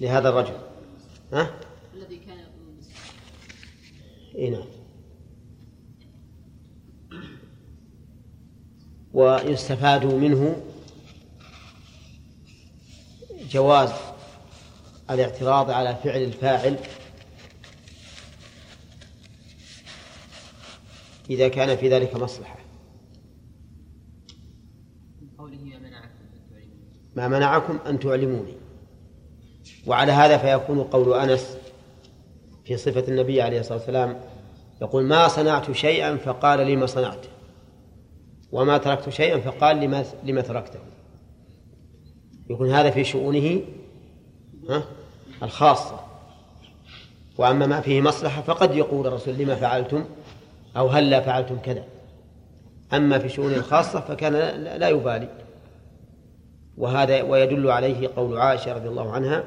لهذا 0.00 0.28
الرجل. 0.28 0.56
ها؟ 1.32 1.65
اي 4.36 4.50
نعم. 4.50 4.66
ويستفاد 9.12 10.04
منه 10.04 10.62
جواز 13.50 13.90
الاعتراض 15.10 15.70
على 15.70 15.96
فعل 16.04 16.22
الفاعل 16.22 16.78
إذا 21.30 21.48
كان 21.48 21.76
في 21.76 21.88
ذلك 21.88 22.16
مصلحة. 22.16 22.58
قوله 25.38 25.56
ما 25.56 25.78
منعكم 25.78 26.18
أن 26.26 26.40
تعلموا 26.50 26.86
ما 27.16 27.28
منعكم 27.28 27.78
أن 27.86 27.98
تعلموني. 27.98 28.54
وعلى 29.86 30.12
هذا 30.12 30.38
فيكون 30.38 30.82
قول 30.82 31.20
أنس 31.20 31.56
في 32.66 32.76
صفة 32.76 33.04
النبي 33.08 33.42
عليه 33.42 33.60
الصلاة 33.60 33.78
والسلام 33.78 34.20
يقول 34.82 35.04
ما 35.04 35.28
صنعت 35.28 35.72
شيئا 35.72 36.16
فقال 36.16 36.66
لما 36.66 36.86
صنعته 36.86 37.28
وما 38.52 38.78
تركت 38.78 39.08
شيئا 39.08 39.40
فقال 39.40 39.80
لما 39.80 40.04
لما 40.24 40.40
تركته. 40.40 40.78
يكون 42.50 42.70
هذا 42.70 42.90
في 42.90 43.04
شؤونه 43.04 43.60
الخاصة 45.42 46.00
وأما 47.38 47.66
ما 47.66 47.80
فيه 47.80 48.00
مصلحة 48.00 48.42
فقد 48.42 48.74
يقول 48.74 49.06
الرسول 49.06 49.34
لما 49.34 49.54
فعلتم؟ 49.54 50.04
أو 50.76 50.88
هلا 50.88 51.20
فعلتم 51.20 51.58
كذا؟ 51.58 51.84
أما 52.92 53.18
في 53.18 53.28
شؤونه 53.28 53.56
الخاصة 53.56 54.00
فكان 54.00 54.32
لا 54.32 54.78
لا 54.78 54.88
يبالي 54.88 55.28
وهذا 56.76 57.22
ويدل 57.22 57.70
عليه 57.70 58.08
قول 58.16 58.38
عائشة 58.38 58.72
رضي 58.72 58.88
الله 58.88 59.12
عنها 59.12 59.44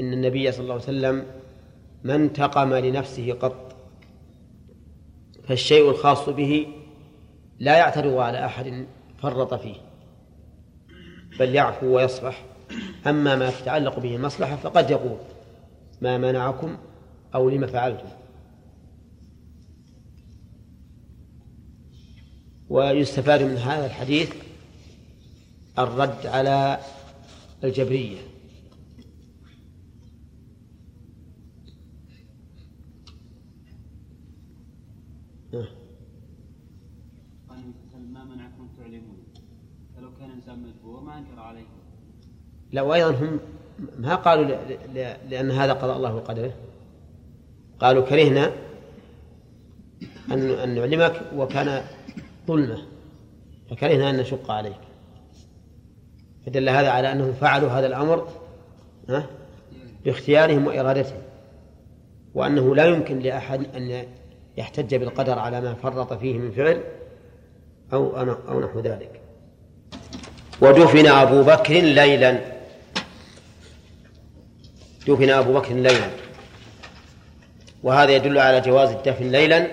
إن 0.00 0.12
النبي 0.12 0.52
صلى 0.52 0.62
الله 0.62 0.74
عليه 0.74 0.84
وسلم 0.84 1.39
ما 2.04 2.14
انتقم 2.14 2.74
لنفسه 2.74 3.32
قط. 3.32 3.76
فالشيء 5.48 5.90
الخاص 5.90 6.28
به 6.28 6.66
لا 7.58 7.78
يعترض 7.78 8.14
على 8.14 8.44
أحد 8.44 8.86
فرط 9.18 9.54
فيه 9.54 9.74
بل 11.38 11.54
يعفو 11.54 11.86
ويصفح. 11.86 12.44
أما 13.06 13.36
ما 13.36 13.48
يتعلق 13.48 13.98
به 13.98 14.16
المصلحة 14.16 14.56
فقد 14.56 14.90
يقول 14.90 15.16
ما 16.00 16.18
منعكم 16.18 16.76
أو 17.34 17.50
لم 17.50 17.66
فعلتم. 17.66 18.08
ويستفاد 22.68 23.42
من 23.42 23.56
هذا 23.56 23.86
الحديث 23.86 24.32
الرد 25.78 26.26
على 26.26 26.80
الجبرية. 27.64 28.29
قال 37.48 37.58
النبي 37.58 37.72
صلى 37.92 38.00
الله 38.00 38.00
عليه 38.00 38.08
وسلم 38.08 38.12
ما 38.12 38.24
منعكم 38.24 38.68
تعلمون؟ 38.78 39.16
فلو 39.96 40.10
كان 40.18 40.28
الإنسان 40.30 40.58
مجبور 40.62 41.00
ما 41.00 41.18
أنكر 41.18 41.40
عليه. 41.40 41.64
لا 42.72 42.82
وأيضا 42.82 43.10
هم 43.10 43.40
ما 43.98 44.14
قالوا 44.14 44.44
ل- 44.44 44.78
ل- 44.94 45.30
لأن 45.30 45.50
هذا 45.50 45.72
قضاء 45.72 45.96
الله 45.96 46.14
وقدره. 46.14 46.52
قالوا 47.80 48.04
كرهنا 48.04 48.52
أن 50.30 50.50
أن 50.50 50.74
نعلمك 50.74 51.22
وكان 51.36 51.84
ظلمة 52.46 52.78
فكرهنا 53.70 54.10
أن 54.10 54.16
نشق 54.16 54.50
عليك. 54.50 54.80
فدل 56.46 56.68
هذا 56.68 56.90
على 56.90 57.12
أنهم 57.12 57.32
فعلوا 57.32 57.70
هذا 57.70 57.86
الأمر 57.86 58.28
ها، 59.08 59.26
باختيارهم 60.04 60.66
وإرادتهم 60.66 61.22
وأنه 62.34 62.74
لا 62.74 62.84
يمكن 62.84 63.18
لأحد 63.18 63.64
أن 63.76 64.06
يحتج 64.60 64.94
بالقدر 64.94 65.38
على 65.38 65.60
ما 65.60 65.74
فرط 65.74 66.12
فيه 66.12 66.38
من 66.38 66.50
فعل 66.50 66.80
أو 67.92 68.20
أو 68.48 68.60
نحو 68.60 68.80
ذلك. 68.80 69.20
ودفن 70.60 71.06
أبو 71.06 71.42
بكر 71.42 71.74
ليلا. 71.74 72.40
دفن 75.08 75.30
أبو 75.30 75.52
بكر 75.54 75.74
ليلا. 75.74 76.10
وهذا 77.82 78.12
يدل 78.12 78.38
على 78.38 78.60
جواز 78.60 78.90
الدفن 78.90 79.30
ليلا. 79.30 79.66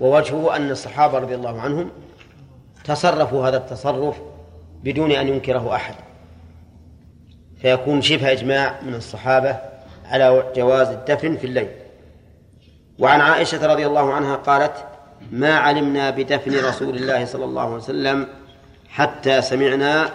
ووجهه 0.00 0.56
أن 0.56 0.70
الصحابة 0.70 1.18
رضي 1.18 1.34
الله 1.34 1.60
عنهم 1.60 1.90
تصرفوا 2.84 3.48
هذا 3.48 3.56
التصرف 3.56 4.16
بدون 4.84 5.12
أن 5.12 5.28
ينكره 5.28 5.74
أحد. 5.74 5.94
فيكون 7.60 8.02
شبه 8.02 8.32
إجماع 8.32 8.80
من 8.82 8.94
الصحابة 8.94 9.58
على 10.04 10.52
جواز 10.56 10.88
الدفن 10.88 11.36
في 11.36 11.46
الليل. 11.46 11.68
وعن 12.98 13.20
عائشة 13.20 13.66
رضي 13.66 13.86
الله 13.86 14.12
عنها 14.12 14.36
قالت 14.36 14.84
ما 15.32 15.54
علمنا 15.54 16.10
بدفن 16.10 16.64
رسول 16.64 16.96
الله 16.96 17.24
صلى 17.24 17.44
الله 17.44 17.62
عليه 17.62 17.74
وسلم 17.74 18.26
حتى 18.88 19.42
سمعنا 19.42 20.10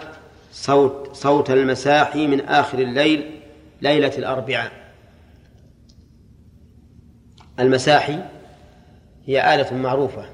صوت 0.52 1.10
صوت 1.12 1.50
المساحي 1.50 2.26
من 2.26 2.40
آخر 2.40 2.78
الليل 2.78 3.40
ليلة 3.82 4.12
الأربعاء. 4.18 4.72
المساحي 7.60 8.18
هي 9.26 9.54
آلة 9.54 9.74
معروفة 9.76 10.24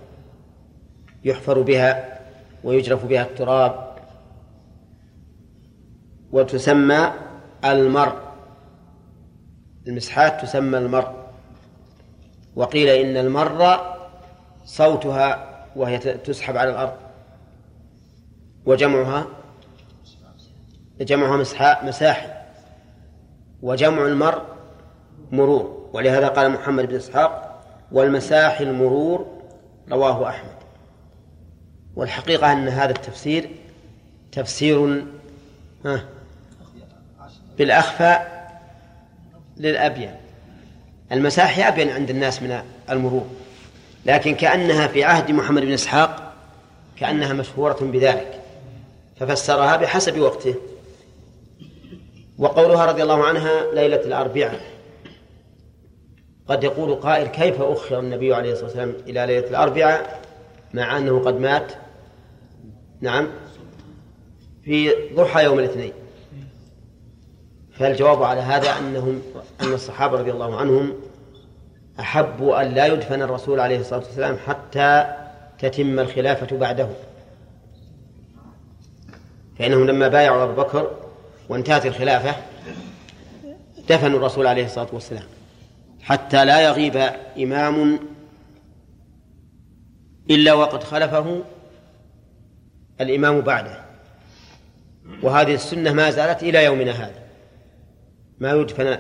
يحفر 1.25 1.61
بها 1.61 2.19
ويجرف 2.65 3.05
بها 3.05 3.23
التراب 3.23 3.97
وتسمى 6.33 7.13
المر 7.65 8.23
المسحات 9.87 10.43
تسمى 10.43 10.79
المر 10.79 11.26
وقيل 12.57 12.89
إن 12.89 13.17
المر 13.17 13.81
صوتها 14.65 15.57
وهي 15.77 15.99
تسحب 15.99 16.57
على 16.57 16.71
الأرض 16.71 16.97
وجمعها 18.67 19.27
جمعها 21.01 21.37
مسحاء 21.37 21.87
مساحي 21.87 22.29
وجمع 23.63 24.07
المر 24.07 24.43
مرور 25.33 25.91
ولهذا 25.93 26.29
قال 26.29 26.51
محمد 26.51 26.87
بن 26.89 26.95
إسحاق 26.95 27.63
والمساحي 27.93 28.65
المرور 28.65 29.27
رواه 29.93 30.29
أحمد. 30.29 30.57
والحقيقة 31.97 32.53
أن 32.53 32.69
هذا 32.69 32.91
التفسير 32.91 33.51
تفسير 34.33 35.05
بالأخفى 37.59 38.19
للأبين 39.57 40.15
المساحي 41.13 41.69
أبين 41.69 41.91
عند 41.91 42.11
الناس 42.11 42.43
من 42.43 42.63
المرور. 42.91 43.27
لكن 44.07 44.35
كأنها 44.35 44.87
في 44.87 45.05
عهد 45.05 45.31
محمد 45.31 45.63
بن 45.63 45.73
إسحاق 45.73 46.33
كأنها 46.97 47.33
مشهورة 47.33 47.79
بذلك. 47.81 48.41
ففسرها 49.21 49.77
بحسب 49.77 50.19
وقته. 50.19 50.55
وقولها 52.39 52.87
رضي 52.87 53.03
الله 53.03 53.25
عنها 53.25 53.75
ليلة 53.75 54.01
الأربعاء. 54.01 54.61
قد 56.49 56.65
يقول 56.65 56.95
قائل 56.95 57.27
كيف 57.27 57.63
أخر 57.63 57.99
النبي 57.99 58.35
عليه 58.35 58.53
الصلاة 58.53 58.67
والسلام 58.67 58.95
إلى 59.09 59.27
ليلة 59.27 59.49
الأربعاء 59.51 60.21
مع 60.75 60.99
أنه 60.99 61.21
قد 61.25 61.41
مات؟ 61.41 61.73
نعم. 63.01 63.29
في 64.65 64.93
ضحى 65.15 65.45
يوم 65.45 65.59
الاثنين. 65.59 65.93
فالجواب 67.79 68.23
على 68.23 68.41
هذا 68.41 68.79
أنهم 68.79 69.23
أن 69.61 69.73
الصحابة 69.73 70.19
رضي 70.19 70.31
الله 70.31 70.57
عنهم 70.57 70.95
أحبوا 72.01 72.63
أن 72.63 72.75
لا 72.75 72.87
يدفن 72.87 73.23
الرسول 73.23 73.61
عليه 73.61 73.81
الصلاة 73.81 73.99
والسلام 73.99 74.37
حتى 74.47 75.17
تتم 75.59 75.99
الخلافة 75.99 76.57
بعده؟ 76.57 76.89
فإنهم 79.59 79.87
لما 79.87 80.09
بايعوا 80.09 80.45
أبو 80.45 80.63
بكر 80.63 80.91
وانتهت 81.49 81.87
الخلافة 81.87 82.37
دفنوا 83.89 84.19
الرسول 84.19 84.47
عليه 84.47 84.65
الصلاة 84.65 84.89
والسلام 84.93 85.27
حتى 86.03 86.45
لا 86.45 86.61
يغيب 86.61 87.11
إمام 87.39 87.99
إلا 90.31 90.53
وقد 90.53 90.85
خلفه 90.85 91.43
الإمام 93.01 93.41
بعده. 93.41 93.85
وهذه 95.23 95.55
السنة 95.55 95.93
ما 95.93 96.11
زالت 96.11 96.43
إلى 96.43 96.65
يومنا 96.65 96.93
هذا. 96.93 97.26
ما 98.41 98.53
يدفن 98.53 98.99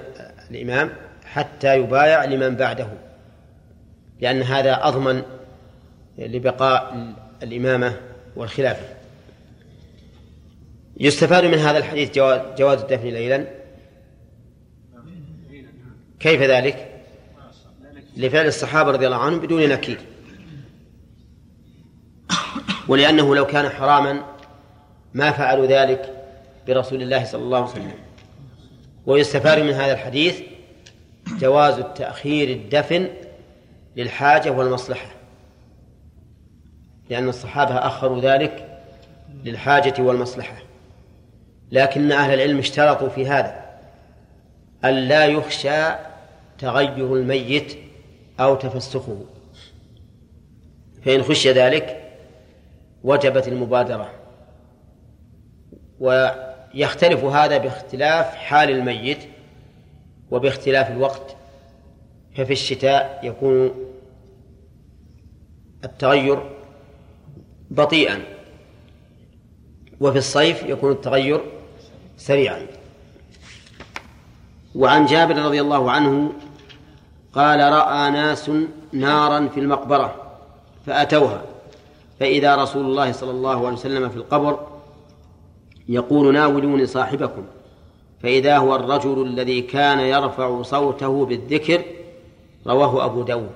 الإمام 0.50 0.92
حتى 1.24 1.76
يبايع 1.76 2.24
لمن 2.24 2.56
بعده 2.56 2.88
لأن 4.20 4.42
هذا 4.42 4.88
أضمن 4.88 5.22
لبقاء 6.18 7.14
الإمامة 7.42 7.96
والخلافة. 8.36 8.86
يستفاد 11.00 11.44
من 11.44 11.58
هذا 11.58 11.78
الحديث 11.78 12.14
جواز 12.58 12.80
الدفن 12.80 13.08
ليلا؟ 13.08 13.46
كيف 16.20 16.42
ذلك؟ 16.42 16.92
لفعل 18.16 18.46
الصحابة 18.46 18.90
رضي 18.90 19.06
الله 19.06 19.16
عنهم 19.16 19.40
بدون 19.40 19.68
نكير. 19.68 20.00
ولأنه 22.88 23.34
لو 23.34 23.46
كان 23.46 23.68
حراما 23.68 24.22
ما 25.14 25.30
فعلوا 25.30 25.66
ذلك 25.66 26.24
برسول 26.66 27.02
الله 27.02 27.24
صلى 27.24 27.42
الله 27.42 27.58
عليه 27.58 27.70
وسلم. 27.70 28.05
ويستفاد 29.06 29.58
من 29.58 29.72
هذا 29.72 29.92
الحديث 29.92 30.40
جواز 31.38 31.78
التأخير 31.78 32.50
الدفن 32.50 33.08
للحاجة 33.96 34.50
والمصلحة 34.50 35.16
لأن 37.10 37.28
الصحابة 37.28 37.74
أخروا 37.74 38.20
ذلك 38.20 38.82
للحاجة 39.44 40.02
والمصلحة. 40.02 40.56
لكن 41.72 42.12
أهل 42.12 42.34
العلم 42.34 42.58
اشترطوا 42.58 43.08
في 43.08 43.26
هذا 43.26 43.64
أن 44.84 44.94
لا 44.94 45.26
يخشى 45.26 45.84
تغير 46.58 47.14
الميت 47.14 47.76
أو 48.40 48.54
تفسخه. 48.54 49.24
فإن 51.04 51.22
خشي 51.22 51.52
ذلك 51.52 52.12
وجبت 53.04 53.48
المبادرة. 53.48 54.10
ويختلف 56.76 57.24
هذا 57.24 57.58
باختلاف 57.58 58.34
حال 58.34 58.70
الميت 58.70 59.18
وباختلاف 60.30 60.90
الوقت 60.90 61.36
ففي 62.36 62.52
الشتاء 62.52 63.20
يكون 63.22 63.74
التغير 65.84 66.50
بطيئا 67.70 68.22
وفي 70.00 70.18
الصيف 70.18 70.62
يكون 70.62 70.92
التغير 70.92 71.40
سريعا. 72.16 72.66
وعن 74.74 75.06
جابر 75.06 75.36
رضي 75.36 75.60
الله 75.60 75.90
عنه 75.90 76.32
قال 77.32 77.60
رأى 77.60 78.10
ناس 78.10 78.50
نارا 78.92 79.48
في 79.48 79.60
المقبرة 79.60 80.38
فأتوها 80.86 81.42
فإذا 82.20 82.56
رسول 82.56 82.84
الله 82.84 83.12
صلى 83.12 83.30
الله 83.30 83.66
عليه 83.66 83.76
وسلم 83.76 84.08
في 84.08 84.16
القبر 84.16 84.75
يقول 85.88 86.34
ناولوني 86.34 86.86
صاحبكم 86.86 87.44
فإذا 88.22 88.58
هو 88.58 88.76
الرجل 88.76 89.22
الذي 89.22 89.62
كان 89.62 89.98
يرفع 89.98 90.62
صوته 90.62 91.26
بالذكر 91.26 91.84
رواه 92.66 93.04
أبو 93.04 93.22
داود 93.22 93.50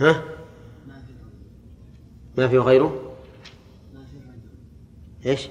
ها؟ 0.00 0.22
ما 2.38 2.48
في 2.48 2.58
غيره؟ 2.58 3.14
إيش؟ 5.26 5.48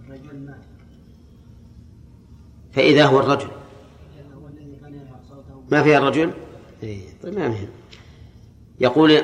الرجل 0.00 0.38
مات 0.38 0.56
فإذا 2.72 3.06
هو 3.06 3.20
الرجل 3.20 3.48
ما 5.70 5.82
فيها 5.82 5.98
الرجل؟ 5.98 6.32
إيه 6.82 7.00
طيب 7.22 7.38
ما 7.38 7.56
يقول 8.80 9.22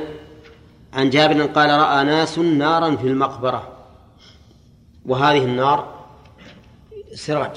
عن 0.93 1.11
جابر 1.11 1.43
قال 1.43 1.71
رأى 1.71 2.05
ناس 2.05 2.39
نارا 2.39 2.97
في 2.97 3.07
المقبرة 3.07 3.72
وهذه 5.07 5.45
النار 5.45 6.05
سراج. 7.15 7.51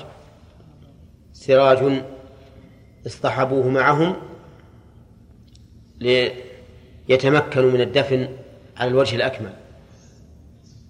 سراج 1.34 2.04
اصطحبوه 3.08 3.70
معهم 3.70 4.16
ليتمكنوا 6.00 7.72
من 7.72 7.82
الدفن 7.82 8.30
على 8.78 8.90
الوجه 8.90 9.16
الأكمل. 9.16 9.54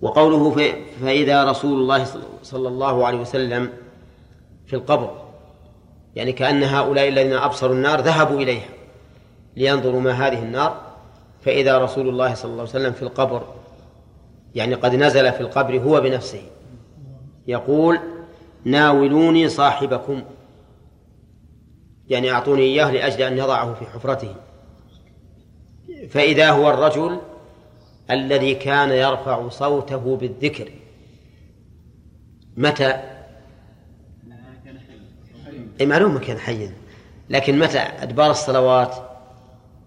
وقوله 0.02 0.74
فإذا 1.02 1.44
رسول 1.44 1.80
الله 1.82 2.06
صلى 2.44 2.68
الله 2.68 3.08
عليه 3.08 3.18
وسلم 3.18 3.70
في 4.66 4.76
القبر 4.76 5.26
يعني 6.16 6.32
كأن 6.32 6.64
هؤلاء 6.64 7.08
الذين 7.08 7.34
أبصروا 7.34 7.76
النار 7.76 8.02
ذهبوا 8.02 8.42
إليها 8.42 8.70
لينظروا 9.56 10.02
ما 10.02 10.12
هذه 10.12 10.44
النار. 10.44 10.82
فإذا 11.42 11.78
رسول 11.78 12.10
الله 12.10 12.34
صلى 12.34 12.52
الله 12.52 12.62
عليه 12.62 12.70
وسلم 12.70 12.94
في 12.94 13.02
القبر 13.02 13.44
يعني 14.56 14.74
قد 14.74 14.96
نزل 14.96 15.32
في 15.32 15.42
القبر 15.42 15.80
هو 15.80 16.02
بنفسه. 16.02 16.42
يقول 17.48 18.00
ناولوني 18.66 19.50
صاحبكم. 19.50 20.24
يعني 22.10 22.32
أعطوني 22.32 22.62
إياه 22.62 22.92
لأجل 22.92 23.22
أن 23.22 23.38
يضعه 23.38 23.74
في 23.74 23.86
حفرته. 23.86 24.36
فإذا 26.10 26.50
هو 26.50 26.70
الرجل 26.70 27.18
الذي 28.12 28.56
كان 28.56 28.90
يرفع 28.90 29.50
صوته 29.50 30.18
بالذكر 30.18 30.72
متى؟ 32.58 33.02
أي 35.82 35.86
معلوم 35.86 36.18
كان 36.18 36.38
حيا. 36.38 36.74
لكن 37.30 37.60
متى؟ 37.60 37.80
أدبار 37.80 38.32
الصلوات 38.32 38.96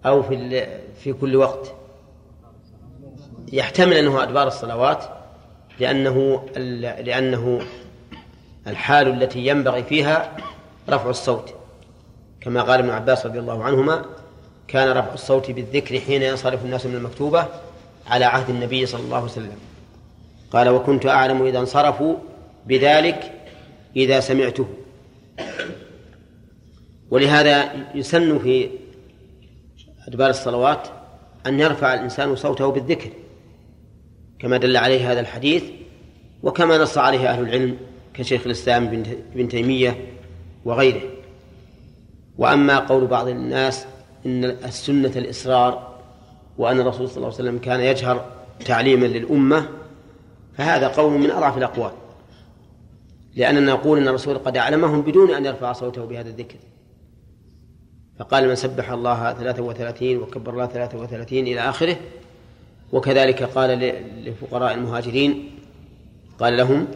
أو 0.05 0.23
في 0.23 0.67
في 0.95 1.13
كل 1.13 1.35
وقت. 1.35 1.78
يحتمل 3.53 3.93
أنه 3.93 4.23
أدبار 4.23 4.47
الصلوات 4.47 5.03
لأنه 5.79 6.45
لأنه 7.03 7.61
الحال 8.67 9.07
التي 9.07 9.47
ينبغي 9.47 9.83
فيها 9.83 10.37
رفع 10.89 11.09
الصوت. 11.09 11.53
كما 12.41 12.61
قال 12.61 12.79
ابن 12.79 12.89
عباس 12.89 13.25
رضي 13.25 13.39
الله 13.39 13.63
عنهما 13.63 14.05
كان 14.67 14.97
رفع 14.97 15.13
الصوت 15.13 15.51
بالذكر 15.51 15.99
حين 15.99 16.21
ينصرف 16.23 16.65
الناس 16.65 16.85
من 16.85 16.95
المكتوبة 16.95 17.45
على 18.07 18.25
عهد 18.25 18.49
النبي 18.49 18.85
صلى 18.85 19.01
الله 19.01 19.15
عليه 19.15 19.25
وسلم. 19.25 19.57
قال 20.51 20.69
وكنت 20.69 21.05
أعلم 21.05 21.45
إذا 21.45 21.59
انصرفوا 21.59 22.15
بذلك 22.65 23.31
إذا 23.95 24.19
سمعته. 24.19 24.67
ولهذا 27.11 27.71
يسن 27.95 28.39
في 28.39 28.69
أدبار 30.07 30.29
الصلوات 30.29 30.87
أن 31.45 31.59
يرفع 31.59 31.93
الإنسان 31.93 32.35
صوته 32.35 32.71
بالذكر. 32.71 33.09
كما 34.39 34.57
دل 34.57 34.77
عليه 34.77 35.11
هذا 35.11 35.19
الحديث 35.19 35.63
وكما 36.43 36.77
نص 36.77 36.97
عليه 36.97 37.29
أهل 37.29 37.43
العلم 37.43 37.77
كشيخ 38.13 38.41
الإسلام 38.45 39.03
بن 39.35 39.47
تيمية 39.47 39.97
وغيره. 40.65 41.01
وأما 42.37 42.79
قول 42.79 43.07
بعض 43.07 43.27
الناس 43.27 43.85
إن 44.25 44.45
السنة 44.45 45.11
الإصرار 45.15 45.99
وأن 46.57 46.79
الرسول 46.79 47.09
صلى 47.09 47.17
الله 47.17 47.27
عليه 47.27 47.35
وسلم 47.35 47.57
كان 47.57 47.79
يجهر 47.79 48.25
تعليما 48.65 49.05
للأمة 49.05 49.69
فهذا 50.57 50.87
قول 50.87 51.19
من 51.19 51.31
أضعف 51.31 51.57
الأقوال. 51.57 51.91
لأننا 53.35 53.71
نقول 53.71 53.99
أن 53.99 54.07
الرسول 54.07 54.37
قد 54.37 54.57
أعلمهم 54.57 55.01
بدون 55.01 55.31
أن 55.31 55.45
يرفع 55.45 55.73
صوته 55.73 56.05
بهذا 56.05 56.29
الذكر. 56.29 56.57
فقال 58.19 58.47
من 58.47 58.55
سبح 58.55 58.91
الله 58.91 59.33
ثلاثة 59.33 59.63
وثلاثين 59.63 60.17
وكبر 60.17 60.53
الله 60.53 60.67
ثلاثة 60.67 60.97
وثلاثين 60.97 61.47
إلى 61.47 61.59
آخره 61.59 61.97
وكذلك 62.91 63.43
قال 63.43 63.93
لفقراء 64.25 64.73
المهاجرين 64.73 65.49
قال 66.39 66.57
لهم 66.57 66.87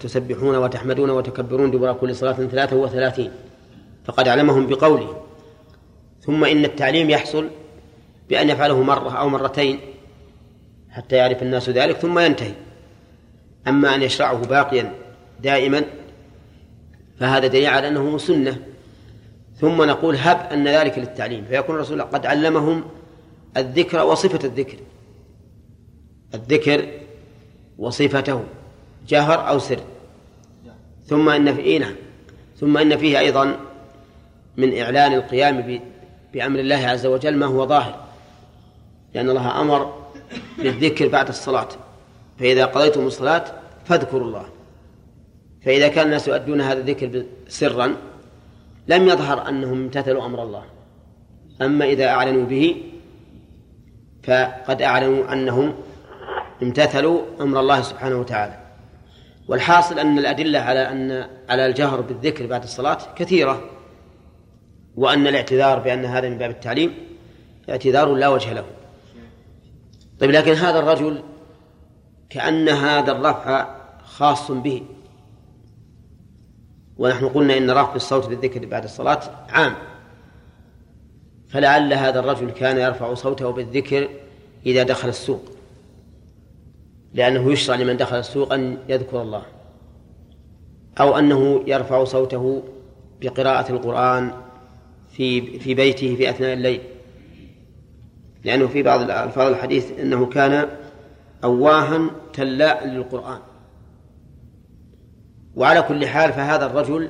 تسبحون, 0.00 0.56
وتحمدون 0.56 1.10
وتكبرون 1.10 1.70
دبر 1.70 1.92
كل 1.92 2.14
صلاة 2.16 2.32
ثلاثة 2.32 2.76
وثلاثين. 2.76 3.30
فقد 4.04 4.28
علمهم 4.28 4.66
بقوله 4.66 5.22
ثم 6.20 6.44
إن 6.44 6.64
التعليم 6.64 7.10
يحصل 7.10 7.48
بأن 8.28 8.50
يفعله 8.50 8.82
مرة 8.82 9.10
أو 9.10 9.28
مرتين 9.28 9.78
حتى 10.90 11.16
يعرف 11.16 11.42
الناس 11.42 11.70
ذلك 11.70 11.96
ثم 11.96 12.18
ينتهي. 12.18 12.52
أما 13.68 13.94
أن 13.94 14.02
يشرعه 14.02 14.46
باقيا 14.46 14.94
دائما 15.42 15.84
فهذا 17.20 17.46
دليل 17.46 17.66
على 17.66 17.88
أنه 17.88 18.18
سنة. 18.18 18.58
ثم 19.56 19.82
نقول 19.82 20.16
هب 20.16 20.52
أن 20.52 20.68
ذلك 20.68 20.98
للتعليم. 20.98 21.44
فيكون 21.44 21.74
الرسول 21.74 22.02
قد 22.02 22.26
علمهم 22.26 22.84
الذكر 23.56 24.04
وصفة 24.06 24.48
الذكر. 24.48 24.78
الذكر 26.34 26.88
وصفته. 27.78 28.44
جهر 29.08 29.48
أو 29.48 29.58
سر. 29.58 29.80
ثم 31.06 31.28
إن 31.28 31.54
في 31.54 31.60
إيه 31.60 31.78
نعم. 31.78 31.94
ثم 32.56 32.78
إن 32.78 32.96
فيه 32.96 33.18
أيضا 33.18 33.56
من 34.56 34.78
إعلان 34.78 35.14
القيام 35.14 35.80
بأمر 36.32 36.60
الله 36.60 36.76
عز 36.76 37.06
وجل 37.06 37.36
ما 37.36 37.46
هو 37.46 37.66
ظاهر. 37.66 38.04
لأن 39.14 39.30
الله 39.30 39.60
أمر 39.60 39.94
بالذكر 40.58 41.08
بعد 41.08 41.28
الصلاة. 41.28 41.68
فإذا 42.38 42.64
قضيتم 42.64 43.06
الصلاة 43.06 43.44
فاذكروا 43.84 44.28
الله. 44.28 44.44
فإذا 45.64 45.88
كان 45.88 46.06
الناس 46.06 46.28
يؤدون 46.28 46.60
هذا 46.60 46.78
الذكر 46.80 47.24
سرا 47.48 47.96
لم 48.88 49.08
يظهر 49.08 49.48
أنهم 49.48 49.82
امتثلوا 49.82 50.26
أمر 50.26 50.42
الله. 50.42 50.64
أما 51.62 51.84
إذا 51.84 52.06
أعلنوا 52.06 52.46
به 52.46 52.82
فقد 54.28 54.82
أعلنوا 54.82 55.32
أنهم 55.32 55.74
امتثلوا 56.62 57.22
أمر 57.40 57.60
الله 57.60 57.82
سبحانه 57.82 58.16
وتعالى. 58.16 58.58
والحاصل 59.48 59.98
أن 59.98 60.18
الأدلة 60.18 60.58
على 60.58 60.92
أن 60.92 61.28
على 61.48 61.66
الجهر 61.66 62.00
بالذكر 62.00 62.46
بعد 62.46 62.62
الصلاة 62.62 62.98
كثيرة 63.16 63.62
وأن 64.96 65.26
الاعتذار 65.26 65.78
بأن 65.78 66.04
هذا 66.04 66.28
من 66.28 66.38
باب 66.38 66.50
التعليم 66.50 66.94
اعتذار 67.70 68.14
لا 68.14 68.28
وجه 68.28 68.52
له. 68.52 68.64
طيب 70.20 70.30
لكن 70.30 70.52
هذا 70.52 70.78
الرجل 70.78 71.22
كأن 72.30 72.68
هذا 72.68 73.12
الرفع 73.12 73.76
خاص 74.04 74.50
به. 74.50 74.82
ونحن 76.98 77.28
قلنا 77.28 77.56
إن 77.56 77.70
رفع 77.70 77.94
الصوت 77.94 78.26
بالذكر 78.26 78.66
بعد 78.66 78.84
الصلاة 78.84 79.20
عام. 79.48 79.74
فلعل 81.48 81.92
هذا 81.92 82.20
الرجل 82.20 82.50
كان 82.50 82.78
يرفع 82.78 83.14
صوته 83.14 83.50
بالذكر 83.50 84.08
إذا 84.66 84.82
دخل 84.82 85.08
السوق. 85.08 85.42
لأنه 87.14 87.52
يشرع 87.52 87.76
لمن 87.76 87.96
دخل 87.96 88.18
السوق 88.18 88.52
أن 88.52 88.78
يذكر 88.88 89.22
الله. 89.22 89.42
أو 91.00 91.18
أنه 91.18 91.62
يرفع 91.66 92.04
صوته 92.04 92.62
بقراءة 93.20 93.72
القرآن 93.72 94.32
في 95.12 95.58
في 95.58 95.74
بيته 95.74 96.16
في 96.16 96.30
أثناء 96.30 96.52
الليل. 96.52 96.80
لأنه 98.44 98.66
في 98.66 98.82
بعض 98.82 99.00
ألفاظ 99.00 99.52
الحديث 99.52 100.00
أنه 100.00 100.26
كان 100.26 100.68
أواها 101.44 102.10
تلاء 102.32 102.86
للقرآن. 102.86 103.38
وعلى 105.56 105.82
كل 105.82 106.06
حال 106.06 106.32
فهذا 106.32 106.66
الرجل 106.66 107.08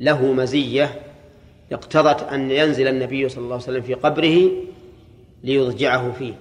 له 0.00 0.32
مزية 0.32 1.00
اقتضت 1.72 2.22
أن 2.22 2.50
ينزل 2.50 2.88
النبي 2.88 3.28
صلى 3.28 3.44
الله 3.44 3.54
عليه 3.54 3.64
وسلم 3.64 3.82
في 3.82 3.94
قبره 3.94 4.50
ليضجعه 5.44 6.12
فيه. 6.12 6.34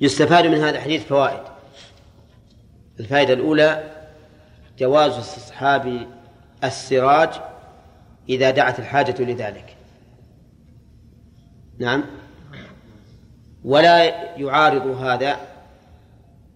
يستفاد 0.00 0.46
من 0.46 0.54
هذا 0.54 0.76
الحديث 0.76 1.04
فوائد. 1.04 1.42
الفائدة 3.00 3.34
الأولى 3.34 3.90
جواز 4.78 5.12
استصحاب 5.12 6.06
السراج 6.64 7.30
إذا 8.28 8.50
دعت 8.50 8.78
الحاجة 8.78 9.22
لذلك. 9.22 9.76
نعم. 11.78 12.04
ولا 13.64 14.04
يعارض 14.36 14.86
هذا 14.86 15.36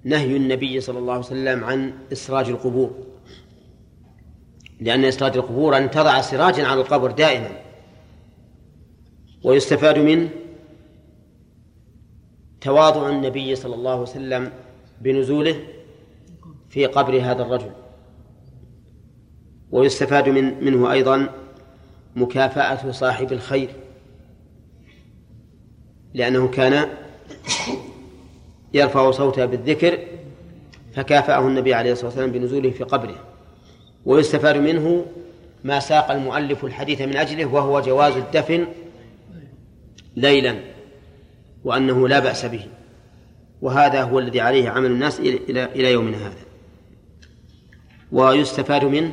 نهي 0.04 0.36
النبي 0.36 0.80
صلى 0.80 0.98
الله 0.98 1.12
عليه 1.12 1.24
وسلم 1.24 1.64
عن 1.64 1.92
إسراج 2.12 2.48
القبور. 2.48 3.04
لأن 4.80 5.04
إسراج 5.04 5.36
القبور 5.36 5.76
أن 5.76 5.90
تضع 5.90 6.20
سراجا 6.20 6.66
على 6.66 6.80
القبر 6.80 7.10
دائما. 7.10 7.50
ويستفاد 9.44 9.98
منه 9.98 10.28
تواضع 12.60 13.08
النبي 13.08 13.54
صلى 13.54 13.74
الله 13.74 13.90
عليه 13.90 14.02
وسلم 14.02 14.52
بنزوله 15.00 15.56
في 16.68 16.86
قبر 16.86 17.20
هذا 17.20 17.42
الرجل. 17.42 17.70
ويستفاد 19.70 20.28
من 20.28 20.64
منه 20.64 20.92
أيضا 20.92 21.28
مكافأة 22.16 22.90
صاحب 22.90 23.32
الخير 23.32 23.68
لأنه 26.14 26.48
كان 26.48 26.88
يرفع 28.74 29.10
صوته 29.10 29.44
بالذكر 29.44 29.98
فكافأه 30.94 31.48
النبي 31.48 31.74
عليه 31.74 31.92
الصلاة 31.92 32.06
والسلام 32.06 32.32
بنزوله 32.32 32.70
في 32.70 32.84
قبره. 32.84 33.33
ويستفاد 34.04 34.56
منه 34.56 35.06
ما 35.64 35.80
ساق 35.80 36.10
المؤلف 36.10 36.64
الحديث 36.64 37.00
من 37.00 37.16
أجله 37.16 37.44
وهو 37.44 37.80
جواز 37.80 38.16
الدفن 38.16 38.66
ليلا 40.16 40.60
وأنه 41.64 42.08
لا 42.08 42.18
بأس 42.18 42.44
به. 42.44 42.66
وهذا 43.62 44.02
هو 44.02 44.18
الذي 44.18 44.40
عليه 44.40 44.70
عمل 44.70 44.90
الناس 44.90 45.20
إلى 45.20 45.92
يومنا 45.92 46.16
هذا. 46.16 46.44
ويستفاد 48.12 48.84
منه 48.84 49.12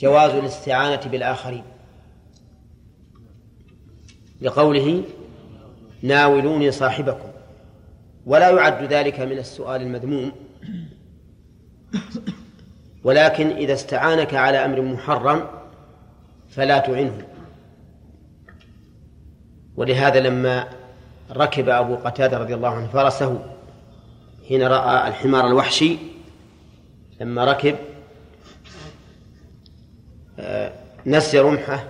جواز 0.00 0.30
الاستعانة 0.30 1.10
بالآخرين. 1.10 1.64
لقوله 4.40 5.02
ناولوني 6.02 6.70
صاحبكم. 6.70 7.28
ولا 8.26 8.50
يعد 8.50 8.92
ذلك 8.92 9.20
من 9.20 9.38
السؤال 9.38 9.82
المذموم. 9.82 10.32
ولكن 13.04 13.50
إذا 13.50 13.72
استعانك 13.72 14.34
على 14.34 14.64
أمر 14.64 14.80
محرم 14.80 15.46
فلا 16.48 16.78
تعنه 16.78 17.26
ولهذا 19.76 20.20
لما 20.20 20.68
ركب 21.32 21.68
أبو 21.68 21.96
قتادة 21.96 22.38
رضي 22.38 22.54
الله 22.54 22.68
عنه 22.68 22.86
فرسه 22.86 23.42
حين 24.48 24.62
رأى 24.62 25.08
الحمار 25.08 25.46
الوحشي 25.46 25.98
لما 27.20 27.44
ركب 27.44 27.76
آه، 30.38 30.72
نسي 31.06 31.38
رمحه 31.38 31.84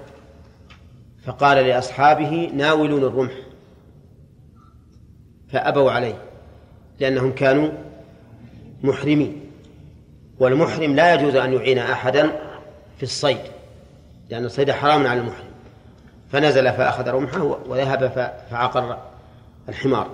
فقال 1.24 1.66
لأصحابه 1.66 2.51
ناولون 2.55 3.05
الرمح 3.05 3.32
فأبوا 5.53 5.91
عليه 5.91 6.23
لأنهم 7.01 7.32
كانوا 7.32 7.70
محرمين. 8.82 9.44
والمحرم 10.39 10.94
لا 10.94 11.15
يجوز 11.15 11.36
أن 11.36 11.52
يعين 11.52 11.78
أحدا 11.78 12.40
في 12.97 13.02
الصيد 13.02 13.40
لأن 14.31 14.44
الصيد 14.44 14.70
حرام 14.70 15.06
على 15.06 15.20
المحرم. 15.20 15.55
فنزل 16.32 16.73
فأخذ 16.73 17.09
رمحه 17.09 17.59
وذهب 17.69 18.32
فعقر 18.51 18.98
الحمار. 19.69 20.11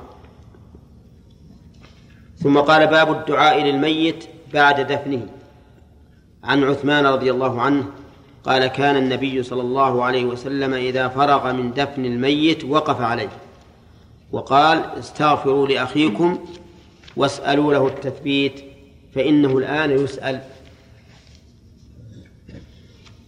ثم 2.36 2.58
قال 2.58 2.86
باب 2.86 3.12
الدعاء 3.12 3.62
للميت 3.62 4.24
بعد 4.52 4.80
دفنه. 4.80 5.26
عن 6.44 6.64
عثمان 6.64 7.06
رضي 7.06 7.30
الله 7.30 7.60
عنه 7.62 7.84
قال 8.44 8.66
كان 8.66 8.96
النبي 8.96 9.42
صلى 9.42 9.60
الله 9.62 10.04
عليه 10.04 10.24
وسلم 10.24 10.74
إذا 10.74 11.08
فرغ 11.08 11.52
من 11.52 11.72
دفن 11.72 12.04
الميت 12.04 12.64
وقف 12.64 13.00
عليه 13.00 13.28
وقال 14.32 14.84
استغفروا 14.98 15.66
لأخيكم 15.66 16.38
واسألوا 17.16 17.72
له 17.72 17.86
التثبيت 17.86 18.64
فإنه 19.14 19.58
الآن 19.58 19.90
يسأل 19.90 20.40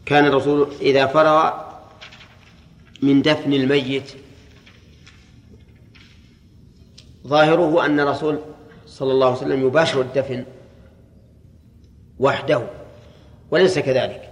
كان 0.06 0.24
الرسول 0.26 0.68
إذا 0.80 1.06
فرغ 1.06 1.50
من 3.02 3.22
دفن 3.22 3.52
الميت 3.52 4.12
ظاهره 7.26 7.86
أن 7.86 8.00
الرسول 8.00 8.38
صلى 8.86 9.12
الله 9.12 9.26
عليه 9.26 9.36
وسلم 9.36 9.66
يباشر 9.66 10.00
الدفن 10.00 10.44
وحده 12.18 12.62
وليس 13.50 13.78
كذلك 13.78 14.30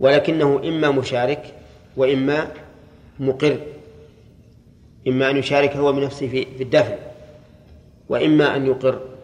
ولكنه 0.00 0.60
إما 0.64 0.90
مشارك 0.90 1.54
وإما 1.96 2.52
مقر 3.20 3.60
إما 5.08 5.30
أن 5.30 5.36
يشارك 5.36 5.76
هو 5.76 5.92
بنفسه 5.92 6.28
في 6.28 6.62
الدفن 6.62 6.96
وإما 8.08 8.56
أن 8.56 8.66
يقر. 8.66 9.15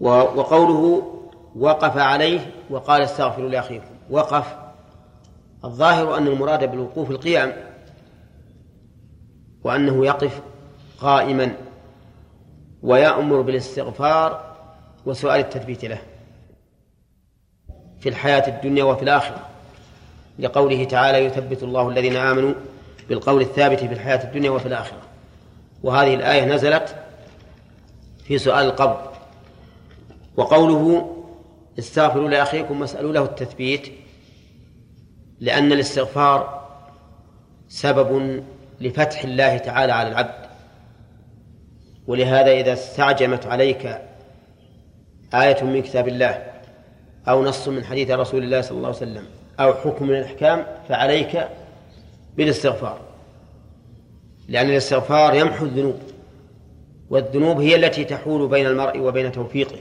وقوله 0.00 1.10
وقف 1.56 1.96
عليه 1.96 2.54
وقال 2.70 3.02
استغفروا 3.02 3.48
لأخيكم. 3.48 3.94
وقف. 4.10 4.56
الظاهر 5.64 6.16
أن 6.16 6.26
المراد 6.26 6.70
بالوقوف 6.70 7.10
القيام 7.10 7.52
وأنه 9.64 10.06
يقف 10.06 10.40
قائما 11.00 11.56
ويأمر 12.82 13.40
بالاستغفار 13.40 14.54
وسؤال 15.06 15.40
التثبيت 15.40 15.84
له 15.84 15.98
في 18.00 18.08
الحياة 18.08 18.48
الدنيا 18.48 18.84
وفي 18.84 19.02
الآخرة. 19.02 19.46
لقوله 20.38 20.84
تعالى 20.84 21.18
يثبت 21.18 21.62
الله 21.62 21.88
الذين 21.88 22.16
آمنوا 22.16 22.54
بالقول 23.08 23.40
الثابت 23.40 23.78
في 23.78 23.92
الحياة 23.92 24.24
الدنيا 24.24 24.50
وفي 24.50 24.66
الآخرة. 24.66 25.00
وهذه 25.82 26.14
الآية 26.14 26.44
نزلت 26.44 26.96
في 28.24 28.38
سؤال 28.38 28.66
القبر. 28.66 29.13
وقوله 30.36 31.10
استغفروا 31.78 32.28
لأخيكم 32.28 32.80
واسألوا 32.80 33.12
له 33.12 33.24
التثبيت 33.24 33.92
لأن 35.40 35.72
الاستغفار 35.72 36.64
سبب 37.68 38.42
لفتح 38.80 39.24
الله 39.24 39.58
تعالى 39.58 39.92
على 39.92 40.08
العبد. 40.08 40.44
ولهذا 42.06 42.50
إذا 42.52 42.72
استعجمت 42.72 43.46
عليك 43.46 44.00
آية 45.34 45.64
من 45.64 45.82
كتاب 45.82 46.08
الله 46.08 46.52
أو 47.28 47.44
نص 47.44 47.68
من 47.68 47.84
حديث 47.84 48.10
رسول 48.10 48.42
الله 48.42 48.60
صلى 48.60 48.76
الله 48.76 48.88
عليه 48.88 48.96
وسلم 48.96 49.26
أو 49.60 49.74
حكم 49.74 50.06
من 50.06 50.14
الأحكام 50.14 50.66
فعليك 50.88 51.48
بالاستغفار. 52.36 53.00
لأن 54.48 54.70
الاستغفار 54.70 55.34
يمحو 55.34 55.64
الذنوب 55.64 55.98
والذنوب 57.10 57.60
هي 57.60 57.76
التي 57.76 58.04
تحول 58.04 58.48
بين 58.48 58.66
المرء 58.66 58.98
وبين 58.98 59.32
توفيقه. 59.32 59.78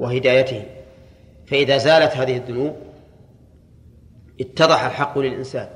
وهدايته. 0.00 0.62
فإذا 1.46 1.76
زالت 1.76 2.16
هذه 2.16 2.36
الذنوب 2.36 2.76
اتضح 4.40 4.84
الحق 4.84 5.18
للإنسان. 5.18 5.68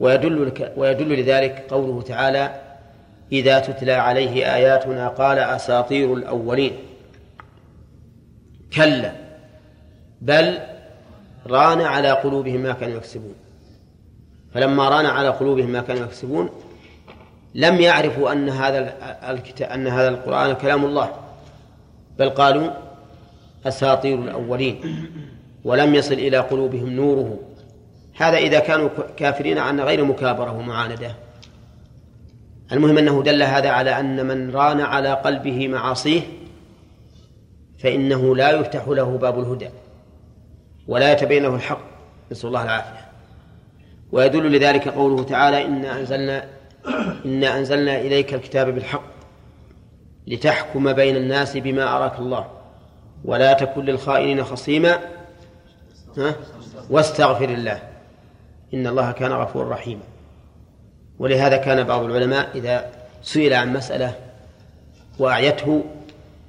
ويدل 0.00 0.52
ويدل 0.76 1.20
لذلك 1.20 1.66
قوله 1.70 2.02
تعالى 2.02 2.60
إذا 3.32 3.58
تتلى 3.58 3.92
عليه 3.92 4.54
آياتنا 4.54 5.08
قال 5.08 5.38
أساطير 5.38 6.14
الأولين 6.14 6.72
كلا 8.72 9.12
بل 10.20 10.58
ران 11.46 11.80
على 11.80 12.10
قلوبهم 12.10 12.60
ما 12.60 12.72
كانوا 12.72 12.96
يكسبون. 12.96 13.34
فلما 14.54 14.88
ران 14.88 15.06
على 15.06 15.28
قلوبهم 15.28 15.70
ما 15.70 15.80
كانوا 15.80 16.02
يكسبون 16.02 16.50
لم 17.54 17.80
يعرفوا 17.80 18.32
أن 18.32 18.48
هذا 18.48 18.94
الكتاب 19.30 19.70
أن 19.70 19.86
هذا 19.86 20.08
القرآن 20.08 20.52
كلام 20.54 20.84
الله. 20.84 21.10
بل 22.18 22.30
قالوا 22.30 22.70
أساطير 23.66 24.18
الأولين 24.18 24.80
ولم 25.64 25.94
يصل 25.94 26.14
إلى 26.14 26.38
قلوبهم 26.38 26.90
نوره. 26.90 27.38
هذا 28.16 28.36
إذا 28.36 28.58
كانوا 28.58 28.88
كافرين 29.16 29.58
عن 29.58 29.80
غير 29.80 30.04
مكابرة 30.04 30.58
ومعاندة. 30.58 31.14
المهم 32.72 32.98
أنه 32.98 33.22
دل 33.22 33.42
هذا 33.42 33.70
على 33.70 34.00
أن 34.00 34.26
من 34.26 34.50
ران 34.50 34.80
على 34.80 35.12
قلبه 35.12 35.68
معاصيه 35.68 36.20
فإنه 37.78 38.36
لا 38.36 38.50
يفتح 38.50 38.88
له 38.88 39.18
باب 39.18 39.40
الهدى 39.40 39.68
ولا 40.88 41.12
يتبين 41.12 41.42
له 41.42 41.54
الحق. 41.54 41.80
نسأل 42.32 42.48
الله 42.48 42.62
العافية. 42.62 43.10
ويدل 44.12 44.52
لذلك 44.52 44.88
قوله 44.88 45.24
تعالى 45.24 45.66
إنا 45.66 46.00
أنزلنا 46.00 46.44
إنا 47.24 47.58
أنزلنا 47.58 48.00
إليك 48.00 48.34
الكتاب 48.34 48.74
بالحق 48.74 49.02
لتحكم 50.26 50.92
بين 50.92 51.16
الناس 51.16 51.56
بما 51.56 51.96
أراك 51.96 52.18
الله. 52.18 52.59
ولا 53.24 53.52
تكن 53.52 53.84
للخائنين 53.84 54.44
خصيما. 54.44 54.98
واستغفر 56.90 57.48
الله. 57.48 57.82
إن 58.74 58.86
الله 58.86 59.12
كان 59.12 59.32
غفورا 59.32 59.70
رحيما. 59.70 60.02
ولهذا 61.18 61.56
كان 61.56 61.82
بعض 61.84 62.02
العلماء 62.02 62.48
إذا 62.54 62.90
سئل 63.22 63.54
عن 63.54 63.72
مسألة 63.72 64.14
وأعيته 65.18 65.84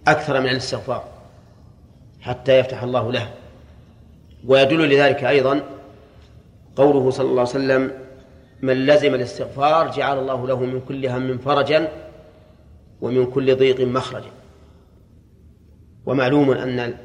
أكثر 0.08 0.40
من 0.40 0.50
الاستغفار 0.50 1.04
حتى 2.22 2.60
يفتح 2.60 2.84
الله 2.84 3.12
له. 3.12 3.30
ويدل 4.48 4.90
لذلك 4.90 5.24
أيضا 5.24 5.62
قوله 6.76 7.12
صلى 7.12 7.26
الله 7.26 7.42
عليه 7.42 7.50
وسلم 7.50 7.92
من 8.62 8.86
لزم 8.86 9.16
الاستغفار 9.16 9.92
جعل 9.92 10.20
الله 10.20 10.48
له 10.48 10.60
من 10.60 10.82
كل 10.88 11.06
هم 11.06 11.38
فرجا 11.38 11.92
ومن 13.02 13.26
كل 13.26 13.56
ضيق 13.56 13.82
مخرجا. 13.82 14.30
ومعلوم 16.06 16.52
أن 16.52 16.98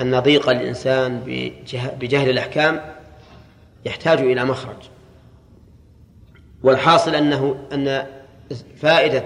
أن 0.00 0.20
ضيق 0.20 0.48
الإنسان 0.48 1.20
بجهل 2.00 2.30
الأحكام 2.30 2.80
يحتاج 3.84 4.18
إلى 4.18 4.44
مخرج. 4.44 4.76
والحاصل 6.62 7.14
أنه 7.14 7.56
أن 7.72 8.06
فائدة 8.76 9.24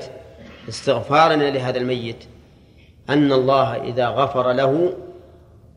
استغفارنا 0.68 1.50
لهذا 1.50 1.78
الميت 1.78 2.24
أن 3.10 3.32
الله 3.32 3.82
إذا 3.82 4.08
غفر 4.08 4.52
له 4.52 4.94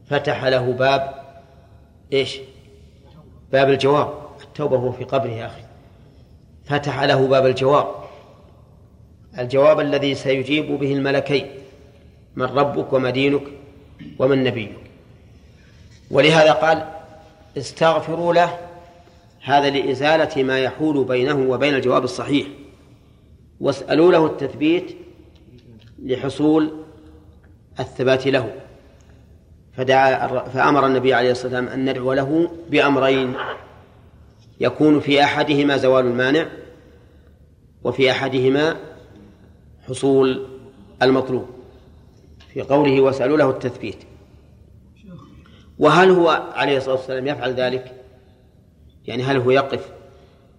فتح 0.09 0.45
له 0.45 0.71
باب 0.71 1.13
إيش؟ 2.13 2.39
باب 3.51 3.69
الجواب. 3.69 4.13
التوبة 4.43 4.77
هو 4.77 4.91
في 4.91 5.03
قبره 5.03 5.29
يا 5.29 5.45
أخي. 5.45 5.61
فتح 6.65 7.03
له 7.03 7.27
باب 7.27 7.45
الجواب. 7.45 7.87
الجواب 9.39 9.79
الذي 9.79 10.15
سيجيب 10.15 10.79
به 10.79 10.93
الملكين. 10.93 11.47
من 12.37 12.45
ربك 12.45 12.93
وما 12.93 13.09
دينك 13.09 13.41
ومن 14.19 14.43
نبيك. 14.43 14.75
ولهذا 16.11 16.51
قال 16.51 16.87
استغفروا 17.57 18.33
له 18.33 18.57
هذا 19.43 19.69
لإزالة 19.69 20.43
ما 20.43 20.59
يحول 20.59 21.03
بينه 21.03 21.49
وبين 21.49 21.75
الجواب 21.75 22.03
الصحيح. 22.03 22.47
واسألوا 23.59 24.11
له 24.11 24.25
التثبيت 24.25 24.97
لحصول 26.03 26.71
الثبات 27.79 28.27
له. 28.27 28.53
فدعا 29.77 30.27
فأمر 30.27 30.85
النبي 30.85 31.13
عليه 31.13 31.31
الصلاة 31.31 31.59
والسلام 31.59 31.79
أن 31.79 31.89
ندعو 31.89 32.13
له 32.13 32.51
بأمرين 32.69 33.33
يكون 34.59 34.99
في 34.99 35.23
أحدهما 35.23 35.77
زوال 35.77 36.05
المانع 36.05 36.47
وفي 37.83 38.11
أحدهما 38.11 38.75
حصول 39.87 40.47
المطلوب. 41.01 41.56
في 42.57 42.63
قوله 42.63 43.01
واسألوا 43.01 43.37
له 43.37 43.49
التثبيت. 43.49 43.97
وهل 45.79 46.09
هو 46.09 46.29
عليه 46.55 46.77
الصلاة 46.77 46.95
والسلام 46.95 47.27
يفعل 47.27 47.53
ذلك؟ 47.53 48.03
يعني 49.05 49.23
هل 49.23 49.37
هو 49.37 49.51
يقف 49.51 49.91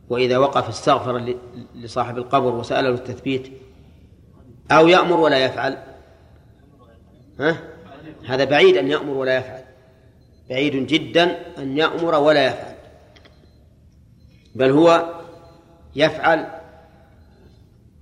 وإذا 0.08 0.38
وقف 0.38 0.68
استغفر 0.68 1.34
لصاحب 1.74 2.18
القبر 2.18 2.54
وسأله 2.54 2.88
التثبيت؟ 2.88 3.52
أو 4.70 4.88
يأمر 4.88 5.20
ولا 5.20 5.44
يفعل؟ 5.44 5.78
ها؟ 7.40 7.58
هذا 8.26 8.44
بعيد 8.44 8.76
أن 8.76 8.88
يأمر 8.88 9.14
ولا 9.14 9.36
يفعل. 9.36 9.64
بعيد 10.50 10.86
جدا 10.86 11.38
أن 11.58 11.78
يأمر 11.78 12.14
ولا 12.14 12.46
يفعل. 12.46 12.74
بل 14.54 14.70
هو 14.70 15.14
يفعل 15.96 16.46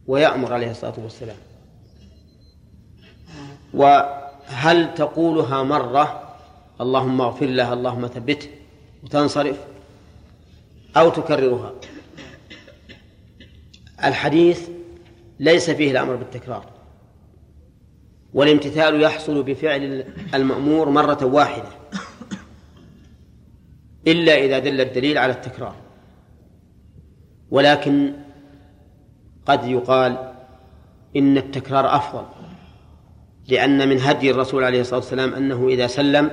ويأمر 0.06 0.52
عليه 0.52 0.70
الصلاة 0.70 0.94
والسلام. 0.98 1.45
وهل 3.76 4.94
تقولها 4.94 5.62
مرة 5.62 6.22
اللهم 6.80 7.20
اغفر 7.20 7.46
له 7.46 7.72
اللهم 7.72 8.06
ثبته 8.06 8.48
وتنصرف 9.04 9.58
أو 10.96 11.10
تكررها؟ 11.10 11.72
الحديث 14.04 14.68
ليس 15.40 15.70
فيه 15.70 15.90
الأمر 15.90 16.16
بالتكرار. 16.16 16.64
والامتثال 18.34 19.02
يحصل 19.02 19.42
بفعل 19.42 20.04
المأمور 20.34 20.90
مرة 20.90 21.24
واحدة 21.24 21.68
إلا 24.06 24.38
إذا 24.38 24.58
دل 24.58 24.80
الدليل 24.80 25.18
على 25.18 25.32
التكرار. 25.32 25.74
ولكن 27.50 28.12
قد 29.46 29.64
يقال 29.64 30.32
إن 31.16 31.36
التكرار 31.36 31.96
أفضل. 31.96 32.24
لأن 33.48 33.88
من 33.88 34.00
هدي 34.00 34.30
الرسول 34.30 34.64
عليه 34.64 34.80
الصلاة 34.80 35.00
والسلام 35.00 35.34
أنه 35.34 35.68
إذا 35.68 35.86
سلم 35.86 36.30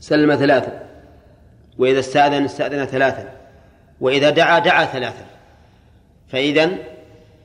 سلم 0.00 0.36
ثلاثا 0.36 0.86
وإذا 1.78 1.98
استأذن 1.98 2.44
استأذن 2.44 2.84
ثلاثا 2.84 3.32
وإذا 4.00 4.30
دعا 4.30 4.58
دعا 4.58 4.84
ثلاثا. 4.84 5.26
فإذا 6.28 6.70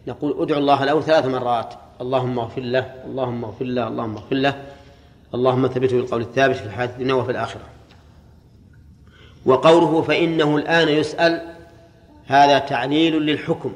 نقول 0.07 0.41
ادعو 0.41 0.59
الله 0.59 0.85
له 0.85 1.01
ثلاث 1.01 1.25
مرات. 1.25 1.73
اللهم 2.01 2.39
اغفر 2.39 2.61
له 2.61 2.93
اللهم 3.05 3.45
اغفر 3.45 3.65
له 3.65 3.87
اللهم 3.87 4.17
اغفر 4.17 4.35
له. 4.35 4.61
اللهم 5.35 5.67
ثبته 5.67 5.97
بالقول 5.97 6.21
الثابت 6.21 6.55
في 6.55 6.65
الحياة 6.65 6.85
الدنيا 6.85 7.13
وفي 7.13 7.31
الآخرة. 7.31 7.61
وقوله 9.45 10.01
فإنه 10.01 10.57
الآن 10.57 10.89
يسأل 10.89 11.55
هذا 12.25 12.59
تعليل 12.59 13.21
للحكم. 13.21 13.75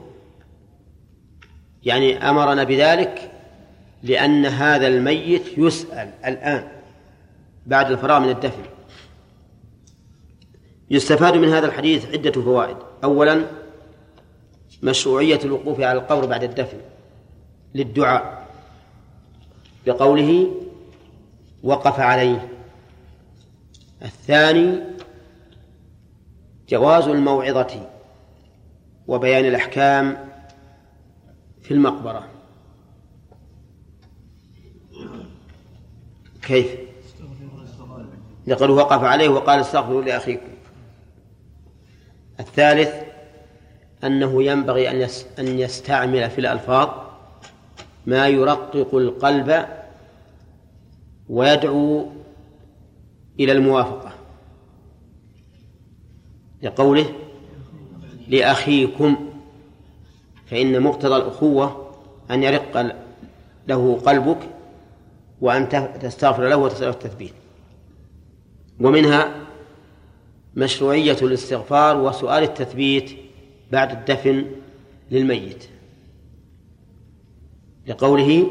يعني 1.84 2.30
أمرنا 2.30 2.64
بذلك 2.64 3.32
لأن 4.06 4.46
هذا 4.46 4.88
الميت 4.88 5.58
يسأل 5.58 6.12
الآن 6.26 6.68
بعد 7.66 7.92
الفراغ 7.92 8.20
من 8.20 8.30
الدفن. 8.30 8.64
يستفاد 10.92 11.38
من 11.38 11.50
هذا 11.50 11.66
الحديث 11.68 12.06
عدة 12.06 12.32
فوائد. 12.32 12.78
أولا 13.04 13.46
مشروعية 14.84 15.40
الوقوف 15.44 15.80
على 15.80 16.00
القبر 16.00 16.26
بعد 16.26 16.44
الدفن 16.44 16.78
للدعاء. 17.76 18.48
بقوله 19.86 20.52
وقف 21.64 22.00
عليه. 22.00 22.48
الثاني 24.02 24.80
جواز 26.70 27.08
الموعظة 27.08 27.90
وبيان 29.08 29.46
الأحكام 29.46 30.30
في 31.62 31.74
المقبرة. 31.74 32.35
كيف؟ 36.46 36.76
لقد 38.48 38.70
وقف 38.70 39.04
عليه 39.04 39.30
وقال 39.30 39.60
استغفروا 39.60 40.02
لأخيكم 40.02 40.48
الثالث 42.40 42.94
أنه 44.04 44.44
ينبغي 44.44 44.90
أن 44.90 45.10
أن 45.40 45.60
يستعمل 45.60 46.30
في 46.30 46.42
الألفاظ 46.42 46.90
ما 48.06 48.28
يرقق 48.28 48.96
القلب 48.96 49.66
ويدعو 51.30 52.10
إلى 53.40 53.52
الموافقة 53.52 54.12
لقوله 56.62 57.06
لأخيكم 58.28 59.30
فإن 60.46 60.82
مقتضى 60.82 61.16
الأخوة 61.16 61.92
أن 62.32 62.44
يرق 62.44 62.96
له 63.68 64.00
قلبك 64.06 64.55
وأن 65.46 65.70
تستغفر 66.02 66.48
له 66.50 66.56
وتسأله 66.56 66.90
التثبيت. 66.90 67.34
ومنها 68.80 69.36
مشروعية 70.56 71.18
الاستغفار 71.22 71.98
وسؤال 71.98 72.44
التثبيت 72.44 73.18
بعد 73.72 73.92
الدفن 73.92 74.46
للميت. 75.12 75.70
لقوله 77.88 78.48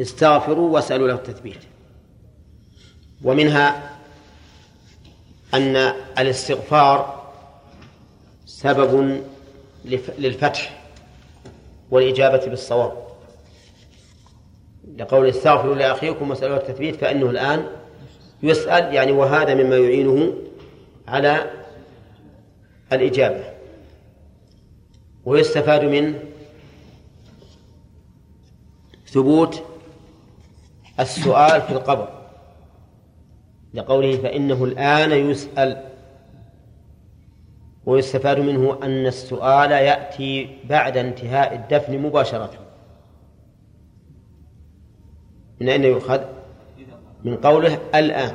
استغفروا 0.00 0.70
واسألوا 0.74 1.08
له 1.08 1.14
التثبيت. 1.14 1.60
ومنها 3.24 3.96
أن 5.54 5.76
الاستغفار 6.18 7.22
سبب 8.46 9.22
للفتح 10.18 10.82
والإجابة 11.90 12.46
بالصواب. 12.46 13.01
لقول 14.98 15.28
استغفروا 15.28 15.74
لأخيكم 15.74 16.30
واسألوا 16.30 16.56
التثبيت 16.56 16.96
فإنه 16.96 17.30
الآن 17.30 17.66
يسأل 18.42 18.94
يعني 18.94 19.12
وهذا 19.12 19.54
مما 19.54 19.76
يعينه 19.76 20.32
على 21.08 21.50
الإجابة. 22.92 23.44
ويستفاد 25.24 25.84
منه 25.84 26.18
ثبوت 29.06 29.62
السؤال 31.00 31.62
في 31.62 31.70
القبر 31.70 32.08
لقوله 33.74 34.16
فإنه 34.16 34.64
الآن 34.64 35.12
يسأل. 35.30 35.82
ويستفاد 37.86 38.40
منه 38.40 38.78
أن 38.82 39.06
السؤال 39.06 39.70
يأتي 39.70 40.58
بعد 40.64 40.96
انتهاء 40.96 41.54
الدفن 41.54 41.98
مباشرة. 41.98 42.71
من 45.62 45.68
أين 45.68 45.84
يؤخذ؟ 45.84 46.20
من 47.24 47.36
قوله 47.36 47.78
الآن. 47.94 48.34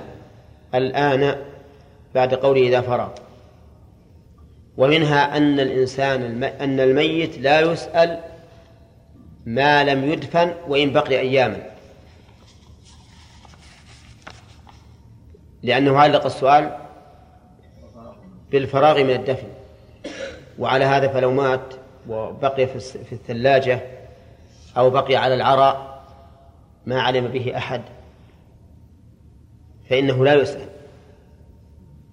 الآن 0.75 1.35
بعد 2.15 2.33
قوله 2.33 2.61
إذا 2.61 2.81
فرغ. 2.81 3.09
ومنها 4.77 5.37
أن 5.37 5.59
الإنسان 5.59 6.43
أن 6.43 6.79
الميت 6.79 7.37
لا 7.37 7.59
يسأل 7.59 8.19
ما 9.45 9.83
لم 9.83 10.11
يدفن 10.11 10.53
وإن 10.67 10.93
بقي 10.93 11.19
أياما. 11.19 11.69
لأنه 15.63 15.97
علق 15.99 16.25
السؤال 16.25 16.77
بالفراغ 18.51 19.03
من 19.03 19.11
الدفن. 19.11 19.47
وعلى 20.59 20.85
هذا 20.85 21.07
فلو 21.07 21.31
مات 21.31 21.73
وبقي 22.09 22.67
في 22.67 23.11
الثلاجة 23.11 23.81
أو 24.77 24.89
بقي 24.89 25.15
على 25.15 25.33
العراء 25.33 25.96
ما 26.87 27.01
علم 27.01 27.27
به 27.27 27.57
أحد 27.57 27.81
فإنه 29.89 30.25
لا 30.25 30.33
يسأل 30.33 30.69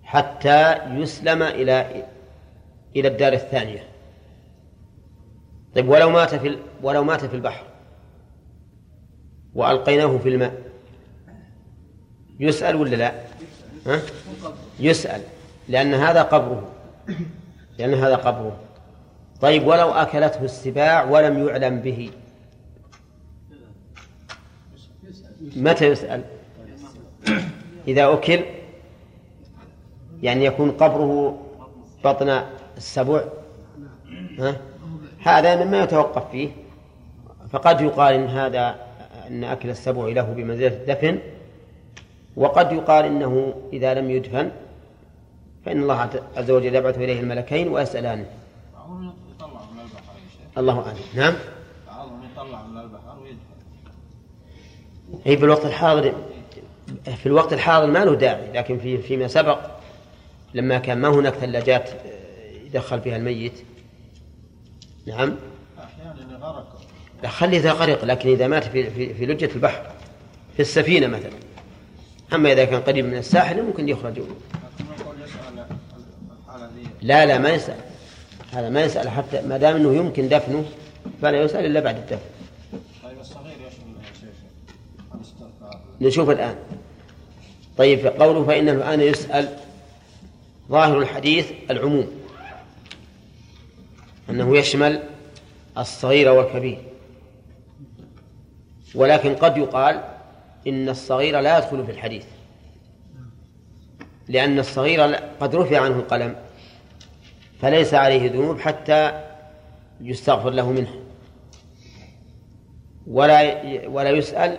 حتى 0.02 0.74
يسلم 0.86 1.42
إلى 1.42 2.04
إلى 2.96 3.08
الدار 3.08 3.32
الثانية 3.32 3.84
طيب 5.74 5.88
ولو 5.88 6.10
مات 6.10 6.34
في 6.34 6.58
ولو 6.82 7.04
مات 7.04 7.24
في 7.24 7.36
البحر 7.36 7.64
وألقيناه 9.54 10.18
في 10.18 10.28
الماء 10.28 10.62
يسأل 12.40 12.76
ولا 12.76 12.96
لا؟ 12.96 13.12
ها؟ 13.86 14.00
يسأل 14.80 15.22
لأن 15.68 15.94
هذا 15.94 16.22
قبره 16.22 16.72
لأن 17.78 17.94
هذا 17.94 18.16
قبره 18.16 18.60
طيب 19.40 19.66
ولو 19.66 19.90
أكلته 19.90 20.44
السباع 20.44 21.04
ولم 21.04 21.48
يعلم 21.48 21.80
به 21.80 22.10
متى 25.56 25.86
يسأل؟ 25.86 26.24
إذا 27.88 28.12
أكل 28.12 28.40
يعني 30.22 30.44
يكون 30.44 30.70
قبره 30.70 31.38
بطن 32.04 32.42
السبع 32.76 33.24
ها؟ 34.38 34.56
هذا 35.24 35.64
مما 35.64 35.82
يتوقف 35.82 36.30
فيه. 36.30 36.48
فقد 37.50 37.80
يقال 37.80 38.14
إن 38.14 38.26
هذا 38.26 38.76
أن 39.26 39.44
أكل 39.44 39.70
السبع 39.70 40.08
له 40.08 40.22
بمنزلة 40.22 40.68
الدفن 40.68 41.18
وقد 42.36 42.72
يقال 42.72 43.04
إنه 43.04 43.54
إذا 43.72 43.94
لم 43.94 44.10
يدفن 44.10 44.50
فإن 45.64 45.82
الله 45.82 46.10
عز 46.36 46.50
وجل 46.50 46.74
يبعث 46.74 46.98
إليه 46.98 47.20
الملكين 47.20 47.68
ويسألانه. 47.68 48.26
الله 50.58 50.86
أعلم. 50.86 50.98
نعم 51.14 51.34
بعضهم 51.86 52.20
يطلع 52.32 52.62
من 52.62 52.80
البحر 52.80 53.18
ويدفن 53.22 53.54
أي 55.26 55.36
في 55.36 55.44
الوقت 55.44 55.64
الحاضر 55.64 56.14
في 57.04 57.26
الوقت 57.26 57.52
الحاضر 57.52 57.86
ما 57.86 58.04
له 58.04 58.14
داعي 58.14 58.52
لكن 58.52 58.78
في 58.78 58.98
فيما 58.98 59.28
سبق 59.28 59.58
لما 60.54 60.78
كان 60.78 60.98
ما 60.98 61.08
هناك 61.08 61.34
ثلاجات 61.34 61.90
يدخل 62.64 63.00
فيها 63.00 63.16
الميت. 63.16 63.52
نعم. 65.06 65.36
أحيانا 65.78 66.46
غرق. 66.46 66.80
خلي 67.26 67.56
إذا 67.56 67.72
غرق 67.72 68.04
لكن 68.04 68.28
إذا 68.28 68.48
مات 68.48 68.64
في, 68.64 68.90
في, 68.90 69.14
في 69.14 69.26
لجة 69.26 69.50
البحر 69.54 69.82
في 70.56 70.60
السفينة 70.60 71.06
مثلا. 71.06 71.32
أما 72.34 72.52
إذا 72.52 72.64
كان 72.64 72.80
قريب 72.80 73.04
من 73.04 73.16
الساحل 73.16 73.62
ممكن 73.62 73.88
يخرج. 73.88 74.18
لكن 74.18 74.24
نقول 75.00 75.16
يسأل 75.24 75.66
الحالة 76.48 76.66
ذي 76.66 76.86
لا 77.02 77.26
لا 77.26 77.38
ما 77.38 77.48
يسأل. 77.48 77.76
هذا 78.54 78.70
ما 78.70 78.82
يسأل 78.82 79.08
حتى 79.08 79.42
ما 79.42 79.56
دام 79.56 79.76
أنه 79.76 79.94
يمكن 79.94 80.28
دفنه 80.28 80.64
فلا 81.22 81.42
يسأل 81.42 81.66
إلا 81.66 81.80
بعد 81.80 81.96
الدفن 81.96 82.28
طيب 83.04 83.20
الصغير 83.20 83.56
يشمل 83.68 83.94
يا 84.04 84.12
شيخ 84.20 84.36
الاستغفار 85.14 85.80
نشوف 86.00 86.30
الآن. 86.30 86.56
طيب 87.78 88.06
قوله 88.06 88.44
فإنه 88.44 88.72
الآن 88.72 89.00
يسأل 89.00 89.48
ظاهر 90.68 90.98
الحديث 90.98 91.52
العموم. 91.70 92.10
أنه 94.30 94.56
يشمل 94.56 95.02
الصغير 95.78 96.32
والكبير. 96.32 96.78
ولكن 98.94 99.34
قد 99.34 99.56
يقال 99.56 100.04
إن 100.66 100.88
الصغير 100.88 101.40
لا 101.40 101.58
يدخل 101.58 101.86
في 101.86 101.92
الحديث. 101.92 102.24
لأن 104.28 104.58
الصغير 104.58 105.14
قد 105.40 105.56
رفع 105.56 105.80
عنه 105.80 105.96
القلم 105.96 106.36
فليس 107.60 107.94
عليه 107.94 108.30
ذنوب 108.30 108.60
حتى 108.60 109.20
يستغفر 110.00 110.50
له 110.50 110.70
منها 110.70 110.94
ولا 113.06 113.88
ولا 113.88 114.10
يسأل 114.10 114.58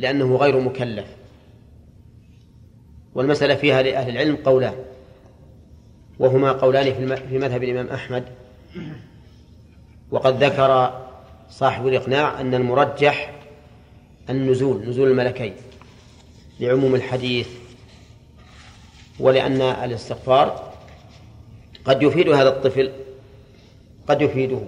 لأنه 0.00 0.36
غير 0.36 0.60
مكلف. 0.60 1.06
والمسألة 3.14 3.54
فيها 3.54 3.82
لأهل 3.82 4.10
العلم 4.10 4.36
قولان. 4.36 4.74
وهما 6.18 6.52
قولان 6.52 7.16
في 7.28 7.38
مذهب 7.38 7.62
الإمام 7.62 7.88
أحمد. 7.88 8.24
وقد 10.10 10.44
ذكر 10.44 11.00
صاحب 11.50 11.86
الإقناع 11.86 12.40
أن 12.40 12.54
المرجح 12.54 13.32
النزول 14.30 14.88
نزول 14.88 15.10
الملكين 15.10 15.54
لعموم 16.60 16.94
الحديث 16.94 17.48
ولأن 19.20 19.62
الاستغفار 19.62 20.72
قد 21.84 22.02
يفيد 22.02 22.28
هذا 22.28 22.48
الطفل 22.48 22.92
قد 24.08 24.22
يفيده. 24.22 24.60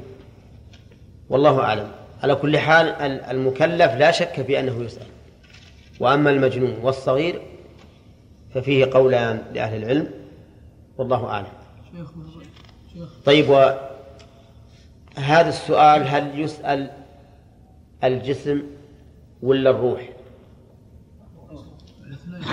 والله 1.28 1.60
أعلم. 1.60 1.90
على 2.22 2.34
كل 2.34 2.58
حال 2.58 2.86
المكلف 3.30 3.92
لا 3.92 4.10
شك 4.10 4.42
في 4.42 4.60
أنه 4.60 4.84
يسأل. 4.84 5.06
وأما 6.02 6.30
المجنون 6.30 6.74
والصغير 6.82 7.42
ففيه 8.54 8.86
قولان 8.92 9.42
لأهل 9.54 9.82
العلم 9.82 10.10
والله 10.98 11.26
أعلم. 11.26 11.46
طيب 13.24 13.48
وهذا 13.48 15.48
السؤال 15.48 16.08
هل 16.08 16.40
يسأل 16.40 16.90
الجسم 18.04 18.62
ولا 19.42 19.70
الروح؟ 19.70 20.08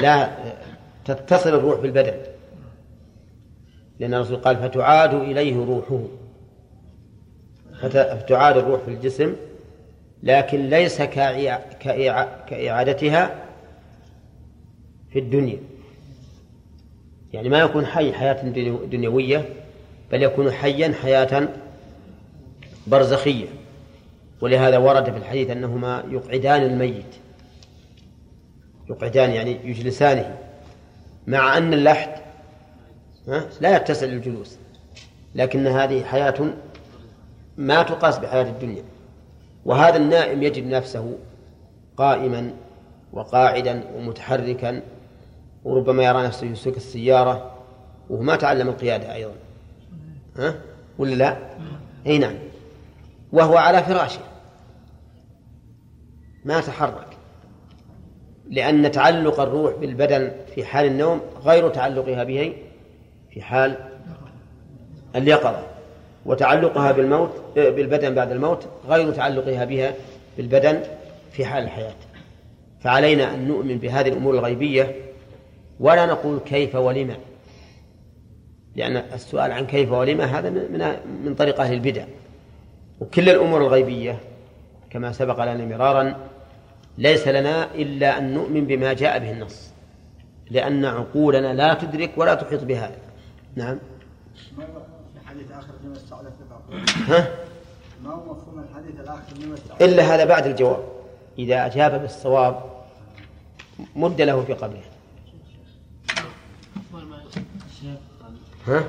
لا 0.01 0.29
تتصل 1.05 1.49
الروح 1.49 1.79
بالبدن. 1.79 2.13
لأن 3.99 4.13
الرسول 4.13 4.37
قال 4.37 4.57
فتعاد 4.57 5.13
إليه 5.13 5.65
روحه. 5.65 5.99
فت- 7.81 8.17
فتعاد 8.23 8.57
الروح 8.57 8.81
في 8.81 8.91
الجسم 8.91 9.35
لكن 10.23 10.69
ليس 10.69 11.01
كإع- 11.01 11.59
كإع- 11.83 12.27
كإعادتها 12.49 13.45
في 15.13 15.19
الدنيا. 15.19 15.57
يعني 17.33 17.49
ما 17.49 17.59
يكون 17.59 17.85
حي 17.85 18.13
حياة 18.13 18.43
دنيو- 18.43 18.85
دنيوية 18.85 19.45
بل 20.11 20.23
يكون 20.23 20.51
حيا 20.51 20.93
حياة 21.01 21.47
برزخية. 22.87 23.47
ولهذا 24.41 24.77
ورد 24.77 25.11
في 25.11 25.17
الحديث 25.17 25.49
أنهما 25.49 26.03
يقعدان 26.09 26.61
الميت. 26.63 27.15
يقعدان 28.89 29.31
يعني 29.31 29.57
يجلسانه 29.63 30.37
مع 31.27 31.57
أن 31.57 31.73
اللحد 31.73 32.09
لا 33.61 33.75
يتسع 33.75 34.05
للجلوس 34.05 34.57
لكن 35.35 35.67
هذه 35.67 36.03
حياة 36.03 36.53
ما 37.57 37.83
تقاس 37.83 38.17
بحياة 38.17 38.43
الدنيا. 38.43 38.83
وهذا 39.65 39.97
النائم 39.97 40.43
يجد 40.43 40.67
نفسه 40.67 41.17
قائما 41.97 42.53
وقاعدا 43.13 43.83
ومتحركا 43.95 44.81
وربما 45.63 46.03
يرى 46.03 46.23
نفسه 46.23 46.47
يسوق 46.47 46.75
السيارة 46.75 47.51
وهو 48.09 48.21
ما 48.21 48.35
تعلم 48.35 48.69
القيادة 48.69 49.13
أيضا. 49.13 49.33
ها؟ 50.37 50.55
ولا 50.97 51.15
لا؟ 51.15 51.37
أي 52.07 52.17
نعم. 52.17 52.35
وهو 53.31 53.57
على 53.57 53.83
فراشه. 53.83 54.21
ما 56.45 56.61
تحرك. 56.61 57.17
لأن 58.49 58.91
تعلق 58.91 59.39
الروح 59.39 59.75
بالبدن 59.75 60.31
في 60.55 60.65
حال 60.65 60.85
النوم 60.85 61.21
غير 61.45 61.69
تعلقها 61.69 62.23
به 62.23 62.55
في 63.29 63.41
حال 63.41 63.75
اليقظة. 65.15 65.78
وتعلقها 66.25 66.91
بالموت 66.91 67.29
بالبدن 67.55 68.15
بعد 68.15 68.31
الموت 68.31 68.67
غير 68.87 69.11
تعلقها 69.11 69.65
بها 69.65 69.93
بالبدن 70.37 70.83
في 71.31 71.45
حال 71.45 71.63
الحياة. 71.63 71.95
فعلينا 72.81 73.33
أن 73.33 73.47
نؤمن 73.47 73.77
بهذه 73.77 74.07
الأمور 74.07 74.33
الغيبية 74.33 74.95
ولا 75.79 76.05
نقول 76.05 76.39
كيف 76.39 76.75
ولما 76.75 77.15
لأن 78.75 78.97
السؤال 78.97 79.51
عن 79.51 79.65
كيف 79.65 79.91
ولما 79.91 80.23
هذا 80.23 80.49
من 80.49 80.95
من 81.25 81.35
طريق 81.35 81.61
أهل 81.61 81.73
البدع. 81.73 82.03
وكل 82.99 83.29
الأمور 83.29 83.61
الغيبية 83.61 84.19
كما 84.89 85.11
سبق 85.11 85.43
لنا 85.43 85.65
مرارا 85.65 86.15
ليس 86.97 87.27
لنا 87.27 87.75
إلا 87.75 88.17
أن 88.17 88.33
نؤمن 88.33 88.65
بما 88.65 88.93
جاء 88.93 89.19
به 89.19 89.31
النص. 89.31 89.69
لأن 90.51 90.85
عقولنا 90.85 91.53
لا 91.53 91.73
تدرك 91.73 92.11
ولا 92.17 92.35
تحيط 92.35 92.63
بهذا 92.63 92.95
نعم. 93.55 93.79
آخر 95.51 95.73
ها؟ 97.07 97.35
ما 98.03 98.09
هو 98.13 98.33
مفهوم 98.33 98.59
الحديث 98.59 98.99
الآخر 98.99 99.35
إلا 99.81 100.15
هذا 100.15 100.25
بعد 100.25 100.45
الجواب. 100.45 100.83
إذا 101.39 101.65
أجاب 101.65 102.01
بالصواب 102.01 102.83
مد 103.95 104.21
له 104.21 104.43
في 104.43 104.53
قبره. 104.53 104.83
ما 106.93 107.21
ها؟ 108.67 108.83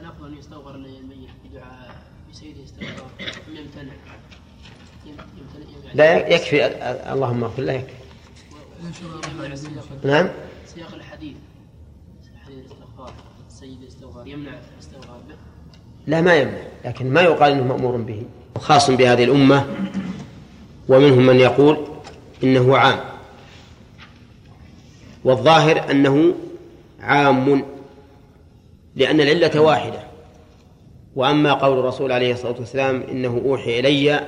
الأفضل 0.00 0.26
أن 0.26 0.38
يستغفر 0.38 0.76
للميت 0.76 1.30
بدعاء 1.44 2.02
بسيده 2.30 2.64
استغفار 2.64 3.10
يمتنع. 3.48 3.92
يمتنع 5.06 5.92
لا 5.94 6.28
يكفي. 6.28 6.66
اللهم 7.12 7.44
اغفر 7.44 7.62
له 7.62 7.72
يكفي. 7.72 7.94
نعم. 10.04 10.28
سياق 10.66 10.94
الحديث. 10.94 11.36
حديث 12.44 12.58
الاستغفار 12.58 13.12
السيد 13.48 13.82
الاستغفار 13.82 14.26
يمنع 14.26 14.52
الاستغفار 14.74 15.20
به. 15.28 15.36
لا 16.06 16.20
ما 16.20 16.34
يمنع 16.34 16.62
لكن 16.84 17.10
ما 17.10 17.22
يقال 17.22 17.52
إنه 17.52 17.64
مأمور 17.64 17.96
به. 17.96 18.22
خاص 18.58 18.90
بهذه 18.90 19.24
الأمة 19.24 19.66
ومنهم 20.88 21.26
من 21.26 21.36
يقول 21.36 21.86
إنه 22.44 22.76
عام. 22.76 22.98
والظاهر 25.24 25.90
أنه 25.90 26.34
عام 27.00 27.64
لأن 28.96 29.20
العلة 29.20 29.60
واحدة. 29.60 30.00
وأما 31.16 31.52
قول 31.52 31.78
الرسول 31.78 32.12
عليه 32.12 32.32
الصلاة 32.32 32.54
والسلام 32.58 33.02
إنه 33.10 33.42
أوحي 33.44 33.80
إلي 33.80 34.20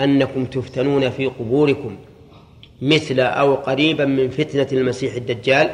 أنكم 0.00 0.44
تفتنون 0.44 1.10
في 1.10 1.26
قبوركم 1.26 1.96
مثل 2.82 3.20
أو 3.20 3.54
قريبا 3.54 4.04
من 4.04 4.30
فتنة 4.30 4.66
المسيح 4.72 5.14
الدجال 5.14 5.70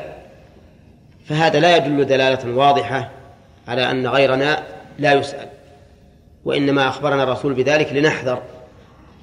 فهذا 1.24 1.60
لا 1.60 1.76
يدل 1.76 2.04
دلالة 2.04 2.56
واضحة 2.56 3.10
على 3.68 3.90
أن 3.90 4.06
غيرنا 4.06 4.62
لا 5.00 5.12
يسأل. 5.12 5.48
وإنما 6.44 6.88
أخبرنا 6.88 7.22
الرسول 7.22 7.54
بذلك 7.54 7.92
لنحذر 7.92 8.42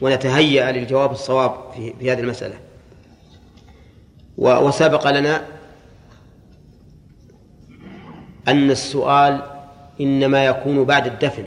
ونتهيأ 0.02 0.72
للجواب 0.72 1.12
الصواب 1.12 1.72
في, 1.76 1.94
في 1.99 2.12
هذه 2.12 2.20
المسألة. 2.20 2.56
وسبق 4.38 5.12
لنا 5.12 5.45
أن 8.48 8.72
السؤال 8.72 9.41
إنما 10.02 10.45
يكون 10.45 10.84
بعد 10.84 11.08
الدفن 11.08 11.45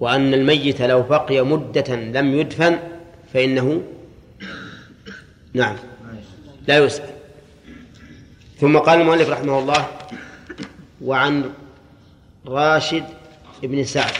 وأن 0.00 0.34
الميت 0.34 0.82
لو 0.82 1.02
بقي 1.02 1.42
مدة 1.42 1.96
لم 1.96 2.34
يدفن 2.34 2.78
فإنه 3.32 3.82
نعم 5.54 5.76
لا 6.68 6.78
يسأل. 6.78 7.10
ثم 8.60 8.78
قال 8.78 9.00
المؤلف 9.00 9.30
رحمه 9.30 9.58
الله 9.58 9.86
وعن 11.04 11.50
راشد 12.48 13.04
بن 13.62 13.84
سعد. 13.84 14.12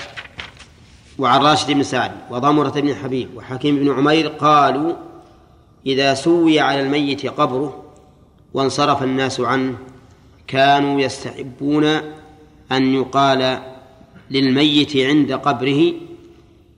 وعن 1.19 1.41
راشد 1.41 1.71
بن 1.71 1.83
سعد 1.83 2.13
وضمرة 2.31 2.71
بن 2.81 2.95
حبيب 2.95 3.29
وحكيم 3.37 3.77
بن 3.77 3.93
عمير 3.93 4.29
قالوا 4.29 4.93
إذا 5.87 6.15
سوي 6.15 6.61
على 6.61 6.81
الميت 6.81 7.27
قبره 7.27 7.85
وانصرف 8.55 9.03
الناس 9.03 9.41
عنه 9.41 9.79
كانوا 10.47 11.01
يستحبون 11.01 11.85
أن 12.73 12.95
يقال 12.95 13.63
للميت 14.31 14.97
عند 14.97 15.33
قبره 15.33 15.93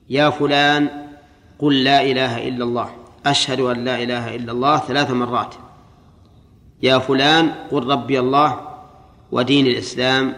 يا 0.09 0.29
فلان 0.29 0.89
قل 1.59 1.83
لا 1.83 2.01
إله 2.01 2.47
إلا 2.47 2.63
الله 2.63 2.89
أشهد 3.25 3.59
أن 3.59 3.83
لا 3.85 4.03
إله 4.03 4.35
إلا 4.35 4.51
الله 4.51 4.77
ثلاث 4.77 5.11
مرات. 5.11 5.55
يا 6.83 6.99
فلان 6.99 7.51
قل 7.71 7.87
ربي 7.87 8.19
الله 8.19 8.59
ودين 9.31 9.67
الإسلام 9.67 10.33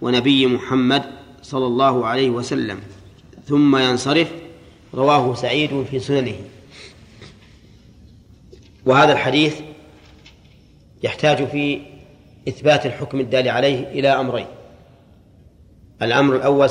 ونبي 0.00 0.46
محمد 0.46 1.02
صلى 1.42 1.66
الله 1.66 2.06
عليه 2.06 2.30
وسلم 2.30 2.80
ثم 3.46 3.76
ينصرف 3.76 4.32
رواه 4.94 5.34
سعيد 5.34 5.84
في 5.90 5.98
سننه. 5.98 6.36
وهذا 8.86 9.12
الحديث 9.12 9.60
يحتاج 11.02 11.44
في 11.44 11.80
إثبات 12.48 12.86
الحكم 12.86 13.20
الدال 13.20 13.48
عليه 13.48 13.88
إلى 13.88 14.08
أمرين. 14.08 14.46
الأمر 16.02 16.36
الأول 16.36 16.70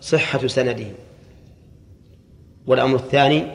صحة 0.00 0.46
سنده. 0.46 0.86
والأمر 2.66 2.96
الثاني 2.96 3.46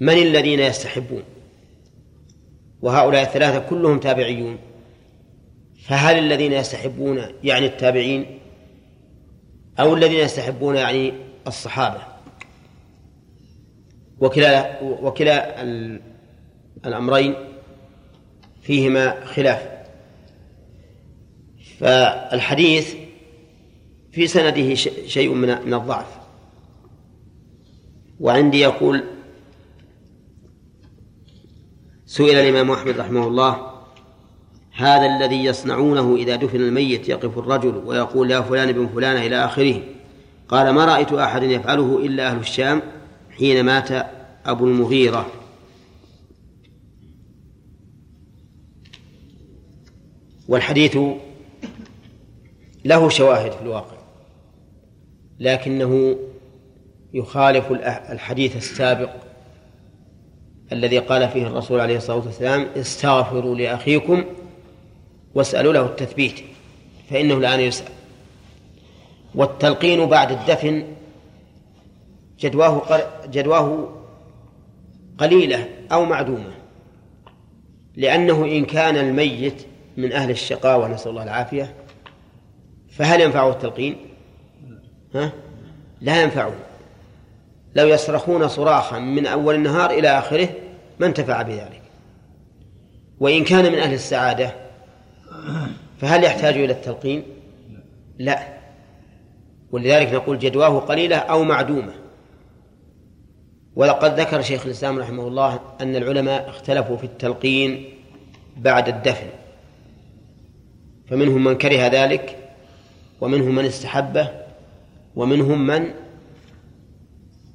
من 0.00 0.12
الذين 0.12 0.60
يستحبون؟ 0.60 1.22
وهؤلاء 2.82 3.22
الثلاثة 3.22 3.58
كلهم 3.58 3.98
تابعيون. 3.98 4.58
فهل 5.82 6.18
الذين 6.18 6.52
يستحبون 6.52 7.22
يعني 7.44 7.66
التابعين 7.66 8.38
أو 9.80 9.94
الذين 9.94 10.18
يستحبون 10.18 10.76
يعني 10.76 11.12
الصحابة 11.46 12.02
وكلا 14.18 14.82
وكلا 14.82 15.62
الأمرين 16.86 17.34
فيهما 18.62 19.24
خلاف. 19.24 19.68
فالحديث 21.78 22.94
في 24.12 24.26
سنده 24.26 24.74
شيء 25.06 25.34
من 25.34 25.48
من 25.66 25.74
الضعف. 25.74 26.18
وعندي 28.20 28.60
يقول 28.60 29.04
سئل 32.06 32.36
الإمام 32.36 32.70
أحمد 32.70 33.00
رحمه 33.00 33.26
الله 33.26 33.71
هذا 34.74 35.06
الذي 35.06 35.44
يصنعونه 35.44 36.16
إذا 36.16 36.36
دفن 36.36 36.60
الميت 36.60 37.08
يقف 37.08 37.38
الرجل 37.38 37.82
ويقول 37.86 38.30
يا 38.30 38.40
فلان 38.40 38.72
بن 38.72 38.86
فلان 38.86 39.16
إلى 39.16 39.44
آخره. 39.44 39.80
قال 40.48 40.70
ما 40.70 40.84
رأيت 40.84 41.12
أحد 41.12 41.42
يفعله 41.42 41.98
إلا 41.98 42.30
أهل 42.30 42.38
الشام 42.38 42.82
حين 43.38 43.64
مات 43.64 44.06
أبو 44.46 44.66
المغيرة. 44.66 45.26
والحديث 50.48 50.98
له 52.84 53.08
شواهد 53.08 53.52
في 53.52 53.62
الواقع 53.62 53.96
لكنه 55.40 56.16
يخالف 57.14 57.72
الحديث 58.10 58.56
السابق 58.56 59.10
الذي 60.72 60.98
قال 60.98 61.28
فيه 61.28 61.46
الرسول 61.46 61.80
عليه 61.80 61.96
الصلاة 61.96 62.16
والسلام 62.16 62.66
استغفروا 62.76 63.54
لأخيكم 63.54 64.24
واسألوا 65.34 65.72
له 65.72 65.86
التثبيت 65.86 66.44
فإنه 67.10 67.34
الآن 67.34 67.60
يسأل 67.60 67.88
والتلقين 69.34 70.06
بعد 70.06 70.32
الدفن 70.32 70.84
جدواه 72.40 73.02
جدواه 73.26 73.88
قليلة 75.18 75.68
أو 75.92 76.04
معدومة 76.04 76.52
لأنه 77.96 78.44
إن 78.44 78.64
كان 78.64 78.96
الميت 78.96 79.66
من 79.96 80.12
أهل 80.12 80.30
الشقاوة 80.30 80.88
نسأل 80.88 81.10
الله 81.10 81.22
العافية 81.22 81.74
فهل 82.90 83.20
ينفعه 83.20 83.50
التلقين؟ 83.50 83.96
ها؟ 85.14 85.32
لا 86.00 86.22
ينفعه 86.22 86.54
لو 87.74 87.88
يصرخون 87.88 88.48
صراخا 88.48 88.98
من 88.98 89.26
أول 89.26 89.54
النهار 89.54 89.90
إلى 89.90 90.08
آخره 90.18 90.48
ما 91.00 91.06
انتفع 91.06 91.42
بذلك 91.42 91.82
وإن 93.20 93.44
كان 93.44 93.72
من 93.72 93.78
أهل 93.78 93.94
السعادة 93.94 94.61
فهل 95.98 96.24
يحتاج 96.24 96.54
إلى 96.54 96.72
التلقين؟ 96.72 97.22
لا. 98.18 98.48
ولذلك 99.72 100.12
نقول 100.12 100.38
جدواه 100.38 100.78
قليلة 100.78 101.16
أو 101.16 101.44
معدومة. 101.44 101.92
ولقد 103.76 104.20
ذكر 104.20 104.42
شيخ 104.42 104.66
الإسلام 104.66 104.98
رحمه 104.98 105.28
الله 105.28 105.60
أن 105.80 105.96
العلماء 105.96 106.48
اختلفوا 106.48 106.96
في 106.96 107.04
التلقين 107.04 107.84
بعد 108.56 108.88
الدفن. 108.88 109.26
فمنهم 111.06 111.44
من 111.44 111.58
كره 111.58 111.86
ذلك 111.86 112.38
ومنهم 113.20 113.54
من 113.54 113.64
استحبه 113.64 114.28
ومنهم 115.16 115.66
من 115.66 115.90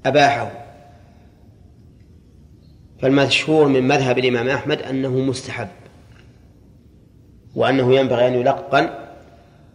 أباحه. 0.05 0.51
فالمشهور 3.01 3.68
من 3.68 3.88
مذهب 3.88 4.18
الإمام 4.18 4.49
أحمد 4.49 4.81
أنه 4.81 5.09
مستحب. 5.09 5.68
وأنه 7.57 7.95
ينبغي 7.95 8.27
أن 8.27 8.34
يلقن 8.34 8.89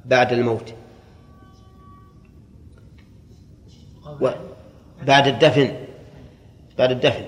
بعد 0.05 0.33
الموت. 0.33 0.75
بعد 5.07 5.27
الدفن. 5.27 5.73
بعد 6.79 6.91
الدفن. 6.91 7.25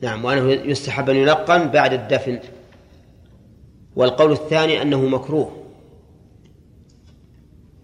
نعم 0.00 0.24
وأنه 0.24 0.50
يستحب 0.50 1.10
أن 1.10 1.16
يلقن 1.16 1.68
بعد 1.68 1.92
الدفن. 1.92 2.38
والقول 3.96 4.32
الثاني 4.32 4.82
أنه 4.82 5.00
مكروه. 5.00 5.62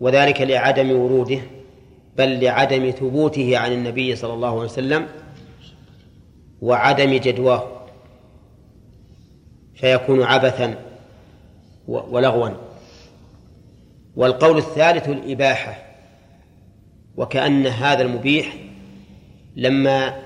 وذلك 0.00 0.40
لعدم 0.40 0.90
وروده 0.90 1.40
بل 2.16 2.44
لعدم 2.44 2.90
ثبوته 2.90 3.58
عن 3.58 3.72
النبي 3.72 4.16
صلى 4.16 4.34
الله 4.34 4.48
عليه 4.48 4.58
وسلم 4.58 5.08
وعدم 6.62 7.10
جدواه. 7.14 7.64
فيكون 9.74 10.22
عبثا. 10.22 10.93
ولغوا. 11.88 12.48
والقول 14.16 14.58
الثالث 14.58 15.08
الإباحة. 15.08 15.84
وكأن 17.16 17.66
هذا 17.66 18.02
المبيح 18.02 18.56
لما 19.56 20.22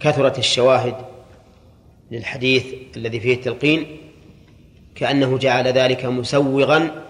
كثرت 0.00 0.38
الشواهد 0.38 0.94
للحديث 2.10 2.74
الذي 2.96 3.20
فيه 3.20 3.34
التلقين 3.34 3.86
كأنه 4.94 5.38
جعل 5.38 5.66
ذلك 5.66 6.04
مسوغا 6.04 7.04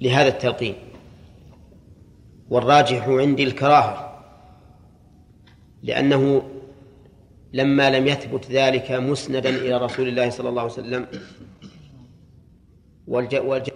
لهذا 0.00 0.28
التلقين. 0.28 0.74
والراجح 2.50 3.08
عندي 3.08 3.44
الكراهة 3.44 4.22
لأنه 5.82 6.42
لما 7.52 7.90
لم 7.90 8.06
يثبت 8.06 8.50
ذلك 8.50 8.90
مسندا 8.90 9.50
إلى 9.50 9.76
رسول 9.78 10.08
الله 10.08 10.30
صلى 10.30 10.48
الله 10.48 10.62
عليه 10.62 10.72
وسلم 10.72 11.06
والج... 13.08 13.36
والج... 13.36 13.71